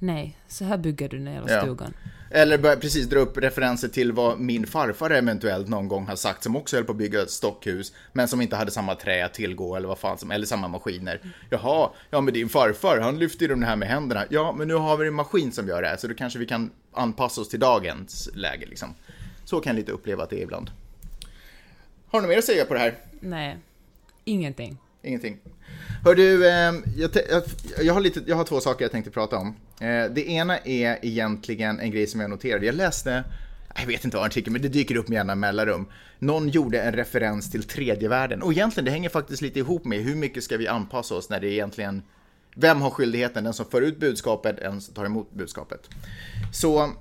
nej, 0.00 0.36
så 0.48 0.64
här 0.64 0.78
bygger 0.78 1.08
du 1.08 1.18
den 1.18 1.34
jävla 1.34 1.52
ja. 1.52 1.62
stugan. 1.62 1.94
Eller 2.30 2.76
precis 2.76 3.06
dra 3.06 3.18
upp 3.18 3.38
referenser 3.38 3.88
till 3.88 4.12
vad 4.12 4.40
min 4.40 4.66
farfar 4.66 5.10
eventuellt 5.10 5.68
någon 5.68 5.88
gång 5.88 6.06
har 6.06 6.16
sagt 6.16 6.42
som 6.42 6.56
också 6.56 6.76
höll 6.76 6.84
på 6.84 6.92
att 6.92 6.98
bygga 6.98 7.22
ett 7.22 7.30
stockhus 7.30 7.92
men 8.12 8.28
som 8.28 8.40
inte 8.40 8.56
hade 8.56 8.70
samma 8.70 8.94
trä 8.94 9.24
att 9.24 9.34
tillgå 9.34 9.76
eller 9.76 9.88
vad 9.88 9.98
fan 9.98 10.18
som, 10.18 10.30
eller 10.30 10.46
samma 10.46 10.68
maskiner. 10.68 11.20
Jaha, 11.50 11.90
ja 12.10 12.20
men 12.20 12.34
din 12.34 12.48
farfar 12.48 13.00
han 13.00 13.18
lyfter 13.18 13.42
ju 13.42 13.48
de 13.48 13.62
här 13.62 13.76
med 13.76 13.88
händerna. 13.88 14.24
Ja, 14.30 14.54
men 14.58 14.68
nu 14.68 14.74
har 14.74 14.96
vi 14.96 15.06
en 15.06 15.14
maskin 15.14 15.52
som 15.52 15.68
gör 15.68 15.82
det 15.82 15.88
här 15.88 15.96
så 15.96 16.08
då 16.08 16.14
kanske 16.14 16.38
vi 16.38 16.46
kan 16.46 16.70
anpassa 16.92 17.40
oss 17.40 17.48
till 17.48 17.60
dagens 17.60 18.30
läge 18.34 18.66
liksom. 18.66 18.94
Så 19.44 19.60
kan 19.60 19.70
jag 19.70 19.80
lite 19.80 19.92
uppleva 19.92 20.22
att 20.22 20.30
det 20.30 20.38
är 20.38 20.42
ibland. 20.42 20.70
Har 22.06 22.20
du 22.20 22.26
något 22.26 22.30
mer 22.30 22.38
att 22.38 22.44
säga 22.44 22.64
på 22.64 22.74
det 22.74 22.80
här? 22.80 22.94
Nej, 23.20 23.58
ingenting. 24.24 24.78
Ingenting. 25.02 25.38
Hör 26.04 26.14
du, 26.14 26.50
ehm, 26.50 26.84
jag, 26.96 27.10
jag, 27.30 27.42
jag, 27.82 27.94
har 27.94 28.00
lite, 28.00 28.22
jag 28.26 28.36
har 28.36 28.44
två 28.44 28.60
saker 28.60 28.84
jag 28.84 28.92
tänkte 28.92 29.10
prata 29.10 29.36
om. 29.36 29.56
Eh, 29.80 30.04
det 30.10 30.28
ena 30.28 30.58
är 30.58 30.98
egentligen 31.02 31.80
en 31.80 31.90
grej 31.90 32.06
som 32.06 32.20
jag 32.20 32.30
noterade. 32.30 32.66
Jag 32.66 32.74
läste, 32.74 33.24
jag 33.76 33.86
vet 33.86 34.04
inte 34.04 34.16
vad 34.16 34.26
artikeln, 34.26 34.52
men 34.52 34.62
det 34.62 34.68
dyker 34.68 34.96
upp 34.96 35.08
med 35.08 35.16
jämna 35.16 35.34
mellanrum. 35.34 35.86
Någon 36.18 36.48
gjorde 36.48 36.82
en 36.82 36.92
referens 36.92 37.50
till 37.50 37.62
tredje 37.62 38.08
världen. 38.08 38.42
Och 38.42 38.52
egentligen, 38.52 38.84
det 38.84 38.90
hänger 38.90 39.08
faktiskt 39.08 39.42
lite 39.42 39.58
ihop 39.58 39.84
med 39.84 39.98
hur 39.98 40.16
mycket 40.16 40.44
ska 40.44 40.56
vi 40.56 40.68
anpassa 40.68 41.14
oss 41.14 41.30
när 41.30 41.40
det 41.40 41.48
egentligen 41.48 42.02
vem 42.54 42.80
har 42.80 42.90
skyldigheten? 42.90 43.44
Den 43.44 43.52
som 43.52 43.66
för 43.66 43.82
ut 43.82 44.00
budskapet, 44.00 44.56
den 44.56 44.80
som 44.80 44.94
tar 44.94 45.04
emot 45.04 45.32
budskapet. 45.32 45.88
Så 46.52 46.92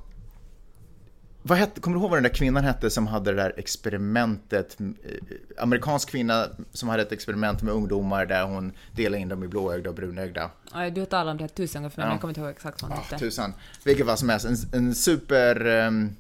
vad 1.50 1.58
hette, 1.58 1.82
kommer 1.82 1.98
du 1.98 2.02
ihåg 2.02 2.10
vad 2.10 2.18
den 2.18 2.24
där 2.24 2.38
kvinnan 2.38 2.64
hette 2.64 2.90
som 2.90 3.08
hade 3.08 3.32
det 3.32 3.42
där 3.42 3.54
experimentet? 3.58 4.78
Eh, 4.80 4.88
amerikansk 5.58 6.10
kvinna 6.10 6.48
som 6.74 6.90
hade 6.90 7.02
ett 7.02 7.12
experiment 7.12 7.62
med 7.62 7.74
ungdomar 7.74 8.26
där 8.26 8.44
hon 8.44 8.72
delade 8.96 9.22
in 9.22 9.30
dem 9.30 9.44
i 9.44 9.48
blåögda 9.48 9.90
och 9.90 9.96
brunögda. 9.96 10.52
Ja, 10.74 10.90
du 10.90 11.02
har 11.02 11.06
talat 11.06 11.32
om 11.32 11.38
det 11.38 11.44
här 11.44 11.48
tusen 11.50 11.82
gånger 11.82 11.90
för 11.90 11.98
mig, 11.98 12.04
ja. 12.04 12.08
men 12.08 12.14
jag 12.14 12.22
kommer 12.22 12.32
inte 12.32 12.42
ihåg 12.42 12.50
exakt 12.50 12.82
vad 12.82 12.92
hon 12.92 13.00
hette. 13.00 13.18
tusan. 13.18 13.54
Vilket 13.84 14.06
var 14.06 14.16
som 14.16 14.30
helst, 14.30 14.46
en, 14.46 14.58
en 14.74 14.96
super... 14.96 15.68
Um, 15.68 16.16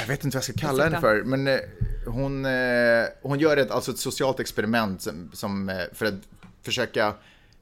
jag 0.00 0.06
vet 0.06 0.24
inte 0.24 0.36
vad 0.36 0.40
jag 0.40 0.44
ska 0.44 0.66
kalla 0.66 0.84
henne 0.84 1.00
för, 1.00 1.22
men 1.22 1.48
uh, 1.48 1.58
hon, 2.06 2.46
uh, 2.46 3.04
hon 3.22 3.38
gör 3.38 3.56
ett, 3.56 3.70
alltså 3.70 3.90
ett 3.90 3.98
socialt 3.98 4.40
experiment 4.40 5.02
som, 5.02 5.30
som 5.32 5.68
uh, 5.68 5.74
för 5.92 6.06
att 6.06 6.14
försöka 6.62 7.14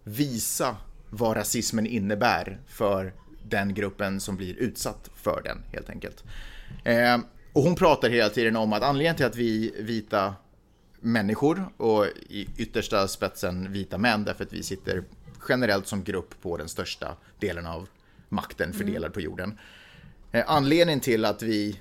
visa 0.05 0.77
vad 1.11 1.37
rasismen 1.37 1.87
innebär 1.87 2.61
för 2.67 3.13
den 3.49 3.75
gruppen 3.75 4.21
som 4.21 4.37
blir 4.37 4.55
utsatt 4.55 5.11
för 5.15 5.43
den 5.45 5.63
helt 5.73 5.91
enkelt. 5.91 6.25
Eh, 6.85 7.19
och 7.53 7.63
hon 7.63 7.75
pratar 7.75 8.11
hela 8.11 8.29
tiden 8.29 8.57
om 8.57 8.73
att 8.73 8.83
anledningen 8.83 9.17
till 9.17 9.27
att 9.27 9.37
vi 9.37 9.75
vita 9.79 10.35
människor 11.01 11.69
och 11.77 12.07
i 12.29 12.49
yttersta 12.57 13.09
spetsen 13.09 13.73
vita 13.73 13.99
män 13.99 14.25
därför 14.25 14.45
att 14.45 14.53
vi 14.53 14.63
sitter 14.63 15.05
generellt 15.49 15.87
som 15.87 16.05
grupp 16.05 16.43
på 16.43 16.57
den 16.57 16.69
största 16.69 17.17
delen 17.39 17.67
av 17.67 17.89
makten 18.29 18.73
fördelad 18.73 19.13
på 19.13 19.21
jorden. 19.21 19.59
Eh, 20.33 20.45
Anledningen 20.47 21.01
till 21.01 21.25
att 21.25 21.43
vi 21.43 21.81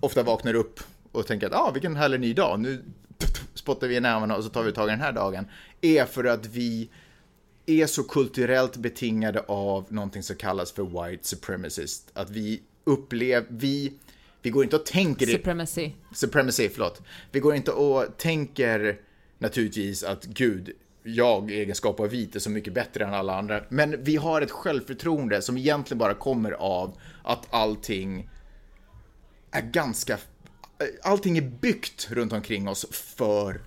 ofta 0.00 0.22
vaknar 0.22 0.54
upp 0.54 0.80
och 1.12 1.26
tänker 1.26 1.46
att 1.46 1.54
ah, 1.54 1.70
vilken 1.70 1.96
härlig 1.96 2.20
ny 2.20 2.34
dag, 2.34 2.60
nu 2.60 2.84
spottar 3.54 3.88
vi 3.88 3.96
i 3.96 4.00
nävarna 4.00 4.36
och 4.36 4.44
så 4.44 4.50
tar 4.50 4.62
vi 4.62 4.72
tag 4.72 4.88
i 4.88 4.90
den 4.90 5.00
här 5.00 5.12
dagen, 5.12 5.46
är 5.80 6.04
för 6.04 6.24
att 6.24 6.46
vi 6.46 6.90
är 7.66 7.86
så 7.86 8.02
kulturellt 8.02 8.76
betingade 8.76 9.40
av 9.40 9.86
någonting 9.88 10.22
som 10.22 10.36
kallas 10.36 10.72
för 10.72 10.82
white 10.82 11.28
supremacist. 11.28 12.10
Att 12.12 12.30
vi 12.30 12.62
upplever, 12.84 13.46
vi, 13.50 13.92
vi 14.42 14.50
går 14.50 14.64
inte 14.64 14.76
och 14.76 14.86
tänker... 14.86 15.26
Supremacy. 15.26 15.92
Supremacy, 16.14 16.68
förlåt. 16.68 17.02
Vi 17.30 17.40
går 17.40 17.54
inte 17.54 17.70
och 17.70 18.18
tänker 18.18 19.00
naturligtvis 19.38 20.04
att 20.04 20.24
gud, 20.24 20.70
jag 21.02 21.50
i 21.50 21.54
egenskap 21.54 22.00
av 22.00 22.08
vit 22.08 22.36
är 22.36 22.40
så 22.40 22.50
mycket 22.50 22.72
bättre 22.72 23.04
än 23.04 23.14
alla 23.14 23.38
andra. 23.38 23.64
Men 23.68 24.04
vi 24.04 24.16
har 24.16 24.42
ett 24.42 24.50
självförtroende 24.50 25.42
som 25.42 25.56
egentligen 25.56 25.98
bara 25.98 26.14
kommer 26.14 26.52
av 26.52 26.96
att 27.22 27.46
allting 27.50 28.30
är 29.50 29.62
ganska... 29.62 30.18
Allting 31.02 31.38
är 31.38 31.42
byggt 31.42 32.08
runt 32.10 32.32
omkring 32.32 32.68
oss 32.68 32.86
för 32.90 33.60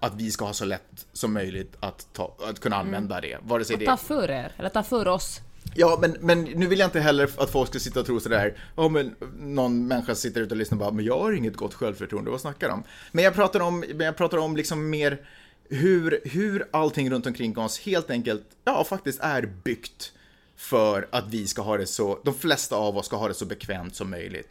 att 0.00 0.14
vi 0.14 0.30
ska 0.30 0.44
ha 0.44 0.52
så 0.52 0.64
lätt 0.64 1.06
som 1.12 1.32
möjligt 1.32 1.76
att, 1.80 2.06
ta, 2.12 2.36
att 2.48 2.60
kunna 2.60 2.76
använda 2.76 3.20
det. 3.20 3.38
Vare 3.42 3.64
sig 3.64 3.74
Att 3.74 3.80
det 3.80 3.86
ta 3.86 3.96
för 3.96 4.30
er, 4.30 4.52
eller 4.56 4.68
ta 4.68 4.82
för 4.82 5.08
oss. 5.08 5.40
Ja, 5.74 5.98
men, 6.00 6.16
men 6.20 6.42
nu 6.42 6.66
vill 6.66 6.78
jag 6.78 6.86
inte 6.86 7.00
heller 7.00 7.30
att 7.36 7.50
folk 7.50 7.68
ska 7.68 7.78
sitta 7.78 8.00
och 8.00 8.06
tro 8.06 8.20
sådär, 8.20 8.58
ja 8.76 8.88
men 8.88 9.14
någon 9.38 9.86
människa 9.86 10.14
sitter 10.14 10.40
ute 10.40 10.54
och 10.54 10.58
lyssnar 10.58 10.76
och 10.76 10.80
bara, 10.80 10.90
men 10.90 11.04
jag 11.04 11.18
har 11.18 11.32
inget 11.32 11.56
gott 11.56 11.74
självförtroende, 11.74 12.30
vad 12.30 12.40
snackar 12.40 12.68
de 12.68 12.72
om? 12.72 12.82
Men 13.12 13.24
jag 13.24 13.34
pratar 13.34 13.60
om, 13.60 13.84
jag 13.98 14.16
pratar 14.16 14.38
om 14.38 14.56
liksom 14.56 14.90
mer 14.90 15.20
hur, 15.68 16.20
hur 16.24 16.68
allting 16.70 17.10
runt 17.10 17.26
omkring 17.26 17.58
oss 17.58 17.78
helt 17.78 18.10
enkelt, 18.10 18.44
ja 18.64 18.84
faktiskt 18.84 19.20
är 19.20 19.52
byggt 19.64 20.12
för 20.56 21.08
att 21.12 21.28
vi 21.28 21.46
ska 21.46 21.62
ha 21.62 21.76
det 21.76 21.86
så, 21.86 22.18
de 22.24 22.34
flesta 22.34 22.76
av 22.76 22.96
oss 22.96 23.06
ska 23.06 23.16
ha 23.16 23.28
det 23.28 23.34
så 23.34 23.44
bekvämt 23.44 23.96
som 23.96 24.10
möjligt. 24.10 24.48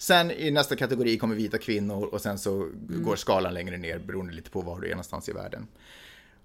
Sen 0.00 0.30
i 0.30 0.50
nästa 0.50 0.76
kategori 0.76 1.18
kommer 1.18 1.34
vita 1.34 1.58
kvinnor 1.58 2.04
och 2.04 2.20
sen 2.20 2.38
så 2.38 2.68
går 2.88 3.16
skalan 3.16 3.54
längre 3.54 3.76
ner 3.76 3.98
beroende 3.98 4.32
lite 4.32 4.50
på 4.50 4.60
var 4.60 4.80
du 4.80 4.86
är 4.86 4.90
någonstans 4.90 5.28
i 5.28 5.32
världen. 5.32 5.66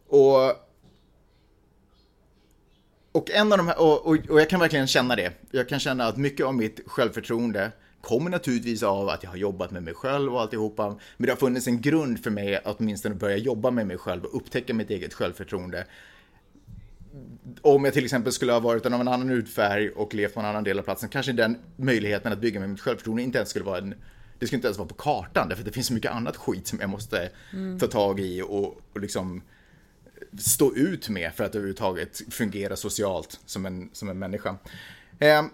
Och 0.07 0.39
och 3.11 3.31
en 3.31 3.51
av 3.51 3.57
de 3.57 3.67
här, 3.67 3.79
och, 3.81 4.05
och, 4.05 4.17
och 4.29 4.39
jag 4.39 4.49
kan 4.49 4.59
verkligen 4.59 4.87
känna 4.87 5.15
det. 5.15 5.33
Jag 5.51 5.69
kan 5.69 5.79
känna 5.79 6.05
att 6.05 6.17
mycket 6.17 6.45
av 6.45 6.55
mitt 6.55 6.79
självförtroende 6.85 7.71
kommer 8.01 8.29
naturligtvis 8.29 8.83
av 8.83 9.09
att 9.09 9.23
jag 9.23 9.29
har 9.29 9.37
jobbat 9.37 9.71
med 9.71 9.83
mig 9.83 9.93
själv 9.93 10.33
och 10.33 10.41
alltihopa. 10.41 10.87
Men 11.17 11.25
det 11.25 11.31
har 11.31 11.37
funnits 11.37 11.67
en 11.67 11.81
grund 11.81 12.23
för 12.23 12.31
mig 12.31 12.55
att 12.55 12.79
åtminstone 12.79 13.15
börja 13.15 13.37
jobba 13.37 13.71
med 13.71 13.87
mig 13.87 13.97
själv 13.97 14.23
och 14.23 14.35
upptäcka 14.35 14.73
mitt 14.73 14.89
eget 14.89 15.13
självförtroende. 15.13 15.85
Om 17.62 17.86
jag 17.86 17.93
till 17.93 18.04
exempel 18.04 18.34
skulle 18.34 18.51
ha 18.51 18.60
varit 18.60 18.86
av 18.86 18.93
en 18.93 19.08
annan 19.08 19.30
hudfärg 19.30 19.89
och 19.89 20.13
levt 20.13 20.34
på 20.34 20.39
en 20.39 20.45
annan 20.45 20.63
del 20.63 20.80
av 20.80 20.84
platsen, 20.84 21.10
kanske 21.10 21.32
den 21.32 21.58
möjligheten 21.75 22.34
att 22.34 22.39
bygga 22.39 22.60
med 22.60 22.69
mitt 22.69 22.82
självförtroende 22.82 23.23
inte 23.23 23.38
ens 23.38 23.49
skulle 23.49 23.65
vara 23.65 23.78
en 23.78 23.95
det 24.39 24.47
skulle 24.47 24.58
inte 24.58 24.67
ens 24.67 24.78
vara 24.78 24.88
på 24.88 24.95
kartan, 24.95 25.49
därför 25.49 25.62
att 25.62 25.65
det 25.65 25.71
finns 25.71 25.88
så 25.88 25.93
mycket 25.93 26.12
annat 26.12 26.38
skit 26.38 26.67
som 26.67 26.80
jag 26.80 26.89
måste 26.89 27.30
ta 27.80 27.88
tag 27.88 28.19
i 28.19 28.41
och, 28.41 28.82
och 28.93 28.99
liksom 29.01 29.41
stå 30.39 30.75
ut 30.75 31.10
med 31.10 31.34
för 31.34 31.43
att 31.43 31.56
överhuvudtaget 31.56 32.21
fungera 32.30 32.75
socialt 32.75 33.39
som 33.45 33.65
en, 33.65 33.89
som 33.93 34.10
en 34.10 34.19
människa. 34.19 34.58
Eh, 35.19 35.45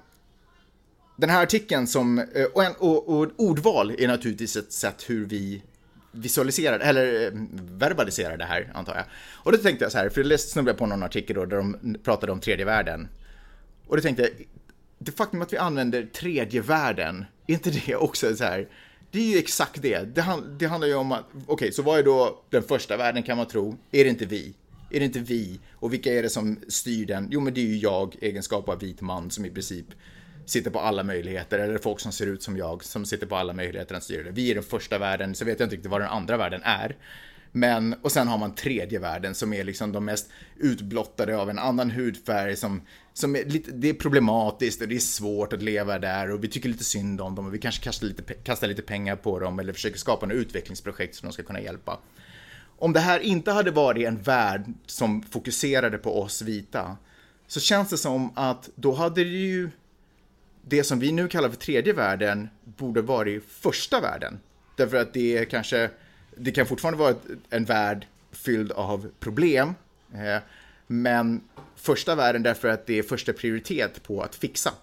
den 1.17 1.29
här 1.29 1.43
artikeln 1.43 1.87
som, 1.87 2.19
eh, 2.19 2.45
och, 2.53 2.63
en, 2.63 2.73
och, 2.79 3.09
och 3.09 3.31
ordval 3.37 3.95
är 3.99 4.07
naturligtvis 4.07 4.55
ett 4.55 4.71
sätt 4.71 5.09
hur 5.09 5.25
vi 5.25 5.63
visualisera, 6.11 6.79
eller 6.79 7.25
eh, 7.25 7.31
verbalisera 7.55 8.37
det 8.37 8.45
här, 8.45 8.71
antar 8.73 8.95
jag. 8.95 9.05
Och 9.33 9.51
då 9.51 9.57
tänkte 9.57 9.85
jag 9.85 9.91
så 9.91 9.97
här, 9.97 10.09
för 10.09 10.23
jag 10.23 10.39
snubblade 10.39 10.77
på 10.77 10.85
någon 10.85 11.03
artikel 11.03 11.35
då, 11.35 11.45
där 11.45 11.57
de 11.57 11.97
pratade 12.03 12.31
om 12.31 12.39
tredje 12.39 12.65
världen. 12.65 13.07
Och 13.87 13.95
då 13.95 14.01
tänkte 14.01 14.23
jag, 14.23 14.31
det 14.97 15.11
faktum 15.11 15.41
att 15.41 15.53
vi 15.53 15.57
använder 15.57 16.05
tredje 16.05 16.61
världen, 16.61 17.25
är 17.47 17.53
inte 17.53 17.71
det 17.85 17.95
också 17.95 18.35
så 18.35 18.43
här, 18.43 18.67
det 19.11 19.19
är 19.19 19.31
ju 19.33 19.37
exakt 19.37 19.81
det. 19.81 20.15
Det, 20.15 20.21
hand, 20.21 20.43
det 20.59 20.65
handlar 20.65 20.87
ju 20.87 20.95
om 20.95 21.11
att, 21.11 21.25
okej, 21.33 21.45
okay, 21.47 21.71
så 21.71 21.81
vad 21.81 21.99
är 21.99 22.03
då 22.03 22.43
den 22.49 22.63
första 22.63 22.97
världen 22.97 23.23
kan 23.23 23.37
man 23.37 23.47
tro? 23.47 23.77
Är 23.91 24.03
det 24.03 24.09
inte 24.09 24.25
vi? 24.25 24.53
Är 24.91 24.99
det 24.99 25.05
inte 25.05 25.19
vi? 25.19 25.59
Och 25.73 25.93
vilka 25.93 26.13
är 26.13 26.23
det 26.23 26.29
som 26.29 26.59
styr 26.67 27.05
den? 27.05 27.27
Jo, 27.31 27.39
men 27.39 27.53
det 27.53 27.61
är 27.61 27.65
ju 27.65 27.77
jag, 27.77 28.15
egenskap 28.21 28.69
av 28.69 28.79
vit 28.79 29.01
man, 29.01 29.31
som 29.31 29.45
i 29.45 29.49
princip 29.49 29.85
sitter 30.45 30.71
på 30.71 30.79
alla 30.79 31.03
möjligheter, 31.03 31.59
eller 31.59 31.77
folk 31.77 31.99
som 31.99 32.11
ser 32.11 32.27
ut 32.27 32.43
som 32.43 32.57
jag, 32.57 32.83
som 32.83 33.05
sitter 33.05 33.27
på 33.27 33.35
alla 33.35 33.53
möjligheter 33.53 33.95
att 33.95 34.03
styra 34.03 34.23
det. 34.23 34.31
Vi 34.31 34.51
är 34.51 34.55
den 34.55 34.63
första 34.63 34.97
världen, 34.97 35.35
så 35.35 35.45
vet 35.45 35.59
jag 35.59 35.65
inte 35.65 35.75
riktigt 35.75 35.91
vad 35.91 36.01
den 36.01 36.09
andra 36.09 36.37
världen 36.37 36.61
är. 36.63 36.95
Men, 37.51 37.95
och 38.01 38.11
sen 38.11 38.27
har 38.27 38.37
man 38.37 38.55
tredje 38.55 38.99
världen 38.99 39.35
som 39.35 39.53
är 39.53 39.63
liksom 39.63 39.91
de 39.91 40.05
mest 40.05 40.29
utblottade 40.57 41.37
av 41.37 41.49
en 41.49 41.59
annan 41.59 41.91
hudfärg 41.91 42.55
som, 42.55 42.81
som 43.13 43.35
är 43.35 43.45
lite, 43.45 43.71
det 43.71 43.89
är 43.89 43.93
problematiskt 43.93 44.81
och 44.81 44.87
det 44.87 44.95
är 44.95 44.99
svårt 44.99 45.53
att 45.53 45.61
leva 45.61 45.99
där 45.99 46.31
och 46.31 46.43
vi 46.43 46.47
tycker 46.47 46.69
lite 46.69 46.83
synd 46.83 47.21
om 47.21 47.35
dem 47.35 47.47
och 47.47 47.53
vi 47.53 47.57
kanske 47.57 47.83
kastar 47.83 48.07
lite, 48.07 48.33
kastar 48.33 48.67
lite 48.67 48.81
pengar 48.81 49.15
på 49.15 49.39
dem 49.39 49.59
eller 49.59 49.73
försöker 49.73 49.97
skapa 49.97 50.25
några 50.25 50.41
utvecklingsprojekt 50.41 51.15
som 51.15 51.27
de 51.27 51.33
ska 51.33 51.43
kunna 51.43 51.61
hjälpa. 51.61 51.99
Om 52.77 52.93
det 52.93 52.99
här 52.99 53.19
inte 53.19 53.51
hade 53.51 53.71
varit 53.71 54.07
en 54.07 54.21
värld 54.21 54.63
som 54.85 55.23
fokuserade 55.23 55.97
på 55.97 56.21
oss 56.21 56.41
vita 56.41 56.97
så 57.47 57.59
känns 57.59 57.89
det 57.89 57.97
som 57.97 58.31
att 58.35 58.69
då 58.75 58.93
hade 58.93 59.23
det 59.23 59.29
ju 59.29 59.69
det 60.61 60.83
som 60.83 60.99
vi 60.99 61.11
nu 61.11 61.27
kallar 61.27 61.49
för 61.49 61.57
tredje 61.57 61.93
världen 61.93 62.49
borde 62.63 63.01
varit 63.01 63.43
första 63.49 64.01
världen. 64.01 64.39
Därför 64.75 64.97
att 64.97 65.13
det 65.13 65.37
är 65.37 65.45
kanske 65.45 65.89
det 66.37 66.51
kan 66.51 66.65
fortfarande 66.65 66.99
vara 66.99 67.15
en 67.49 67.65
värld 67.65 68.07
fylld 68.31 68.71
av 68.71 69.11
problem. 69.19 69.73
Eh, 70.13 70.41
men 70.87 71.41
första 71.75 72.15
världen 72.15 72.43
därför 72.43 72.67
att 72.67 72.85
det 72.85 72.99
är 72.99 73.03
första 73.03 73.33
prioritet 73.33 74.03
på 74.03 74.21
att 74.21 74.35
fixa. 74.35 74.73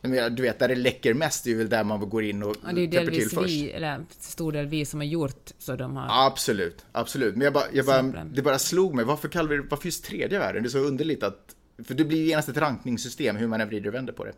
Du 0.00 0.42
vet, 0.42 0.58
där 0.58 0.68
det 0.68 0.74
läcker 0.74 1.14
mest 1.14 1.46
är 1.46 1.54
väl 1.54 1.68
där 1.68 1.84
man 1.84 2.08
går 2.08 2.24
in 2.24 2.42
och 2.42 2.56
ja, 2.66 2.72
det 2.72 2.80
är 2.80 2.90
täpper 2.90 3.12
till 3.12 3.30
först. 3.30 3.48
Vi, 3.48 3.70
eller 3.70 4.04
stor 4.20 4.52
del 4.52 4.66
vi 4.66 4.84
som 4.84 5.00
har 5.00 5.06
gjort 5.06 5.50
så 5.58 5.76
de 5.76 5.96
har... 5.96 6.26
Absolut, 6.26 6.86
absolut. 6.92 7.34
Men 7.34 7.44
jag 7.44 7.52
bara, 7.52 7.64
jag 7.72 7.86
bara, 7.86 8.02
det 8.02 8.42
bara 8.42 8.58
slog 8.58 8.94
mig, 8.94 9.04
varför 9.04 9.28
kallar 9.28 9.50
vi 9.50 9.56
det, 9.56 9.62
varför 9.62 9.86
just 9.86 10.04
tredje 10.04 10.38
världen? 10.38 10.62
Det 10.62 10.66
är 10.66 10.70
så 10.70 10.78
underligt 10.78 11.22
att, 11.22 11.56
för 11.84 11.94
det 11.94 12.04
blir 12.04 12.18
ju 12.18 12.26
genast 12.26 12.48
ett 12.48 12.56
rankningssystem 12.56 13.36
hur 13.36 13.46
man 13.46 13.60
än 13.60 13.68
vrider 13.68 13.88
och 13.88 13.94
vänder 13.94 14.12
på 14.12 14.24
det. 14.24 14.32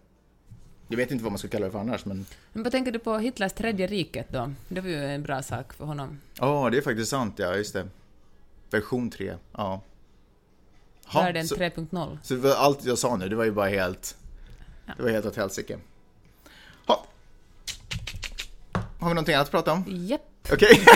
Jag 0.93 0.97
vet 0.97 1.11
inte 1.11 1.25
vad 1.25 1.33
man 1.33 1.39
ska 1.39 1.49
kalla 1.49 1.67
det 1.67 1.73
för 1.73 1.79
annars, 1.79 2.05
men... 2.05 2.27
Men 2.53 2.63
vad 2.63 2.73
tänker 2.73 2.93
du 2.93 2.99
på 2.99 3.19
Hitlers 3.19 3.53
tredje 3.53 3.87
riket 3.87 4.27
då? 4.29 4.53
Det 4.69 4.81
var 4.81 4.89
ju 4.89 5.05
en 5.05 5.23
bra 5.23 5.43
sak 5.43 5.73
för 5.73 5.85
honom. 5.85 6.21
Ja, 6.39 6.67
oh, 6.67 6.71
det 6.71 6.77
är 6.77 6.83
faktiskt 6.83 7.11
sant, 7.11 7.35
ja, 7.39 7.57
just 7.57 7.73
det. 7.73 7.89
Version 8.71 9.11
3, 9.11 9.35
ja. 9.53 9.81
Världen 11.15 11.47
3.0. 11.47 12.19
Så 12.23 12.55
allt 12.55 12.85
jag 12.85 12.99
sa 12.99 13.17
nu, 13.17 13.29
det 13.29 13.37
var 13.37 13.45
ju 13.45 13.51
bara 13.51 13.69
helt... 13.69 14.17
Ja. 14.87 14.93
Det 14.97 15.03
var 15.03 15.11
helt 15.11 15.27
åt 15.27 15.37
helsike. 15.37 15.79
Ha. 16.87 17.07
Har 18.73 19.09
vi 19.09 19.15
någonting 19.15 19.35
annat 19.35 19.47
att 19.47 19.51
prata 19.51 19.73
om? 19.73 19.85
Japp. 19.89 20.21
Okej. 20.53 20.69
Okay. 20.73 20.85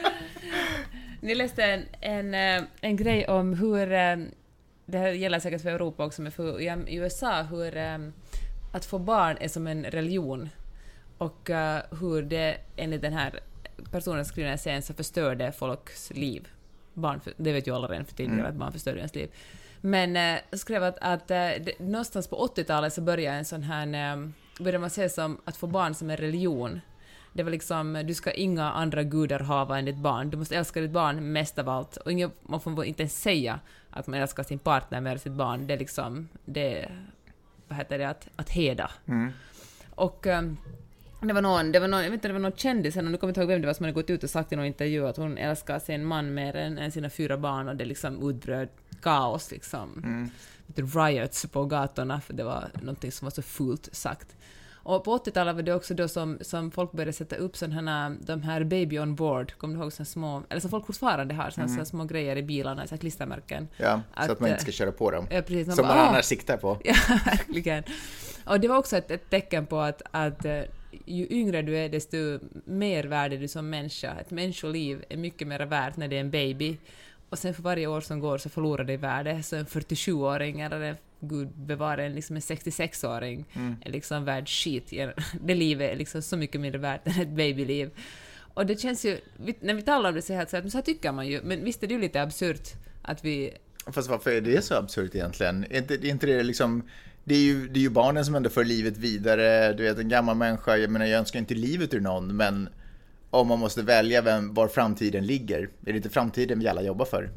Ni 1.20 1.34
läste 1.34 1.64
en, 1.64 1.84
en, 2.00 2.34
eh, 2.34 2.68
en 2.80 2.96
grej 2.96 3.26
om 3.26 3.54
hur 3.54 3.92
eh, 3.92 4.16
det 4.86 4.98
här 4.98 5.08
gäller 5.08 5.38
säkert 5.38 5.62
för 5.62 5.70
Europa 5.70 6.04
också, 6.04 6.22
men 6.22 6.32
för 6.32 6.60
i 6.88 6.94
USA 6.94 7.42
hur 7.42 7.76
um, 7.76 8.12
att 8.72 8.84
få 8.84 8.98
barn 8.98 9.36
är 9.40 9.48
som 9.48 9.66
en 9.66 9.84
religion 9.84 10.48
och 11.18 11.50
uh, 11.50 11.78
hur 12.00 12.22
det 12.22 12.56
enligt 12.76 13.02
den 13.02 13.12
här 13.12 13.40
personen 13.90 14.24
som 14.24 14.32
skriver 14.32 14.64
den 14.64 14.82
så 14.82 14.94
förstör 14.94 15.34
det 15.34 15.52
folks 15.52 16.10
liv. 16.10 16.48
Barn, 16.94 17.20
det 17.36 17.52
vet 17.52 17.66
ju 17.66 17.74
alla 17.74 17.88
redan 17.88 18.04
för 18.04 18.14
tidigare 18.14 18.40
mm. 18.40 18.52
att 18.52 18.56
barn 18.56 18.72
förstör 18.72 18.96
ens 18.96 19.14
liv. 19.14 19.30
Men 19.80 20.16
uh, 20.16 20.58
skrev 20.58 20.84
att, 20.84 20.98
att 21.00 21.30
uh, 21.30 21.36
det, 21.36 21.78
någonstans 21.78 22.28
på 22.28 22.48
80-talet 22.56 22.92
så 22.92 23.00
började 23.00 23.36
en 23.36 23.44
sån 23.44 23.62
här, 23.62 24.12
um, 24.12 24.34
började 24.58 24.78
man 24.78 24.90
se 24.90 25.08
som 25.08 25.40
att 25.44 25.56
få 25.56 25.66
barn 25.66 25.94
som 25.94 26.10
en 26.10 26.16
religion. 26.16 26.80
Det 27.36 27.42
var 27.42 27.50
liksom, 27.50 28.02
du 28.06 28.14
ska 28.14 28.30
inga 28.30 28.70
andra 28.70 29.02
gudar 29.02 29.40
hava 29.40 29.78
än 29.78 29.84
ditt 29.84 29.96
barn. 29.96 30.30
Du 30.30 30.36
måste 30.36 30.56
älska 30.56 30.80
ditt 30.80 30.90
barn 30.90 31.32
mest 31.32 31.58
av 31.58 31.68
allt. 31.68 31.96
Och 31.96 32.12
ingen, 32.12 32.30
man 32.42 32.60
får 32.60 32.84
inte 32.84 33.02
ens 33.02 33.22
säga 33.22 33.60
att 33.90 34.06
man 34.06 34.20
älskar 34.20 34.42
sin 34.42 34.58
partner 34.58 35.00
mer 35.00 35.12
än 35.12 35.18
sitt 35.18 35.32
barn. 35.32 35.66
Det 35.66 35.74
är 35.74 35.78
liksom, 35.78 36.28
det 36.44 36.88
vad 37.68 37.78
heter 37.78 37.98
det, 37.98 38.08
att, 38.08 38.28
att 38.36 38.50
heda. 38.50 38.90
Mm. 39.06 39.32
Och 39.94 40.26
um, 40.26 40.56
det 41.20 41.32
var 41.32 41.42
någon, 41.42 41.72
det 41.72 41.80
var 41.80 41.88
någon, 41.88 42.02
jag 42.02 42.10
vet 42.10 42.14
inte, 42.14 42.28
det 42.28 42.32
var 42.32 42.40
någon 42.40 42.56
kändis, 42.56 42.96
nu 42.96 43.02
kommer 43.02 43.16
jag 43.20 43.30
inte 43.30 43.40
ihåg 43.40 43.48
vem 43.48 43.60
det 43.60 43.66
var 43.66 43.74
som 43.74 43.84
hade 43.84 43.92
gått 43.92 44.10
ut 44.10 44.24
och 44.24 44.30
sagt 44.30 44.52
i 44.52 44.56
någon 44.56 44.66
intervju 44.66 45.06
att 45.06 45.16
hon 45.16 45.38
älskar 45.38 45.78
sin 45.78 46.04
man 46.04 46.34
mer 46.34 46.56
än, 46.56 46.78
än 46.78 46.92
sina 46.92 47.10
fyra 47.10 47.36
barn 47.36 47.68
och 47.68 47.76
det 47.76 47.84
liksom 47.84 48.30
utbröt 48.30 48.72
kaos 49.02 49.50
liksom. 49.50 50.02
Mm. 50.04 50.30
Riots 50.74 51.46
på 51.46 51.64
gatorna 51.64 52.20
för 52.20 52.34
det 52.34 52.44
var 52.44 52.68
någonting 52.74 53.12
som 53.12 53.26
var 53.26 53.30
så 53.30 53.42
fult 53.42 53.88
sagt. 53.92 54.36
Och 54.86 55.04
på 55.04 55.18
80-talet 55.18 55.54
var 55.54 55.62
det 55.62 55.74
också 55.74 55.94
då 55.94 56.08
som, 56.08 56.38
som 56.40 56.70
folk 56.70 56.92
började 56.92 57.12
sätta 57.12 57.36
upp 57.36 57.56
sådana 57.56 58.16
de 58.20 58.42
här 58.42 58.64
baby 58.64 58.98
on 58.98 59.14
board, 59.14 59.52
kommer 59.52 59.74
du 59.74 59.80
ihåg 59.80 59.92
sådana 59.92 60.06
små, 60.06 60.42
eller 60.48 60.60
som 60.60 60.70
folk 60.70 60.86
fortfarande 60.86 61.34
har, 61.34 61.50
sådana 61.50 61.72
mm. 61.72 61.86
små 61.86 62.04
grejer 62.04 62.36
i 62.36 62.42
bilarna, 62.42 62.86
så 62.86 62.98
klistermärken. 62.98 63.68
Ja, 63.76 64.00
att, 64.14 64.26
så 64.26 64.32
att 64.32 64.40
man 64.40 64.50
inte 64.50 64.62
ska 64.62 64.72
köra 64.72 64.92
på 64.92 65.10
dem. 65.10 65.26
Ja, 65.30 65.42
precis, 65.42 65.74
som 65.74 65.86
man, 65.86 65.98
annars 65.98 66.24
siktar 66.24 66.56
på. 66.56 66.78
Ja, 66.84 66.94
verkligen. 67.24 67.82
Och 68.44 68.60
det 68.60 68.68
var 68.68 68.76
också 68.76 68.96
ett, 68.96 69.10
ett 69.10 69.30
tecken 69.30 69.66
på 69.66 69.80
att, 69.80 70.02
att 70.10 70.44
eh, 70.44 70.62
ju 71.04 71.26
yngre 71.30 71.62
du 71.62 71.78
är 71.78 71.88
desto 71.88 72.16
mer 72.64 73.04
värd 73.04 73.32
är 73.32 73.38
du 73.38 73.48
som 73.48 73.70
människa. 73.70 74.14
Ett 74.20 74.30
människoliv 74.30 75.04
är 75.08 75.16
mycket 75.16 75.48
mer 75.48 75.60
värt 75.60 75.96
när 75.96 76.08
det 76.08 76.16
är 76.16 76.20
en 76.20 76.30
baby. 76.30 76.78
Och 77.28 77.38
sen 77.38 77.54
för 77.54 77.62
varje 77.62 77.86
år 77.86 78.00
som 78.00 78.20
går 78.20 78.38
så 78.38 78.48
förlorar 78.48 78.84
det 78.84 78.92
i 78.92 78.96
värde. 78.96 79.42
Så 79.42 79.56
en 79.56 79.66
47-åring 79.66 80.60
eller 80.60 80.80
en, 80.80 80.96
gud 81.20 81.48
bevara 81.48 82.04
en, 82.04 82.14
liksom 82.14 82.36
en 82.36 82.42
66-åring 82.42 83.44
Mm. 83.54 83.76
är 83.84 83.90
liksom 83.90 84.24
värd 84.24 84.48
skit. 84.48 84.92
Det 85.40 85.54
livet 85.54 85.92
är 85.92 85.96
liksom 85.96 86.22
så 86.22 86.36
mycket 86.36 86.60
mindre 86.60 86.80
värt 86.80 87.06
än 87.06 87.22
ett 87.22 87.28
babyliv. 87.28 87.90
Och 88.54 88.66
det 88.66 88.80
känns 88.80 89.04
ju, 89.04 89.18
när 89.60 89.74
vi 89.74 89.82
talar 89.82 90.08
om 90.08 90.14
det 90.14 90.22
så 90.22 90.32
här, 90.32 90.46
så, 90.46 90.56
här, 90.56 90.68
så 90.68 90.78
här 90.78 90.82
tycker 90.82 91.12
man 91.12 91.26
ju, 91.26 91.42
men 91.42 91.64
visst 91.64 91.82
är 91.82 91.86
det 91.86 91.94
ju 91.94 92.00
lite 92.00 92.22
absurt 92.22 92.68
att 93.02 93.24
vi 93.24 93.54
Fast 93.92 94.08
varför 94.08 94.30
är 94.30 94.40
det 94.40 94.64
så 94.64 94.74
absurt 94.74 95.14
egentligen? 95.14 95.64
Är 95.70 95.78
inte, 95.78 95.94
är 95.94 96.04
inte 96.04 96.26
det 96.26 96.42
liksom... 96.42 96.82
Det 97.24 97.34
är, 97.34 97.40
ju, 97.40 97.68
det 97.68 97.78
är 97.78 97.82
ju 97.82 97.90
barnen 97.90 98.24
som 98.24 98.34
ändå 98.34 98.50
för 98.50 98.64
livet 98.64 98.96
vidare. 98.96 99.72
Du 99.72 99.82
vet, 99.82 99.98
en 99.98 100.08
gammal 100.08 100.36
människa, 100.36 100.76
jag 100.76 100.90
menar 100.90 101.06
jag 101.06 101.18
önskar 101.18 101.38
inte 101.38 101.54
livet 101.54 101.94
ur 101.94 102.00
någon, 102.00 102.36
men 102.36 102.68
om 103.30 103.48
man 103.48 103.58
måste 103.58 103.82
välja 103.82 104.22
vem, 104.22 104.54
var 104.54 104.68
framtiden 104.68 105.26
ligger, 105.26 105.58
är 105.86 105.92
det 105.92 105.96
inte 105.96 106.10
framtiden 106.10 106.58
vi 106.58 106.68
alla 106.68 106.82
jobbar 106.82 107.04
för? 107.04 107.30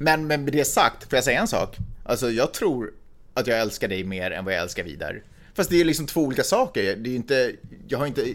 Men, 0.00 0.26
men 0.26 0.44
med 0.44 0.52
det 0.52 0.64
sagt, 0.64 1.10
får 1.10 1.16
jag 1.16 1.24
säga 1.24 1.40
en 1.40 1.48
sak? 1.48 1.76
Alltså 2.04 2.30
jag 2.30 2.54
tror 2.54 2.92
att 3.34 3.46
jag 3.46 3.60
älskar 3.60 3.88
dig 3.88 4.04
mer 4.04 4.30
än 4.30 4.44
vad 4.44 4.54
jag 4.54 4.60
älskar 4.60 4.84
Vidar. 4.84 5.22
Fast 5.54 5.70
det 5.70 5.80
är 5.80 5.84
liksom 5.84 6.06
två 6.06 6.20
olika 6.20 6.44
saker. 6.44 6.96
Det 6.96 7.10
är 7.10 7.16
inte, 7.16 7.52
jag 7.88 7.98
har 7.98 8.06
inte, 8.06 8.34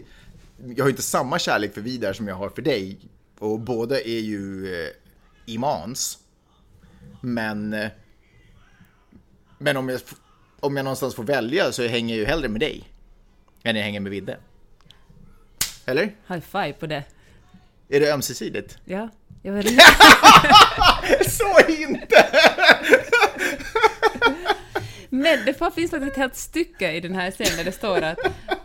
jag 0.76 0.84
har 0.84 0.90
inte 0.90 1.02
samma 1.02 1.38
kärlek 1.38 1.74
för 1.74 1.80
Vidar 1.80 2.12
som 2.12 2.28
jag 2.28 2.34
har 2.34 2.48
för 2.48 2.62
dig. 2.62 2.98
Och 3.38 3.60
båda 3.60 4.00
är 4.00 4.20
ju 4.20 4.74
eh, 4.74 4.90
imans. 5.46 6.18
Men, 7.20 7.72
eh, 7.72 7.88
men 9.58 9.76
om, 9.76 9.88
jag, 9.88 10.00
om 10.60 10.76
jag 10.76 10.84
någonstans 10.84 11.14
får 11.14 11.24
välja 11.24 11.72
så 11.72 11.86
hänger 11.86 12.14
jag 12.14 12.20
ju 12.20 12.26
hellre 12.26 12.48
med 12.48 12.60
dig. 12.60 12.84
Än 13.62 13.76
jag 13.76 13.82
hänger 13.82 14.00
med 14.00 14.10
Vidde. 14.10 14.36
Eller? 15.88 16.02
high 16.28 16.40
five 16.40 16.72
på 16.72 16.86
det. 16.86 17.04
Är 17.88 18.00
det 18.00 18.12
ömsesidigt? 18.12 18.78
Ja, 18.84 19.08
jag 19.42 19.52
var 19.52 19.62
så 21.30 21.72
inte! 21.72 22.26
Men 25.10 25.38
det 25.38 25.44
finns 25.44 25.58
faktiskt 25.58 25.94
ett 25.94 26.16
helt 26.16 26.36
stycke 26.36 26.92
i 26.92 27.00
den 27.00 27.14
här 27.14 27.30
scenen 27.30 27.56
där 27.56 27.64
det 27.64 27.72
står 27.72 28.02
att, 28.02 28.18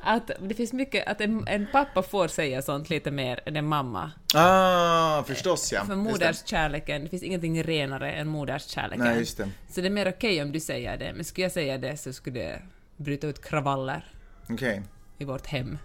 att 0.03 0.31
det 0.39 0.55
finns 0.55 0.73
mycket, 0.73 1.07
att 1.07 1.21
en, 1.21 1.47
en 1.47 1.67
pappa 1.71 2.01
får 2.03 2.27
säga 2.27 2.61
sånt 2.61 2.89
lite 2.89 3.11
mer 3.11 3.39
än 3.45 3.55
en 3.55 3.65
mamma. 3.65 4.11
Ah, 4.33 5.23
förstås 5.23 5.71
ja. 5.73 5.85
För 5.85 5.95
Just 5.95 6.05
det. 6.05 6.11
moderskärleken, 6.11 7.03
det 7.03 7.09
finns 7.09 7.23
ingenting 7.23 7.63
renare 7.63 8.11
än 8.11 8.27
moderskärleken. 8.27 9.05
Nej, 9.05 9.19
just 9.19 9.37
det. 9.37 9.49
Så 9.69 9.81
det 9.81 9.87
är 9.87 9.91
mer 9.91 10.09
okej 10.09 10.41
om 10.41 10.51
du 10.51 10.59
säger 10.59 10.97
det, 10.97 11.13
men 11.15 11.23
skulle 11.25 11.45
jag 11.45 11.51
säga 11.51 11.77
det 11.77 11.97
så 11.97 12.13
skulle 12.13 12.39
det 12.39 12.61
bryta 12.97 13.27
ut 13.27 13.43
kravaller 13.45 14.13
Okej. 14.49 14.81
i 15.17 15.25
vårt 15.25 15.45
hem. 15.47 15.77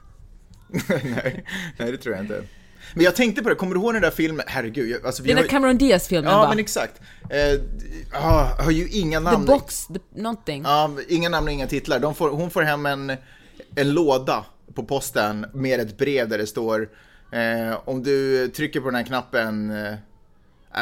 nej, 0.88 1.44
nej, 1.78 1.92
det 1.92 1.98
tror 1.98 2.14
jag 2.14 2.24
inte. 2.24 2.42
Men 2.94 3.04
jag 3.04 3.16
tänkte 3.16 3.42
på 3.42 3.48
det, 3.48 3.54
kommer 3.54 3.74
du 3.74 3.80
ihåg 3.80 3.92
den 3.94 4.02
där 4.02 4.10
filmen? 4.10 4.44
Herregud, 4.48 4.88
jag- 4.90 5.06
alltså 5.06 5.22
Den 5.22 5.36
där 5.36 5.42
Cameron 5.46 5.78
Diaz-filmen 5.78 6.32
Ja, 6.32 6.38
va? 6.38 6.48
men 6.48 6.58
exakt. 6.58 7.00
Eh, 7.30 7.60
ah, 8.24 8.62
har 8.62 8.70
ju 8.70 8.88
inga 8.88 9.18
The 9.18 9.24
namn. 9.24 9.46
Box, 9.46 9.86
the, 9.86 10.20
någonting. 10.20 10.62
Ja, 10.62 10.90
inga 11.08 11.28
namn 11.28 11.46
och 11.46 11.52
inga 11.52 11.66
titlar. 11.66 12.12
Får, 12.14 12.30
hon 12.30 12.50
får 12.50 12.62
hem 12.62 12.86
en, 12.86 13.12
en 13.76 13.90
låda 13.92 14.44
på 14.74 14.84
posten 14.84 15.46
med 15.54 15.80
ett 15.80 15.98
brev 15.98 16.28
där 16.28 16.38
det 16.38 16.46
står 16.46 16.88
eh, 17.32 17.78
om 17.88 18.02
du 18.02 18.48
trycker 18.48 18.80
på 18.80 18.86
den 18.86 18.94
här 18.94 19.02
knappen 19.04 19.70
eh, 19.70 19.92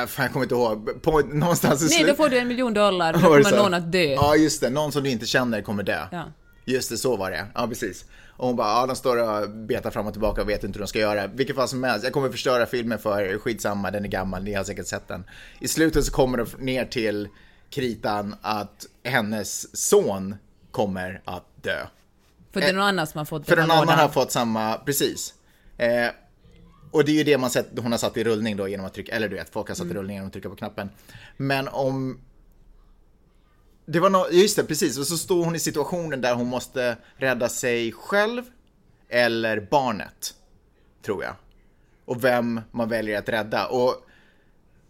äh, 0.01 0.07
fan, 0.07 0.23
jag 0.25 0.33
kommer 0.33 0.45
inte 0.45 0.55
ihåg. 0.55 1.03
På, 1.03 1.21
någonstans 1.21 1.83
i 1.83 1.85
Nej, 1.85 1.95
slut- 1.99 2.09
då 2.09 2.15
får 2.15 2.29
du 2.29 2.39
en 2.39 2.49
miljon 2.49 2.75
dollar, 2.75 3.13
då 3.23 3.29
Var 3.29 3.39
det 3.39 3.45
kommer 3.45 3.57
någon 3.57 3.75
att 3.75 3.93
dö. 3.93 3.99
Ja, 4.05 4.37
just 4.37 4.61
det. 4.61 4.71
Någon 4.71 4.93
som 4.93 5.03
du 5.03 5.11
inte 5.11 5.27
känner 5.27 5.63
kommer 5.63 5.83
dö. 5.83 6.07
Ja. 6.13 6.25
Just 6.65 6.91
det, 6.91 6.97
så 6.97 7.17
var 7.17 7.31
det. 7.31 7.47
Ja, 7.55 7.67
precis. 7.67 8.05
Och 8.37 8.47
hon 8.47 8.57
bara, 8.57 8.69
ja, 8.69 8.87
de 8.87 8.97
står 8.97 9.43
och 9.43 9.51
betar 9.51 9.91
fram 9.91 10.07
och 10.07 10.13
tillbaka 10.13 10.43
och 10.43 10.49
vet 10.49 10.65
inte 10.65 10.77
hur 10.77 10.83
de 10.83 10.89
ska 10.89 10.99
göra. 10.99 11.27
Vilket 11.27 11.57
fall 11.57 11.69
som 11.69 11.85
helst, 11.85 12.05
jag 12.05 12.13
kommer 12.13 12.29
förstöra 12.31 12.67
filmen 12.67 12.99
för 12.99 13.23
er. 13.23 13.39
skitsamma, 13.39 13.91
den 13.91 14.05
är 14.05 14.09
gammal, 14.09 14.43
ni 14.43 14.55
har 14.55 14.65
säkert 14.65 14.87
sett 14.87 15.09
den. 15.09 15.25
I 15.61 15.69
slutet 15.69 16.05
så 16.05 16.13
kommer 16.13 16.39
det 16.39 16.47
ner 16.59 16.85
till 16.85 17.29
kritan 17.71 18.37
att 18.43 18.87
hennes 19.05 19.77
son 19.77 20.35
kommer 20.71 21.23
att 21.25 21.45
dö. 21.63 21.87
För 22.53 22.61
det 22.61 22.67
är 22.67 22.73
någon 22.73 22.83
annan 22.83 23.07
som 23.07 23.19
har 23.19 23.25
fått 23.25 23.47
För 23.47 23.57
någon 23.57 23.71
annan 23.71 23.99
har 23.99 24.09
fått 24.09 24.33
samma, 24.33 24.75
precis. 24.79 25.35
Eh, 25.79 26.09
och 26.91 27.05
det 27.05 27.13
är 27.13 27.17
ju 27.17 27.25
det 27.25 27.39
man 27.39 27.51
sett, 27.51 27.67
hon 27.79 27.93
har 27.93 27.99
satt 27.99 28.17
i 28.17 28.25
rullning 28.25 28.57
då 28.57 28.69
genom 28.69 28.87
att 28.87 28.95
trycka, 28.95 29.13
eller 29.13 29.29
du 29.29 29.37
vet, 29.37 29.51
folk 29.51 29.69
har 29.69 29.75
satt 29.75 29.85
Mm. 29.85 29.97
i 29.97 30.01
rullning 30.01 30.17
genom 30.17 30.27
att 30.27 30.33
trycka 30.33 30.49
på 30.49 30.57
knappen. 30.57 30.91
Men 31.37 31.69
om... 31.69 32.21
Det 33.87 34.01
var 34.01 34.11
något, 34.11 34.33
just 34.33 34.57
det, 34.57 34.65
precis. 34.65 34.99
Och 34.99 35.07
så 35.07 35.19
står 35.19 35.45
hon 35.45 35.55
i 35.55 35.59
situationen 35.59 36.21
där 36.21 36.35
hon 36.35 36.47
måste 36.47 36.97
rädda 37.17 37.49
sig 37.49 37.93
själv 37.93 38.43
eller 39.09 39.61
barnet, 39.61 40.35
tror 41.05 41.25
jag. 41.25 41.35
Och 42.05 42.25
vem 42.25 42.61
man 42.71 42.89
väljer 42.89 43.19
att 43.19 43.29
rädda. 43.29 43.67
Och 43.67 43.95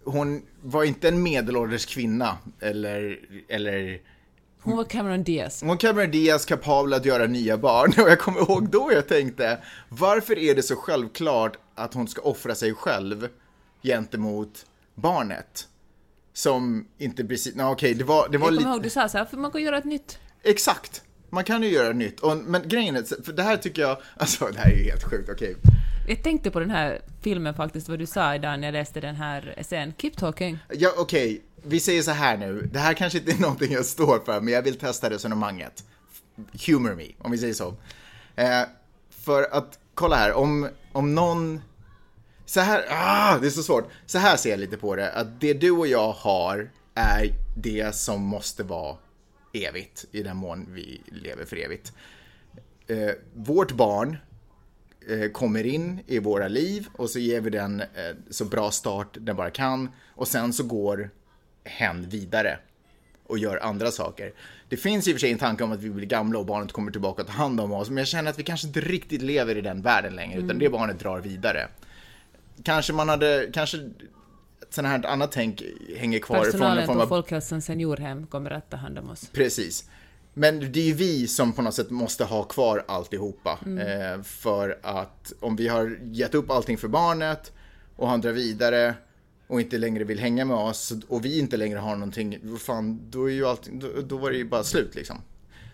hon 0.05 0.43
var 0.63 0.85
inte 0.85 1.09
en 1.09 1.23
medelålders 1.23 1.87
kvinna, 1.87 2.39
eller, 2.61 3.21
eller 3.49 4.01
Hon 4.61 4.77
var 4.77 4.85
Cameron 4.85 5.23
Diaz. 5.23 5.63
hon 5.63 5.79
Cameron 5.79 6.11
Diaz 6.11 6.45
kapabel 6.45 6.95
att 6.95 7.05
göra 7.05 7.27
nya 7.27 7.57
barn 7.59 7.93
och 8.05 8.11
jag 8.11 8.19
kommer 8.19 8.41
ihåg 8.41 8.69
då 8.71 8.91
jag 8.93 9.09
tänkte 9.09 9.59
varför 9.89 10.39
är 10.39 10.55
det 10.55 10.63
så 10.63 10.77
självklart 10.77 11.57
att 11.75 11.95
hon 11.95 12.09
ska 12.09 12.23
offra 12.23 12.55
sig 12.55 12.75
själv 12.75 13.29
gentemot 13.83 14.67
barnet? 14.95 15.69
Som 16.37 16.87
inte 16.99 17.25
precis, 17.25 17.55
nej 17.55 17.67
okej 17.67 17.95
det 17.95 18.05
var, 18.05 18.29
det 18.29 18.39
var 18.39 18.47
Jag 18.47 18.49
kommer 18.49 18.59
lite, 18.59 18.69
ihåg 18.71 18.83
du 18.83 18.91
sa 18.91 19.09
så 19.09 19.19
här, 19.19 19.25
för 19.25 19.37
man 19.37 19.51
kan 19.51 19.63
göra 19.63 19.79
ett 19.79 19.85
nytt. 19.85 20.19
exakt. 20.43 21.03
Man 21.31 21.45
kan 21.45 21.63
ju 21.63 21.69
göra 21.69 21.93
nytt, 21.93 22.21
och, 22.21 22.37
men 22.37 22.69
grejen 22.69 22.97
är, 22.97 23.23
för 23.23 23.33
det 23.33 23.43
här 23.43 23.57
tycker 23.57 23.83
jag, 23.83 23.99
alltså 24.17 24.47
det 24.47 24.59
här 24.59 24.71
är 24.71 24.77
ju 24.77 24.85
helt 24.85 25.05
sjukt, 25.05 25.29
okej. 25.29 25.57
Jag 26.09 26.23
tänkte 26.23 26.51
på 26.51 26.61
den 26.61 26.71
här 26.71 27.01
filmen 27.23 27.55
faktiskt, 27.55 27.89
vad 27.89 27.99
du 27.99 28.07
sa 28.07 28.35
idag 28.35 28.61
när 28.61 28.67
jag 28.67 28.73
läste 28.73 29.01
den 29.01 29.17
här 29.17 29.55
essän. 29.57 29.93
Keep 29.99 30.11
talking. 30.17 30.59
Ja, 30.73 30.93
okej, 30.99 31.43
vi 31.63 31.81
säger 31.81 32.03
så 32.03 32.11
här 32.11 32.37
nu, 32.37 32.69
det 32.73 32.79
här 32.79 32.95
kanske 32.95 33.19
inte 33.19 33.33
är 33.33 33.39
någonting 33.41 33.73
jag 33.73 33.85
står 33.85 34.19
för, 34.25 34.41
men 34.41 34.55
jag 34.55 34.63
vill 34.63 34.79
testa 34.79 35.11
resonemanget. 35.11 35.85
Humor 36.67 36.95
me, 36.95 37.05
om 37.19 37.31
vi 37.31 37.39
säger 37.39 37.55
så. 37.55 37.75
Eh, 38.37 38.63
för 39.11 39.43
att, 39.53 39.79
kolla 39.95 40.17
här, 40.17 40.33
om, 40.33 40.69
om 40.93 41.15
någon... 41.15 41.61
Så 42.47 42.61
här, 42.61 42.85
ah, 42.91 43.39
det 43.39 43.47
är 43.47 43.51
så 43.51 43.63
svårt. 43.63 43.91
Så 44.07 44.19
här 44.19 44.37
ser 44.37 44.51
jag 44.51 44.61
lite 44.61 44.77
på 44.77 44.97
det, 44.97 45.13
att 45.13 45.41
det 45.41 45.55
du 45.55 45.71
och 45.71 45.87
jag 45.87 46.13
har 46.13 46.71
är 46.95 47.33
det 47.57 47.95
som 47.95 48.23
måste 48.23 48.63
vara 48.63 48.97
evigt, 49.53 50.05
i 50.13 50.23
den 50.23 50.37
mån 50.37 50.67
vi 50.71 51.01
lever 51.07 51.45
för 51.45 51.57
evigt. 51.57 51.93
Eh, 52.87 53.11
vårt 53.35 53.73
barn 53.73 54.17
eh, 55.09 55.31
kommer 55.31 55.67
in 55.67 56.01
i 56.07 56.19
våra 56.19 56.49
liv 56.49 56.87
och 56.93 57.11
så 57.11 57.19
ger 57.19 57.41
vi 57.41 57.51
den 57.51 57.81
eh, 57.81 57.87
så 58.31 58.45
bra 58.45 58.71
start 58.71 59.17
den 59.21 59.37
bara 59.37 59.51
kan 59.51 59.91
och 60.15 60.29
sen 60.29 60.53
så 60.53 60.65
går 60.65 61.11
hen 61.65 62.09
vidare 62.09 62.59
och 63.27 63.39
gör 63.39 63.57
andra 63.63 63.91
saker. 63.91 64.33
Det 64.69 64.77
finns 64.77 65.09
i 65.09 65.11
och 65.11 65.15
för 65.15 65.21
sig 65.21 65.33
en 65.33 65.39
tanke 65.39 65.65
om 65.65 65.73
att 65.73 65.83
vi 65.83 65.91
blir 65.91 66.07
gamla 66.07 66.39
och 66.39 66.47
barnet 66.47 66.73
kommer 66.73 66.93
tillbaka 66.93 67.23
och 67.23 67.29
tar 67.29 67.35
hand 67.35 67.61
om 67.61 67.73
oss, 67.73 67.89
men 67.89 67.97
jag 67.97 68.07
känner 68.07 68.31
att 68.31 68.39
vi 68.39 68.43
kanske 68.43 68.67
inte 68.67 68.81
riktigt 68.81 69.23
lever 69.23 69.57
i 69.57 69.61
den 69.61 69.83
världen 69.83 70.17
längre, 70.17 70.41
utan 70.41 70.59
det 70.59 70.69
barnet 70.69 70.99
drar 70.99 71.21
vidare. 71.21 71.69
Kanske 72.63 72.93
man 72.93 73.09
hade, 73.09 73.51
kanske 73.53 73.91
sånt 74.71 74.89
här 74.89 75.07
annat 75.07 75.33
tänk 75.33 75.63
hänger 75.97 76.19
kvar 76.19 76.37
från 76.37 76.45
en 76.45 76.53
Personalen 76.53 76.87
form 76.87 76.97
på 76.97 77.03
av 77.03 77.07
Folkhälsans 77.07 77.65
seniorhem 77.65 78.27
kommer 78.27 78.51
att 78.51 78.71
ta 78.71 78.77
hand 78.77 78.99
om 78.99 79.11
oss. 79.11 79.31
Precis. 79.33 79.85
Men 80.35 80.73
det 80.73 80.81
är 80.81 80.85
ju 80.85 80.93
vi 80.93 81.29
som 81.29 81.53
på 81.53 81.63
något 81.63 81.75
sätt 81.75 81.91
måste 81.91 82.25
ha 82.25 82.43
kvar 82.43 82.85
alltihopa. 82.89 83.59
Eh, 83.67 84.23
för 84.23 84.79
att 84.83 85.33
om 85.41 85.57
vi 85.57 85.69
har 85.69 85.99
gett 86.03 86.35
upp 86.35 86.51
allting 86.51 86.79
för 86.79 86.89
barnet 86.89 87.53
och 87.97 88.09
han 88.09 88.21
drar 88.21 88.33
vidare 88.33 88.95
och 89.47 89.61
inte 89.61 89.79
längre 89.79 90.05
vill 90.05 90.19
hänga 90.19 90.45
med 90.45 90.57
oss 90.57 90.93
och 91.09 91.25
vi 91.25 91.39
inte 91.39 91.57
längre 91.57 91.79
har 91.79 91.97
någonting, 91.97 92.59
fan, 92.59 93.01
då 93.11 93.31
är 93.31 93.35
ju 93.35 93.47
allting, 93.47 93.79
då, 93.79 93.89
då 94.03 94.17
var 94.17 94.31
det 94.31 94.37
ju 94.37 94.45
bara 94.45 94.65
slut 94.65 94.95
liksom. 94.95 95.17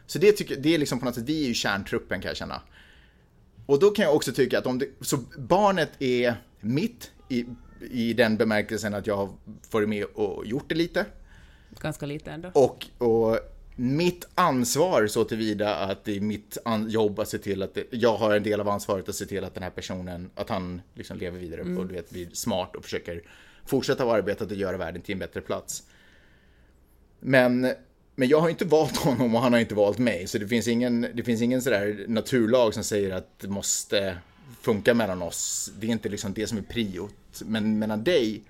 Så 0.07 0.18
det, 0.18 0.33
tycker, 0.33 0.57
det 0.57 0.75
är 0.75 0.79
liksom 0.79 0.99
på 0.99 1.05
något 1.05 1.14
sätt, 1.14 1.25
vi 1.25 1.45
är 1.45 1.49
ju 1.49 1.55
kärntruppen 1.55 2.21
kan 2.21 2.29
jag 2.29 2.37
känna. 2.37 2.61
Och 3.66 3.79
då 3.79 3.90
kan 3.90 4.05
jag 4.05 4.14
också 4.14 4.33
tycka 4.33 4.59
att 4.59 4.66
om 4.66 4.79
det, 4.79 4.87
så 5.01 5.16
barnet 5.38 5.90
är 5.99 6.37
mitt 6.62 7.11
i, 7.29 7.46
i 7.90 8.12
den 8.12 8.37
bemärkelsen 8.37 8.94
att 8.94 9.07
jag 9.07 9.16
har 9.16 9.31
varit 9.70 9.89
med 9.89 10.05
och 10.05 10.47
gjort 10.47 10.68
det 10.68 10.74
lite. 10.74 11.07
Ganska 11.80 12.07
lite 12.07 12.30
ändå. 12.30 12.51
Och, 12.55 12.86
och 12.99 13.39
mitt 13.76 14.28
ansvar 14.34 15.07
så 15.07 15.24
tillvida 15.24 15.76
att 15.76 16.05
det 16.05 16.16
är 16.16 16.20
mitt 16.20 16.59
jobb 16.89 17.20
att 17.20 17.28
se 17.28 17.39
till 17.39 17.62
att 17.62 17.74
det, 17.74 17.84
jag 17.91 18.16
har 18.16 18.36
en 18.36 18.43
del 18.43 18.61
av 18.61 18.68
ansvaret 18.68 19.09
att 19.09 19.14
se 19.14 19.26
till 19.26 19.45
att 19.45 19.55
den 19.55 19.62
här 19.62 19.70
personen, 19.70 20.30
att 20.34 20.49
han 20.49 20.82
liksom 20.95 21.18
lever 21.18 21.39
vidare 21.39 21.61
och 21.61 21.86
du 21.86 21.95
vet, 21.95 22.11
blir 22.11 22.28
smart 22.32 22.76
och 22.76 22.84
försöker 22.84 23.22
fortsätta 23.64 24.05
vara 24.05 24.18
arbetet 24.18 24.51
och 24.51 24.57
göra 24.57 24.76
världen 24.76 25.03
till 25.03 25.12
en 25.12 25.18
bättre 25.18 25.41
plats. 25.41 25.82
Men, 27.20 27.61
men 28.14 28.28
jag 28.28 28.41
har 28.41 28.49
inte 28.49 28.64
valt 28.64 28.97
honom 28.97 29.34
och 29.34 29.41
han 29.41 29.53
har 29.53 29.61
inte 29.61 29.74
valt 29.74 29.99
mig, 29.99 30.26
så 30.26 30.39
det 30.39 30.49
finns 30.49 30.68
ingen, 30.68 31.07
det 31.14 31.22
finns 31.22 31.43
ingen 31.43 31.62
sådär 31.62 32.05
naturlag 32.09 32.74
som 32.74 32.84
säger 32.84 33.14
att 33.14 33.39
det 33.39 33.49
måste 33.49 34.18
funka 34.61 34.94
mellan 34.94 35.22
oss. 35.22 35.72
Det 35.78 35.86
är 35.86 35.90
inte 35.90 36.09
liksom 36.09 36.32
det 36.32 36.46
som 36.46 36.59
är 36.59 36.62
priot. 36.62 37.42
Men 37.44 37.78
mellan 37.78 38.05
dig 38.05 38.42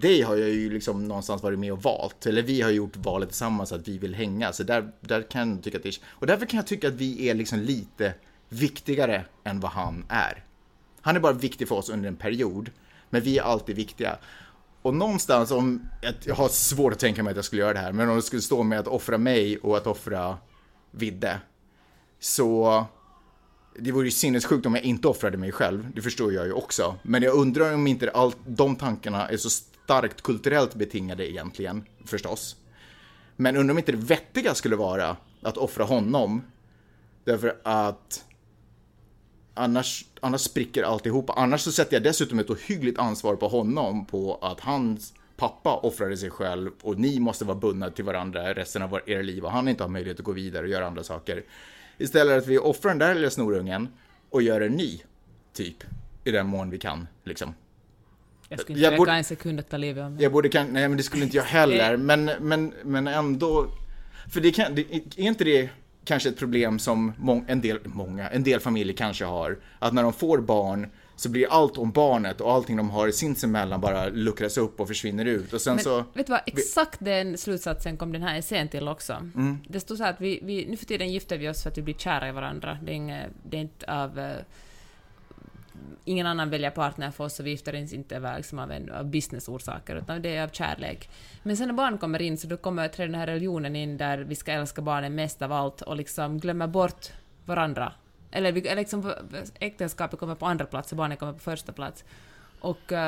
dig 0.00 0.22
har 0.22 0.36
jag 0.36 0.48
ju 0.48 0.70
liksom 0.70 1.08
någonstans 1.08 1.42
varit 1.42 1.58
med 1.58 1.72
och 1.72 1.82
valt. 1.82 2.26
Eller 2.26 2.42
vi 2.42 2.62
har 2.62 2.70
gjort 2.70 2.96
valet 2.96 3.28
tillsammans 3.28 3.72
att 3.72 3.88
vi 3.88 3.98
vill 3.98 4.14
hänga. 4.14 4.52
Så 4.52 4.62
där, 4.62 4.92
där 5.00 5.22
kan 5.22 5.50
jag 5.50 5.62
tycka 5.62 5.76
att 5.76 5.82
det 5.82 5.88
är... 5.88 5.96
Och 6.06 6.26
därför 6.26 6.46
kan 6.46 6.56
jag 6.56 6.66
tycka 6.66 6.88
att 6.88 6.94
vi 6.94 7.28
är 7.28 7.34
liksom 7.34 7.58
lite 7.58 8.14
viktigare 8.48 9.24
än 9.44 9.60
vad 9.60 9.70
han 9.70 10.04
är. 10.08 10.44
Han 11.00 11.16
är 11.16 11.20
bara 11.20 11.32
viktig 11.32 11.68
för 11.68 11.74
oss 11.74 11.88
under 11.88 12.08
en 12.08 12.16
period, 12.16 12.70
men 13.10 13.22
vi 13.22 13.38
är 13.38 13.42
alltid 13.42 13.76
viktiga. 13.76 14.18
Och 14.82 14.94
någonstans 14.94 15.50
om, 15.50 15.88
jag 16.24 16.34
har 16.34 16.48
svårt 16.48 16.92
att 16.92 16.98
tänka 16.98 17.22
mig 17.22 17.30
att 17.30 17.36
jag 17.36 17.44
skulle 17.44 17.62
göra 17.62 17.72
det 17.72 17.78
här, 17.78 17.92
men 17.92 18.08
om 18.08 18.16
det 18.16 18.22
skulle 18.22 18.42
stå 18.42 18.62
med 18.62 18.78
att 18.78 18.86
offra 18.86 19.18
mig 19.18 19.58
och 19.58 19.76
att 19.76 19.86
offra 19.86 20.38
Vidde, 20.90 21.40
så 22.20 22.84
det 23.80 23.92
vore 23.92 24.04
ju 24.04 24.10
sinnessjukt 24.10 24.66
om 24.66 24.74
jag 24.74 24.84
inte 24.84 25.08
offrade 25.08 25.36
mig 25.36 25.52
själv, 25.52 25.86
det 25.94 26.02
förstår 26.02 26.32
jag 26.32 26.46
ju 26.46 26.52
också. 26.52 26.96
Men 27.02 27.22
jag 27.22 27.34
undrar 27.34 27.74
om 27.74 27.86
inte 27.86 28.10
all, 28.10 28.32
de 28.46 28.76
tankarna 28.76 29.28
är 29.28 29.36
så 29.36 29.50
starkt 29.50 30.22
kulturellt 30.22 30.74
betingade 30.74 31.30
egentligen, 31.30 31.84
förstås. 32.04 32.56
Men 33.36 33.56
undrar 33.56 33.72
om 33.72 33.78
inte 33.78 33.92
det 33.92 33.98
vettiga 33.98 34.54
skulle 34.54 34.76
vara 34.76 35.16
att 35.42 35.56
offra 35.56 35.84
honom, 35.84 36.42
därför 37.24 37.56
att 37.62 38.24
annars, 39.54 40.04
annars 40.20 40.40
spricker 40.40 40.82
alltihopa. 40.82 41.32
Annars 41.36 41.60
så 41.60 41.72
sätter 41.72 41.96
jag 41.96 42.02
dessutom 42.02 42.38
ett 42.38 42.50
ohyggligt 42.50 42.98
ansvar 42.98 43.36
på 43.36 43.48
honom 43.48 44.06
på 44.06 44.38
att 44.42 44.60
hans 44.60 45.14
pappa 45.36 45.76
offrade 45.76 46.16
sig 46.16 46.30
själv 46.30 46.70
och 46.82 46.98
ni 46.98 47.20
måste 47.20 47.44
vara 47.44 47.58
bundna 47.58 47.90
till 47.90 48.04
varandra 48.04 48.54
resten 48.54 48.82
av 48.82 49.00
era 49.06 49.22
liv 49.22 49.44
och 49.44 49.50
han 49.50 49.68
inte 49.68 49.82
har 49.82 49.88
möjlighet 49.88 50.18
att 50.18 50.24
gå 50.24 50.32
vidare 50.32 50.62
och 50.62 50.68
göra 50.68 50.86
andra 50.86 51.04
saker. 51.04 51.44
Istället 51.98 52.38
att 52.38 52.46
vi 52.46 52.58
offrar 52.58 52.90
den 52.90 52.98
där 52.98 53.14
lilla 53.14 53.30
snorungen 53.30 53.88
och 54.30 54.42
gör 54.42 54.60
en 54.60 54.72
ny, 54.72 55.00
typ. 55.52 55.84
I 56.24 56.30
den 56.30 56.46
mån 56.46 56.70
vi 56.70 56.78
kan, 56.78 57.06
liksom. 57.24 57.54
Jag 58.48 58.60
skulle 58.60 58.78
inte 58.78 59.02
räcka 59.02 59.12
en 59.12 59.24
sekund 59.24 59.60
att 59.60 59.70
ta 59.70 59.76
livet 59.76 60.04
av 60.04 60.12
mig. 60.12 60.22
Jag 60.22 60.32
borde 60.32 60.48
kan, 60.48 60.66
nej 60.66 60.88
men 60.88 60.96
det 60.96 61.02
skulle 61.02 61.24
inte 61.24 61.36
jag 61.36 61.44
heller, 61.44 61.96
men, 62.10 62.30
men, 62.40 62.74
men 62.84 63.06
ändå. 63.06 63.70
För 64.32 64.40
det 64.40 64.50
kan, 64.50 64.74
det, 64.74 64.80
är 64.92 65.20
inte 65.20 65.44
det 65.44 65.70
kanske 66.04 66.28
ett 66.28 66.38
problem 66.38 66.78
som 66.78 67.12
må, 67.18 67.44
en 67.48 67.60
del, 67.60 67.78
många, 67.84 68.28
en 68.28 68.42
del 68.42 68.60
familjer 68.60 68.96
kanske 68.96 69.24
har? 69.24 69.58
Att 69.78 69.92
när 69.92 70.02
de 70.02 70.12
får 70.12 70.38
barn 70.38 70.90
så 71.18 71.28
blir 71.28 71.46
allt 71.50 71.78
om 71.78 71.92
barnet 71.92 72.40
och 72.40 72.52
allting 72.52 72.76
de 72.76 72.90
har 72.90 73.10
sinsemellan 73.10 73.80
bara 73.80 74.08
luckras 74.08 74.58
upp 74.58 74.80
och 74.80 74.88
försvinner 74.88 75.24
ut. 75.24 75.52
Och 75.52 75.60
sen 75.60 75.74
Men, 75.74 75.84
så... 75.84 76.04
Vet 76.14 76.26
du 76.26 76.32
vad, 76.32 76.40
exakt 76.46 76.98
den 77.00 77.38
slutsatsen 77.38 77.96
kom 77.96 78.12
den 78.12 78.22
här 78.22 78.38
essän 78.38 78.68
till 78.68 78.88
också. 78.88 79.12
Mm. 79.12 79.58
Det 79.68 79.80
stod 79.80 79.96
så 79.96 80.04
här 80.04 80.10
att 80.10 80.20
vi, 80.20 80.40
vi, 80.42 80.66
nu 80.66 80.76
för 80.76 80.86
tiden 80.86 81.12
gifter 81.12 81.38
vi 81.38 81.48
oss 81.48 81.62
för 81.62 81.70
att 81.70 81.78
vi 81.78 81.82
blir 81.82 81.94
kära 81.94 82.28
i 82.28 82.32
varandra. 82.32 82.78
Det 82.82 82.92
är, 82.92 82.94
inget, 82.94 83.30
det 83.50 83.56
är 83.56 83.60
inte 83.60 83.92
av... 83.92 84.18
Uh, 84.18 84.36
ingen 86.04 86.26
annan 86.26 86.50
väljer 86.50 86.70
partner 86.70 87.10
för 87.10 87.24
oss 87.24 87.40
och 87.40 87.46
vi 87.46 87.50
gifter 87.50 87.84
oss 87.84 87.92
inte 87.92 88.16
av, 88.16 88.36
liksom 88.36 88.58
av, 88.58 88.72
en, 88.72 88.90
av 88.90 89.04
businessorsaker, 89.04 89.96
utan 89.96 90.22
det 90.22 90.36
är 90.36 90.44
av 90.44 90.48
kärlek. 90.48 91.10
Men 91.42 91.56
sen 91.56 91.68
när 91.68 91.74
barn 91.74 91.98
kommer 91.98 92.22
in 92.22 92.38
så 92.38 92.46
då 92.46 92.56
kommer 92.56 92.90
den 92.96 93.14
här 93.14 93.26
religionen 93.26 93.76
in 93.76 93.96
där 93.96 94.18
vi 94.18 94.34
ska 94.34 94.52
älska 94.52 94.82
barnen 94.82 95.14
mest 95.14 95.42
av 95.42 95.52
allt 95.52 95.82
och 95.82 95.96
liksom 95.96 96.38
glömma 96.38 96.68
bort 96.68 97.06
varandra 97.44 97.92
eller, 98.30 98.52
vi, 98.52 98.60
liksom, 98.60 99.12
äktenskapet 99.60 100.20
kommer 100.20 100.34
på 100.34 100.46
andra 100.46 100.64
plats 100.64 100.92
och 100.92 100.98
barnen 100.98 101.16
kommer 101.16 101.32
på 101.32 101.38
första 101.38 101.72
plats. 101.72 102.04
Och, 102.60 102.92
uh, 102.92 102.98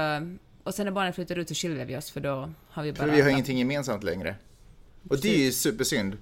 och 0.64 0.74
sen 0.74 0.84
när 0.84 0.92
barnen 0.92 1.12
flyttar 1.12 1.38
ut 1.38 1.48
så 1.48 1.54
skiljer 1.54 1.84
vi 1.84 1.96
oss 1.96 2.10
för 2.10 2.20
då 2.20 2.50
har 2.68 2.82
vi 2.82 2.92
bara... 2.92 2.98
För 2.98 3.14
vi 3.14 3.20
har 3.20 3.28
ingenting 3.28 3.58
gemensamt 3.58 4.04
längre. 4.04 4.34
Och 5.08 5.20
det 5.20 5.34
är 5.34 5.38
ju 5.38 5.52
supersynd. 5.52 6.16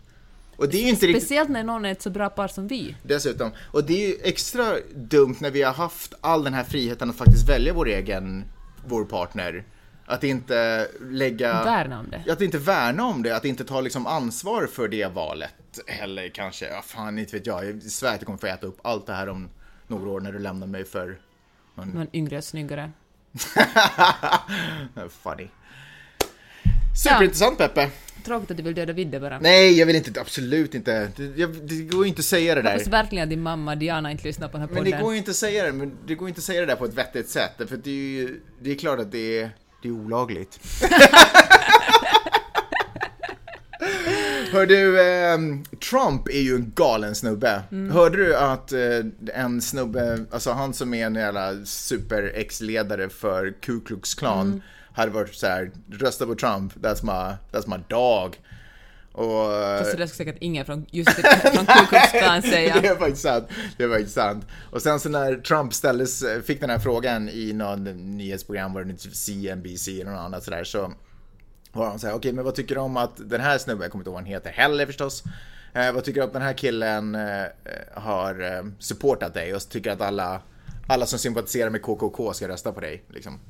Och 0.57 0.69
det 0.69 0.77
är 0.77 0.89
inte 0.89 0.97
Speciellt 0.97 1.31
riktigt... 1.31 1.53
när 1.53 1.65
någon 1.65 1.85
är 1.85 1.93
ett 1.93 2.03
så 2.03 2.11
bra 2.11 2.29
par 2.29 2.49
som 2.49 2.69
vi. 2.69 2.97
Dessutom. 3.03 3.51
Och 3.73 3.85
det 3.85 4.05
är 4.05 4.09
ju 4.09 4.15
extra 4.23 4.75
dumt 4.95 5.37
när 5.41 5.51
vi 5.51 5.63
har 5.63 5.73
haft 5.73 6.15
all 6.21 6.45
den 6.45 6.55
här 6.55 6.65
friheten 6.65 7.11
att 7.11 7.17
faktiskt 7.17 7.49
välja 7.49 7.73
vår 7.73 7.89
egen, 7.89 8.45
vår 8.87 9.05
partner. 9.05 9.65
Att 10.11 10.25
inte 10.25 10.89
lägga... 11.01 11.65
Värna 11.65 12.01
om 12.01 12.11
det. 12.11 12.33
Att 12.33 12.41
inte 12.41 12.59
värna 12.59 13.07
om 13.07 13.23
det, 13.23 13.37
att 13.37 13.45
inte 13.45 13.65
ta 13.65 13.81
liksom 13.81 14.07
ansvar 14.07 14.67
för 14.67 14.89
det 14.89 15.07
valet 15.07 15.81
heller 15.87 16.29
kanske. 16.29 16.67
Ja, 16.69 16.83
fan, 16.83 17.19
inte 17.19 17.37
vet 17.37 17.47
jag. 17.47 17.65
Jag 17.65 17.83
svär 17.83 18.09
att 18.09 18.21
jag 18.21 18.27
kommer 18.27 18.39
få 18.39 18.47
äta 18.47 18.67
upp 18.67 18.79
allt 18.83 19.07
det 19.07 19.13
här 19.13 19.29
om 19.29 19.49
några 19.87 20.11
år 20.11 20.21
när 20.21 20.33
du 20.33 20.39
lämnar 20.39 20.67
mig 20.67 20.85
för 20.85 21.19
någon... 21.75 21.89
Någon 21.89 22.07
yngre 22.13 22.43
snyggare. 22.43 22.91
Funny. 25.23 25.49
Superintressant 27.05 27.59
Peppe. 27.59 27.91
Tråkigt 28.25 28.51
att 28.51 28.57
du 28.57 28.63
vill 28.63 28.75
döda 28.75 28.93
Vidde 28.93 29.21
bara. 29.21 29.39
Nej, 29.39 29.79
jag 29.79 29.87
vill 29.87 29.97
inte, 29.97 30.21
absolut 30.21 30.75
inte. 30.75 31.13
Det, 31.17 31.37
jag, 31.37 31.51
det 31.51 31.83
går 31.83 32.05
ju 32.05 32.09
inte 32.09 32.21
att 32.21 32.25
säga 32.25 32.55
det 32.55 32.63
där. 32.63 32.71
Jag 32.71 32.79
hoppas 32.79 32.93
verkligen 32.93 33.23
att 33.23 33.31
din 33.31 33.43
mamma 33.43 33.75
Diana 33.75 34.11
inte 34.11 34.25
lyssnar 34.25 34.49
på 34.49 34.53
den 34.53 34.61
här 34.61 34.69
podden. 34.69 34.85
Men 34.85 34.93
det 34.93 35.03
går 35.03 35.13
ju 35.13 35.19
inte 35.19 35.31
att 35.31 35.37
säga 35.37 35.65
det, 35.65 35.73
men 35.73 35.99
det 36.07 36.15
går 36.15 36.29
inte 36.29 36.39
att 36.39 36.45
säga 36.45 36.61
det 36.61 36.67
där 36.67 36.77
på 36.77 36.85
ett 36.85 36.95
vettigt 36.95 37.29
sätt. 37.29 37.53
För 37.57 37.77
det 37.77 37.91
är 37.91 37.95
ju, 37.95 38.41
det 38.61 38.71
är 38.71 38.75
klart 38.75 38.99
att 38.99 39.13
det 39.13 39.41
är, 39.41 39.51
det 39.83 39.89
är 39.89 39.93
olagligt. 39.93 40.61
Hör 44.53 44.67
du, 44.67 45.01
eh, 45.01 45.39
Trump 45.91 46.29
är 46.29 46.41
ju 46.41 46.55
en 46.55 46.73
galen 46.75 47.15
snubbe. 47.15 47.63
Mm. 47.73 47.91
Hörde 47.91 48.17
du 48.17 48.37
att 48.37 48.73
eh, 48.73 48.81
en 49.35 49.63
snubbe, 49.63 50.25
alltså 50.31 50.53
han 50.53 50.75
som 50.75 50.95
är 50.95 51.07
en 51.07 51.15
jävla 51.15 51.65
super-ex-ledare 51.65 53.09
för 53.09 53.55
Ku 53.61 53.81
Klux 53.81 54.15
Klan, 54.15 54.47
mm. 54.47 54.63
hade 54.93 55.11
varit 55.11 55.35
så 55.35 55.47
här, 55.47 55.71
rösta 55.91 56.27
på 56.27 56.35
Trump, 56.35 56.75
that's 56.75 57.05
my, 57.05 57.37
that's 57.53 57.77
my 57.77 57.85
dog. 57.89 58.37
Och, 59.19 59.79
Fast 59.79 59.85
det 59.85 59.89
skulle 59.89 60.09
säkert 60.09 60.37
ingen 60.41 60.65
från, 60.65 60.87
just 60.91 61.11
från 61.11 61.67
Ku 61.67 61.87
Klux 61.89 62.11
Klan 62.11 62.43
säga. 62.43 62.81
det 62.81 62.89
är 62.89 62.97
faktiskt 62.97 63.23
sant. 63.23 63.49
Det 63.77 63.85
är 63.85 63.89
faktiskt 63.89 64.15
sant. 64.15 64.47
Och 64.71 64.83
sen 64.83 65.01
så 65.01 65.09
när 65.09 65.37
Trump 65.37 65.75
ställdes, 65.75 66.25
fick 66.45 66.61
den 66.61 66.71
här 66.71 66.79
frågan 66.79 67.29
i 67.29 67.53
någon 67.53 67.85
nyhetsprogram, 68.17 68.73
var 68.73 68.85
det 68.85 68.99
CNBC 68.99 70.01
eller 70.01 70.11
något 70.11 70.21
annat 70.21 70.45
sådär, 70.45 70.65
så 70.65 70.93
var 71.73 71.87
de 71.89 71.99
så 71.99 72.07
okej 72.07 72.17
okay, 72.17 72.33
men 72.33 72.45
vad 72.45 72.55
tycker 72.55 72.75
du 72.75 72.81
om 72.81 72.97
att 72.97 73.31
den 73.31 73.41
här 73.41 73.59
snubben, 73.59 73.83
jag 73.83 73.93
kommer 73.93 74.03
inte 74.03 74.09
ihåg 74.09 74.15
vad 74.15 74.23
han 74.23 74.33
heter 74.33 74.51
heller 74.51 74.87
förstås. 74.87 75.23
Eh, 75.73 75.93
vad 75.93 76.05
tycker 76.05 76.21
du 76.21 76.25
om 76.25 76.29
att 76.29 76.33
den 76.33 76.43
här 76.43 76.53
killen 76.53 77.15
eh, 77.15 77.45
har 77.95 78.57
eh, 78.57 78.65
supportat 78.79 79.35
dig 79.35 79.55
och 79.55 79.69
tycker 79.69 79.91
att 79.91 80.01
alla, 80.01 80.43
alla 80.87 81.07
som 81.07 81.19
sympatiserar 81.19 81.71
med 81.71 81.83
KKK 81.83 82.33
ska 82.33 82.49
rösta 82.49 82.73
på 82.73 82.81
dig? 82.81 83.05
Liksom. 83.09 83.41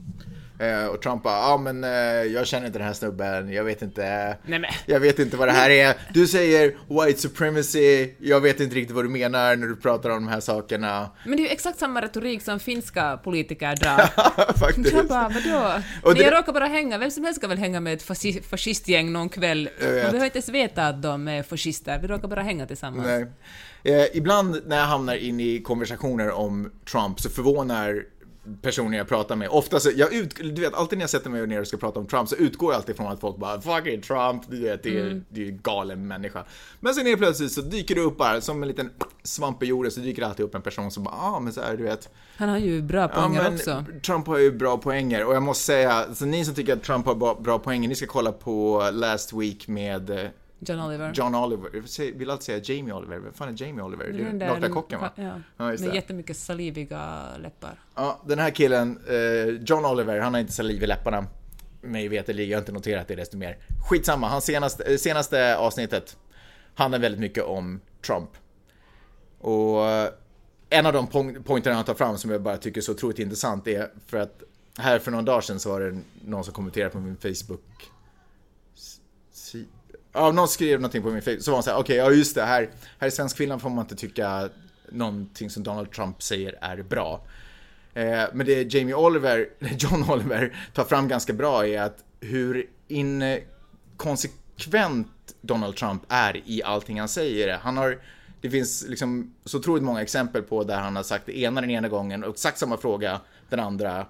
Eh, 0.59 0.87
och 0.87 1.03
Trump 1.03 1.23
bara, 1.23 1.35
ja 1.35 1.53
ah, 1.53 1.59
men 1.59 1.85
eh, 1.85 1.91
jag 2.33 2.47
känner 2.47 2.67
inte 2.67 2.79
den 2.79 2.87
här 2.87 2.95
snubben, 2.95 3.53
jag 3.53 3.65
vet 3.65 3.83
inte, 3.83 4.37
Nej, 4.47 4.71
jag 4.87 5.01
vet 5.01 5.19
inte 5.19 5.37
vad 5.37 5.49
det 5.49 5.53
här 5.53 5.71
är. 5.71 5.95
Du 6.15 6.27
säger 6.27 6.77
white 6.89 7.21
supremacy, 7.21 8.11
jag 8.19 8.41
vet 8.41 8.61
inte 8.61 8.77
riktigt 8.77 8.97
vad 8.97 9.05
du 9.05 9.09
menar 9.09 9.57
när 9.57 9.67
du 9.67 9.77
pratar 9.77 10.11
om 10.11 10.25
de 10.25 10.29
här 10.29 10.41
sakerna. 10.41 11.11
Men 11.25 11.37
det 11.37 11.43
är 11.43 11.45
ju 11.45 11.51
exakt 11.51 11.79
samma 11.79 12.03
retorik 12.03 12.43
som 12.43 12.61
finska 12.61 13.17
politiker 13.17 13.77
drar. 13.77 14.59
Faktiskt. 14.59 14.93
Jag 14.93 15.07
bara, 15.07 15.29
vadå? 15.29 15.83
Och 16.03 16.15
det... 16.15 16.23
Jag 16.23 16.33
råkar 16.33 16.53
bara 16.53 16.67
hänga, 16.67 16.99
vem 16.99 17.11
som 17.11 17.25
helst 17.25 17.41
ska 17.41 17.49
väl 17.49 17.59
hänga 17.59 17.81
med 17.81 17.95
ett 17.95 18.03
fascist, 18.03 18.51
fascistgäng 18.51 19.13
någon 19.13 19.29
kväll. 19.29 19.69
Man 19.81 19.91
behöver 19.91 20.25
inte 20.25 20.39
ens 20.39 20.49
veta 20.49 20.87
att 20.87 21.03
de 21.03 21.29
är 21.29 21.43
fascister, 21.43 21.99
vi 22.03 22.09
råkar 22.09 22.29
bara 22.29 22.43
hänga 22.43 22.67
tillsammans. 22.67 23.07
Nej. 23.07 23.27
Eh, 23.83 24.07
ibland 24.17 24.63
när 24.67 24.77
jag 24.77 24.85
hamnar 24.85 25.15
in 25.15 25.41
i 25.41 25.63
konversationer 25.63 26.31
om 26.31 26.71
Trump 26.91 27.21
så 27.21 27.31
förvånar 27.31 28.05
personer 28.63 28.99
jag 28.99 29.09
pratar 29.09 29.37
med. 29.37 29.49
Ofta 29.49 29.81
så, 29.81 29.91
jag 29.97 30.15
ut, 30.15 30.37
du 30.37 30.61
vet, 30.61 30.75
alltid 30.75 30.99
när 30.99 31.03
jag 31.03 31.11
sätter 31.11 31.31
mig 31.31 31.47
ner 31.47 31.61
och 31.61 31.67
ska 31.67 31.77
prata 31.77 32.01
om 32.01 32.07
Trump 32.07 32.29
så 32.29 32.37
utgår 32.37 32.73
jag 32.73 32.77
alltid 32.77 32.97
från 32.97 33.07
att 33.07 33.21
folk 33.21 33.37
bara 33.37 33.61
fucking 33.61 34.01
Trump, 34.01 34.43
du 34.49 34.63
vet, 34.63 34.83
det 34.83 34.99
är, 34.99 35.07
mm. 35.07 35.25
det 35.29 35.41
är 35.41 35.45
ju 35.45 35.59
galen 35.63 36.07
människa. 36.07 36.45
Men 36.81 36.95
sen 36.95 37.07
helt 37.07 37.19
plötsligt 37.19 37.53
så 37.53 37.61
dyker 37.61 37.95
det 37.95 38.01
upp 38.01 38.17
bara, 38.17 38.41
som 38.41 38.63
en 38.63 38.69
liten 38.69 38.91
svamp 39.23 39.63
i 39.63 39.67
jorden, 39.67 39.93
så 39.93 40.01
dyker 40.01 40.23
det 40.23 40.29
alltid 40.29 40.45
upp 40.45 40.55
en 40.55 40.63
person 40.63 40.91
som 40.91 41.05
bara, 41.05 41.15
ah 41.15 41.41
men 41.41 41.53
så 41.53 41.61
här, 41.61 41.77
du 41.77 41.83
vet. 41.83 42.09
Han 42.37 42.49
har 42.49 42.59
ju 42.59 42.83
bra 42.83 43.09
poänger 43.09 43.45
ja, 43.45 43.55
också. 43.55 43.85
Trump 44.07 44.27
har 44.27 44.39
ju 44.39 44.53
bra 44.53 44.79
poänger 44.79 45.25
och 45.25 45.35
jag 45.35 45.43
måste 45.43 45.65
säga, 45.65 46.15
så 46.15 46.27
ni 46.27 46.45
som 46.45 46.55
tycker 46.55 46.73
att 46.73 46.83
Trump 46.83 47.07
har 47.07 47.15
bra, 47.15 47.35
bra 47.35 47.59
poänger, 47.59 47.89
ni 47.89 47.95
ska 47.95 48.07
kolla 48.07 48.33
på 48.33 48.89
Last 48.93 49.33
Week 49.33 49.69
med 49.69 50.11
eh, 50.11 50.31
John 50.59 50.81
Oliver. 50.81 51.13
John 51.15 51.35
Oliver. 51.35 51.71
Jag 51.99 52.13
vill 52.13 52.31
alltid 52.31 52.45
säga 52.45 52.77
Jamie 52.77 52.95
Oliver. 52.95 53.19
Vem 53.19 53.33
fan 53.33 53.49
är 53.49 53.63
Jamie 53.63 53.85
Oliver? 53.85 54.13
Det 54.13 54.45
är 54.45 54.49
Nakna 54.49 54.69
kocken 54.69 55.01
va? 55.01 55.11
Ja, 55.15 55.41
ja 55.57 55.65
med 55.65 55.95
jättemycket 55.95 56.37
saliviga 56.37 57.25
läppar. 57.39 57.81
Ja, 57.95 58.21
den 58.27 58.39
här 58.39 58.51
killen, 58.51 59.01
eh, 59.09 59.63
John 59.67 59.85
Oliver, 59.85 60.21
han 60.21 60.35
har 60.35 60.41
inte 60.41 60.53
saliv 60.53 60.83
i 60.83 60.87
läpparna. 60.87 61.27
Mig 61.81 62.09
veterligen, 62.09 62.51
jag 62.51 62.57
har 62.57 62.63
inte 62.63 62.73
noterat 62.73 63.09
det 63.09 63.15
desto 63.15 63.37
mer. 63.37 63.59
Skitsamma, 63.89 64.29
hans 64.29 64.45
senaste, 64.45 64.85
eh, 64.85 64.97
senaste 64.97 65.57
avsnittet 65.57 66.17
handlar 66.75 66.99
väldigt 66.99 67.21
mycket 67.21 67.45
om 67.45 67.81
Trump. 68.07 68.31
Och 69.39 69.87
eh, 69.87 70.11
en 70.71 70.87
av 70.87 70.93
de 70.93 71.07
pointerna 71.45 71.77
han 71.77 71.85
tar 71.85 71.95
fram 71.95 72.19
som 72.19 72.31
jag 72.31 72.43
bara 72.43 72.57
tycker 72.57 72.81
är 72.81 72.83
så 72.83 72.93
otroligt 72.93 73.19
intressant 73.19 73.67
är 73.67 73.91
för 74.07 74.19
att 74.19 74.43
här 74.79 74.99
för 74.99 75.11
någon 75.11 75.25
dag 75.25 75.45
sedan 75.45 75.61
så 75.61 75.71
var 75.71 75.81
det 75.81 76.01
någon 76.25 76.45
som 76.45 76.55
kommenterade 76.55 76.91
på 76.91 76.99
min 76.99 77.17
Facebook 77.17 77.91
Ja, 80.13 80.33
någon 80.33 80.49
skrev 80.49 80.81
någonting 80.81 81.03
på 81.03 81.11
min 81.11 81.23
Facebook, 81.23 81.43
så 81.43 81.51
var 81.51 81.57
hon 81.57 81.63
såhär, 81.63 81.79
okej, 81.79 82.03
okay, 82.03 82.13
ja 82.13 82.19
just 82.19 82.35
det, 82.35 82.43
här, 82.43 82.71
här 82.99 83.09
i 83.09 83.11
svenskfinland 83.11 83.63
får 83.63 83.71
man 83.71 83.85
inte 83.85 83.97
tycka 83.97 84.49
någonting 84.93 85.51
som 85.51 85.63
Donald 85.63 85.93
Trump 85.93 86.23
säger 86.23 86.59
är 86.61 86.83
bra. 86.83 87.21
Eh, 87.95 88.25
men 88.33 88.47
det 88.47 88.75
Jamie 88.75 88.95
Oliver, 88.95 89.49
John 89.79 90.11
Oliver 90.11 90.57
tar 90.75 90.85
fram 90.85 91.09
ganska 91.09 91.33
bra 91.33 91.67
är 91.67 91.83
att 91.83 92.05
hur 92.21 92.67
inkonsekvent 92.89 95.09
Donald 95.41 95.77
Trump 95.77 96.03
är 96.09 96.43
i 96.45 96.63
allting 96.63 97.01
han 97.01 97.09
säger. 97.09 97.59
Han 97.59 97.77
har, 97.77 97.99
det 98.41 98.51
finns 98.51 98.85
liksom 98.89 99.35
så 99.45 99.59
otroligt 99.59 99.85
många 99.85 100.03
exempel 100.03 100.43
på 100.43 100.65
där 100.65 100.81
han 100.81 100.97
har 100.97 101.03
sagt 101.03 101.27
det 101.27 101.39
ena 101.39 101.61
den 101.61 101.71
ena 101.71 101.89
gången 101.89 102.25
och 102.25 102.31
exakt 102.31 102.59
samma 102.59 102.77
fråga 102.77 103.21
den 103.49 103.61
andra 103.61 104.07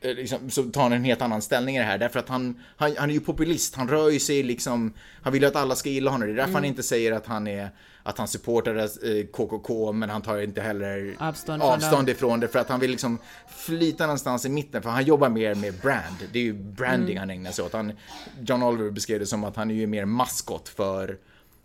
liksom, 0.00 0.50
så 0.50 0.62
tar 0.62 0.82
han 0.82 0.92
en 0.92 1.04
helt 1.04 1.22
annan 1.22 1.42
ställning 1.42 1.76
i 1.76 1.78
det 1.78 1.84
här. 1.84 1.98
Därför 1.98 2.18
att 2.18 2.28
han, 2.28 2.60
han, 2.76 2.94
han 2.98 3.10
är 3.10 3.14
ju 3.14 3.20
populist, 3.20 3.74
han 3.74 3.88
rör 3.88 4.10
ju 4.10 4.20
sig 4.20 4.42
liksom, 4.42 4.92
han 5.22 5.32
vill 5.32 5.42
ju 5.42 5.48
att 5.48 5.56
alla 5.56 5.74
ska 5.74 5.88
gilla 5.88 6.10
honom. 6.10 6.28
Det 6.28 6.34
är 6.34 6.36
därför 6.36 6.52
han 6.52 6.64
inte 6.64 6.82
säger 6.82 7.12
att 7.12 7.26
han 7.26 7.46
är 7.46 7.70
att 8.02 8.18
han 8.18 8.28
supportar 8.28 8.76
eh, 8.76 9.26
KKK, 9.26 9.92
men 9.92 10.10
han 10.10 10.22
tar 10.22 10.38
inte 10.38 10.60
heller 10.60 11.16
Avstånd 11.18 11.62
avstånd 11.62 12.08
ifrån 12.08 12.40
det 12.40 12.48
för 12.48 12.58
att 12.58 12.68
han 12.68 12.80
vill 12.80 12.90
liksom 12.90 13.18
flyta 13.56 14.06
någonstans 14.06 14.46
i 14.46 14.48
mitten, 14.48 14.82
för 14.82 14.90
han 14.90 15.04
jobbar 15.04 15.28
mer 15.28 15.54
med 15.54 15.74
brand. 15.74 16.16
Det 16.32 16.38
är 16.38 16.42
ju 16.42 16.52
branding 16.52 17.18
han 17.18 17.30
ägnar 17.30 17.52
sig 17.52 17.64
åt. 17.64 17.72
Han, 17.72 17.92
John 18.40 18.62
Oliver 18.62 18.90
beskrev 18.90 19.20
det 19.20 19.26
som 19.26 19.44
att 19.44 19.56
han 19.56 19.70
är 19.70 19.74
ju 19.74 19.86
mer 19.86 20.04
maskot 20.04 20.68
för 20.68 21.18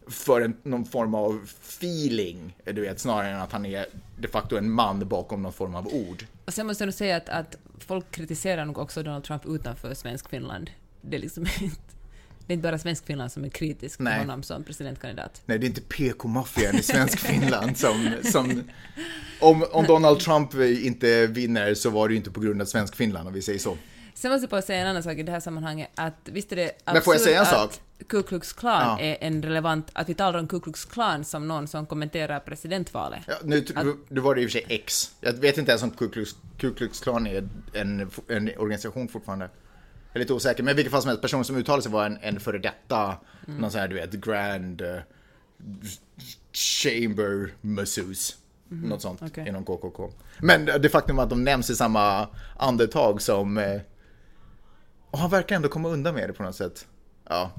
för 0.08 0.42
en, 0.42 0.58
någon 0.64 0.86
form 0.86 1.16
av 1.16 1.50
feeling, 1.64 2.56
du 2.66 2.82
vet, 2.82 3.00
snarare 3.00 3.30
än 3.30 3.42
att 3.42 3.52
han 3.52 3.66
är 3.66 3.86
de 4.20 4.28
facto 4.28 4.58
en 4.58 4.72
man 4.72 5.08
bakom 5.08 5.42
någon 5.42 5.54
form 5.54 5.76
av 5.76 5.88
ord. 5.88 6.26
Och 6.46 6.54
sen 6.54 6.68
måste 6.68 6.84
jag 6.84 6.88
nog 6.88 6.94
säga 6.94 7.18
att, 7.18 7.30
att 7.30 7.58
folk 7.80 8.12
kritiserar 8.12 8.66
nog 8.66 8.78
också 8.78 9.04
Donald 9.04 9.24
Trump 9.24 9.46
utanför 9.46 9.94
svensk 9.94 10.30
Finland. 10.30 10.72
Det 11.02 11.18
är 11.18 11.22
liksom 11.22 11.44
inte, 11.62 11.82
det 12.48 12.54
är 12.54 12.56
inte 12.56 12.68
bara 12.68 12.78
svensk 12.78 13.06
Finland 13.06 13.32
som 13.32 13.46
är 13.46 13.50
kritisk 13.50 13.98
till 13.98 14.08
honom 14.08 14.44
som 14.44 14.64
presidentkandidat. 14.64 15.42
Nej, 15.46 15.60
det 15.60 15.66
är 15.66 15.68
inte 15.68 15.82
PK-maffian 15.82 16.76
i 16.76 16.84
svensk 16.84 17.20
Finland 17.20 17.78
som... 17.78 18.16
som 18.24 18.64
om, 19.40 19.66
om 19.72 19.86
Donald 19.86 20.20
Trump 20.20 20.54
inte 20.56 21.28
vinner 21.28 21.74
så 21.74 21.90
var 21.90 22.08
det 22.08 22.14
ju 22.14 22.18
inte 22.18 22.32
på 22.32 22.40
grund 22.40 22.62
av 22.62 22.66
svensk 22.66 22.96
Finland, 22.96 23.28
om 23.28 23.34
vi 23.34 23.42
säger 23.42 23.60
så. 23.60 23.78
Sen 24.14 24.32
måste 24.32 24.44
jag 24.44 24.50
bara 24.50 24.62
säga 24.62 24.80
en 24.82 24.88
annan 24.88 25.04
sak 25.04 25.18
i 25.18 25.24
det 25.24 25.32
här 25.32 25.40
sammanhanget, 25.40 25.90
att 25.96 26.14
visst 26.24 26.52
är 26.52 26.56
det 26.56 26.72
Men 26.86 27.02
får 27.02 27.14
jag 27.14 27.22
säga 27.22 27.38
en 27.38 27.42
att 27.42 27.50
sak? 27.50 27.82
Ku 28.08 28.24
Klux 28.24 28.54
Klan 28.54 29.00
Ja. 29.00 29.06
är 29.06 29.18
en 29.22 29.44
relevant, 29.44 29.90
att 29.94 30.10
vi 30.10 30.14
talar 30.14 30.40
om 30.40 30.48
Ku 30.48 30.60
Klux 30.60 30.86
Klan 30.86 31.26
som 31.26 31.48
någon 31.48 31.68
som 31.68 31.86
kommenterar 31.86 32.40
presidentvalet. 32.40 33.20
Ja, 33.28 33.36
nu, 33.44 33.66
nu 34.10 34.22
var 34.22 34.36
det 34.36 34.42
i 34.42 34.46
och 34.46 34.50
för 34.52 34.60
sig 34.60 34.66
X. 34.70 35.12
Jag 35.22 35.34
vet 35.34 35.58
inte 35.58 35.72
ens 35.72 35.84
om 35.84 35.92
Ku 35.92 36.10
Klux, 36.10 36.36
Ku 36.58 36.74
Klux 36.74 37.00
Klan 37.00 37.28
är 37.28 37.50
en, 37.74 38.12
en 38.28 38.50
organisation 38.58 39.08
fortfarande. 39.08 39.46
Jag 40.14 40.16
är 40.16 40.20
lite 40.20 40.34
osäker, 40.34 40.64
men 40.64 40.72
i 40.72 40.76
vilket 40.76 40.92
fall 40.92 41.02
som 41.02 41.10
helst, 41.10 41.22
personen 41.22 41.46
som 41.46 41.58
uttalade 41.58 41.84
sig 41.84 41.92
var 41.92 42.06
en, 42.06 42.18
en 42.22 42.40
före 42.40 42.58
detta, 42.58 43.18
någon 43.46 43.72
sån 43.72 43.82
här, 43.82 43.88
du 43.88 43.96
vet, 43.96 44.12
grand 44.12 44.82
uh, 44.82 44.98
chamber 46.54 47.54
masseuse. 47.62 48.34
Något 48.70 49.02
sånt 49.02 49.22
okej. 49.22 49.48
inom 49.48 49.66
KKK. 49.66 50.10
Men 50.40 50.66
det 50.66 50.90
faktum 50.90 51.20
att 51.20 51.30
de 51.30 51.44
nämns 51.44 51.70
i 51.70 51.76
samma 51.76 52.28
andetag 52.58 53.22
som... 53.22 53.80
Och 55.14 55.20
han 55.20 55.30
verkar 55.30 55.56
ändå 55.56 55.70
komma 55.70 55.90
undan 55.90 56.16
med 56.16 56.30
det 56.30 56.34
på 56.34 56.44
något 56.44 56.56
sätt. 56.56 56.88
Ja. 57.30 57.52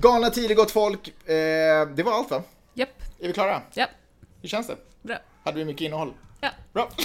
Galna 0.00 0.30
tider, 0.30 0.54
gott 0.54 0.70
folk. 0.70 1.08
Eh, 1.08 1.88
det 1.96 2.02
var 2.04 2.12
allt 2.12 2.30
va? 2.30 2.42
Japp, 2.74 2.88
Är 3.20 3.26
vi 3.26 3.32
klara? 3.32 3.62
japp, 3.72 3.90
Hur 4.42 4.48
känns 4.48 4.66
det? 4.66 4.76
bra. 5.02 5.16
Hade 5.44 5.58
vi 5.58 5.64
mycket 5.64 5.82
innehåll? 5.82 6.12
Ja. 6.40 6.48
Bra. 6.72 6.90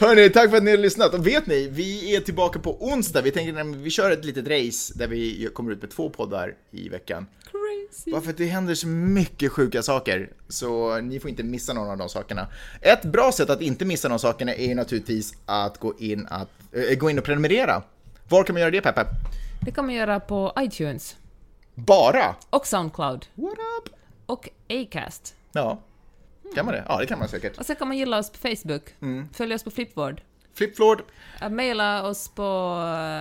Hörni, 0.00 0.30
tack 0.30 0.50
för 0.50 0.56
att 0.56 0.62
ni 0.62 0.70
har 0.70 0.78
lyssnat. 0.78 1.14
Och 1.14 1.26
vet 1.26 1.46
ni, 1.46 1.68
vi 1.68 2.16
är 2.16 2.20
tillbaka 2.20 2.58
på 2.58 2.84
onsdag. 2.86 3.22
Vi 3.22 3.30
tänker 3.30 3.76
vi 3.76 3.90
kör 3.90 4.10
ett 4.10 4.24
litet 4.24 4.48
race 4.48 4.92
där 4.96 5.06
vi 5.08 5.48
kommer 5.54 5.72
ut 5.72 5.80
med 5.82 5.90
två 5.90 6.10
poddar 6.10 6.54
i 6.70 6.88
veckan. 6.88 7.26
Crazy. 7.90 8.10
Bara 8.10 8.20
för 8.20 8.30
att 8.30 8.36
det 8.36 8.46
händer 8.46 8.74
så 8.74 8.86
mycket 8.88 9.52
sjuka 9.52 9.82
saker, 9.82 10.30
så 10.48 11.00
ni 11.00 11.20
får 11.20 11.30
inte 11.30 11.42
missa 11.42 11.72
någon 11.72 11.90
av 11.90 11.98
de 11.98 12.08
sakerna. 12.08 12.46
Ett 12.80 13.02
bra 13.04 13.32
sätt 13.32 13.50
att 13.50 13.60
inte 13.60 13.84
missa 13.84 14.08
de 14.08 14.18
sakerna 14.18 14.54
är 14.54 14.66
ju 14.68 14.74
naturligtvis 14.74 15.34
att 15.46 15.78
gå 15.78 15.94
in, 15.98 16.26
att, 16.30 16.48
äh, 16.72 16.98
gå 16.98 17.10
in 17.10 17.18
och 17.18 17.24
prenumerera. 17.24 17.82
Var 18.28 18.44
kan 18.44 18.54
man 18.54 18.60
göra 18.60 18.70
det, 18.70 18.80
Peppe? 18.80 19.06
Det 19.60 19.70
kan 19.70 19.86
man 19.86 19.94
göra 19.94 20.20
på 20.20 20.52
iTunes 20.58 21.16
Bara? 21.74 22.34
och 22.50 22.66
Soundcloud 22.66 23.26
What 23.34 23.52
up? 23.52 23.94
och 24.26 24.48
Acast. 24.68 25.34
Ja, 25.52 25.80
kan 26.54 26.66
man 26.66 26.74
det? 26.74 26.84
Ja, 26.88 26.98
det 26.98 27.06
kan 27.06 27.18
man 27.18 27.28
säkert. 27.28 27.58
Och 27.58 27.66
sen 27.66 27.76
kan 27.76 27.88
man 27.88 27.98
gilla 27.98 28.18
oss 28.18 28.30
på 28.30 28.38
Facebook. 28.38 28.82
Mm. 29.00 29.28
Följ 29.32 29.54
oss 29.54 29.62
på 29.64 29.70
Flipboard. 29.70 30.20
Flipflord, 30.54 31.02
Maila 31.50 32.02
oss 32.08 32.28
på... 32.28 32.42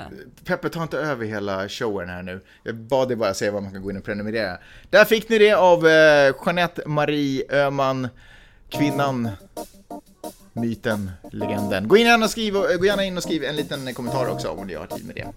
eh, 0.09 0.17
Peppe, 0.45 0.69
ta 0.69 0.83
inte 0.83 0.97
över 0.97 1.25
hela 1.25 1.69
showen 1.69 2.09
här 2.09 2.23
nu. 2.23 2.41
Jag 2.63 2.75
bad 2.75 3.07
dig 3.07 3.17
bara 3.17 3.33
säga 3.33 3.51
vad 3.51 3.63
man 3.63 3.71
kan 3.71 3.81
gå 3.83 3.89
in 3.91 3.97
och 3.97 4.03
prenumerera. 4.03 4.57
Där 4.89 5.05
fick 5.05 5.29
ni 5.29 5.37
det 5.37 5.53
av 5.53 5.87
eh, 5.87 6.33
Jeanette 6.45 6.81
Marie 6.85 7.43
Öhman, 7.49 8.07
kvinnan, 8.69 9.29
myten, 10.53 11.11
legenden. 11.31 11.87
Gå, 11.87 11.97
in 11.97 12.05
gärna 12.05 12.25
och 12.25 12.31
skriv, 12.31 12.57
och- 12.57 12.67
gå 12.79 12.85
gärna 12.85 13.03
in 13.03 13.17
och 13.17 13.23
skriv 13.23 13.43
en 13.43 13.55
liten 13.55 13.93
kommentar 13.93 14.27
också 14.29 14.47
om 14.49 14.67
ni 14.67 14.73
har 14.73 14.87
tid 14.87 15.05
med 15.05 15.15
det. 15.15 15.27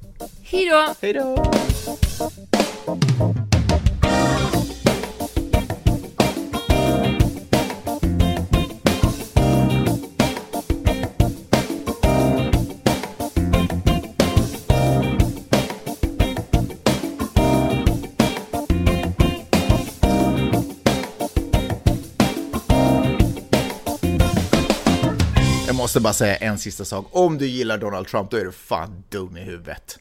Hej 0.42 0.68
då! 0.70 0.94
Hej 1.00 1.12
då! 1.12 1.52
Måste 25.86 26.00
bara 26.00 26.12
säga 26.12 26.36
en 26.36 26.58
sista 26.58 26.84
sak. 26.84 27.06
Om 27.10 27.38
du 27.38 27.46
gillar 27.46 27.78
Donald 27.78 28.06
Trump, 28.06 28.30
då 28.30 28.36
är 28.36 28.44
du 28.44 28.52
fan 28.52 29.04
dum 29.08 29.36
i 29.36 29.40
huvudet. 29.40 29.98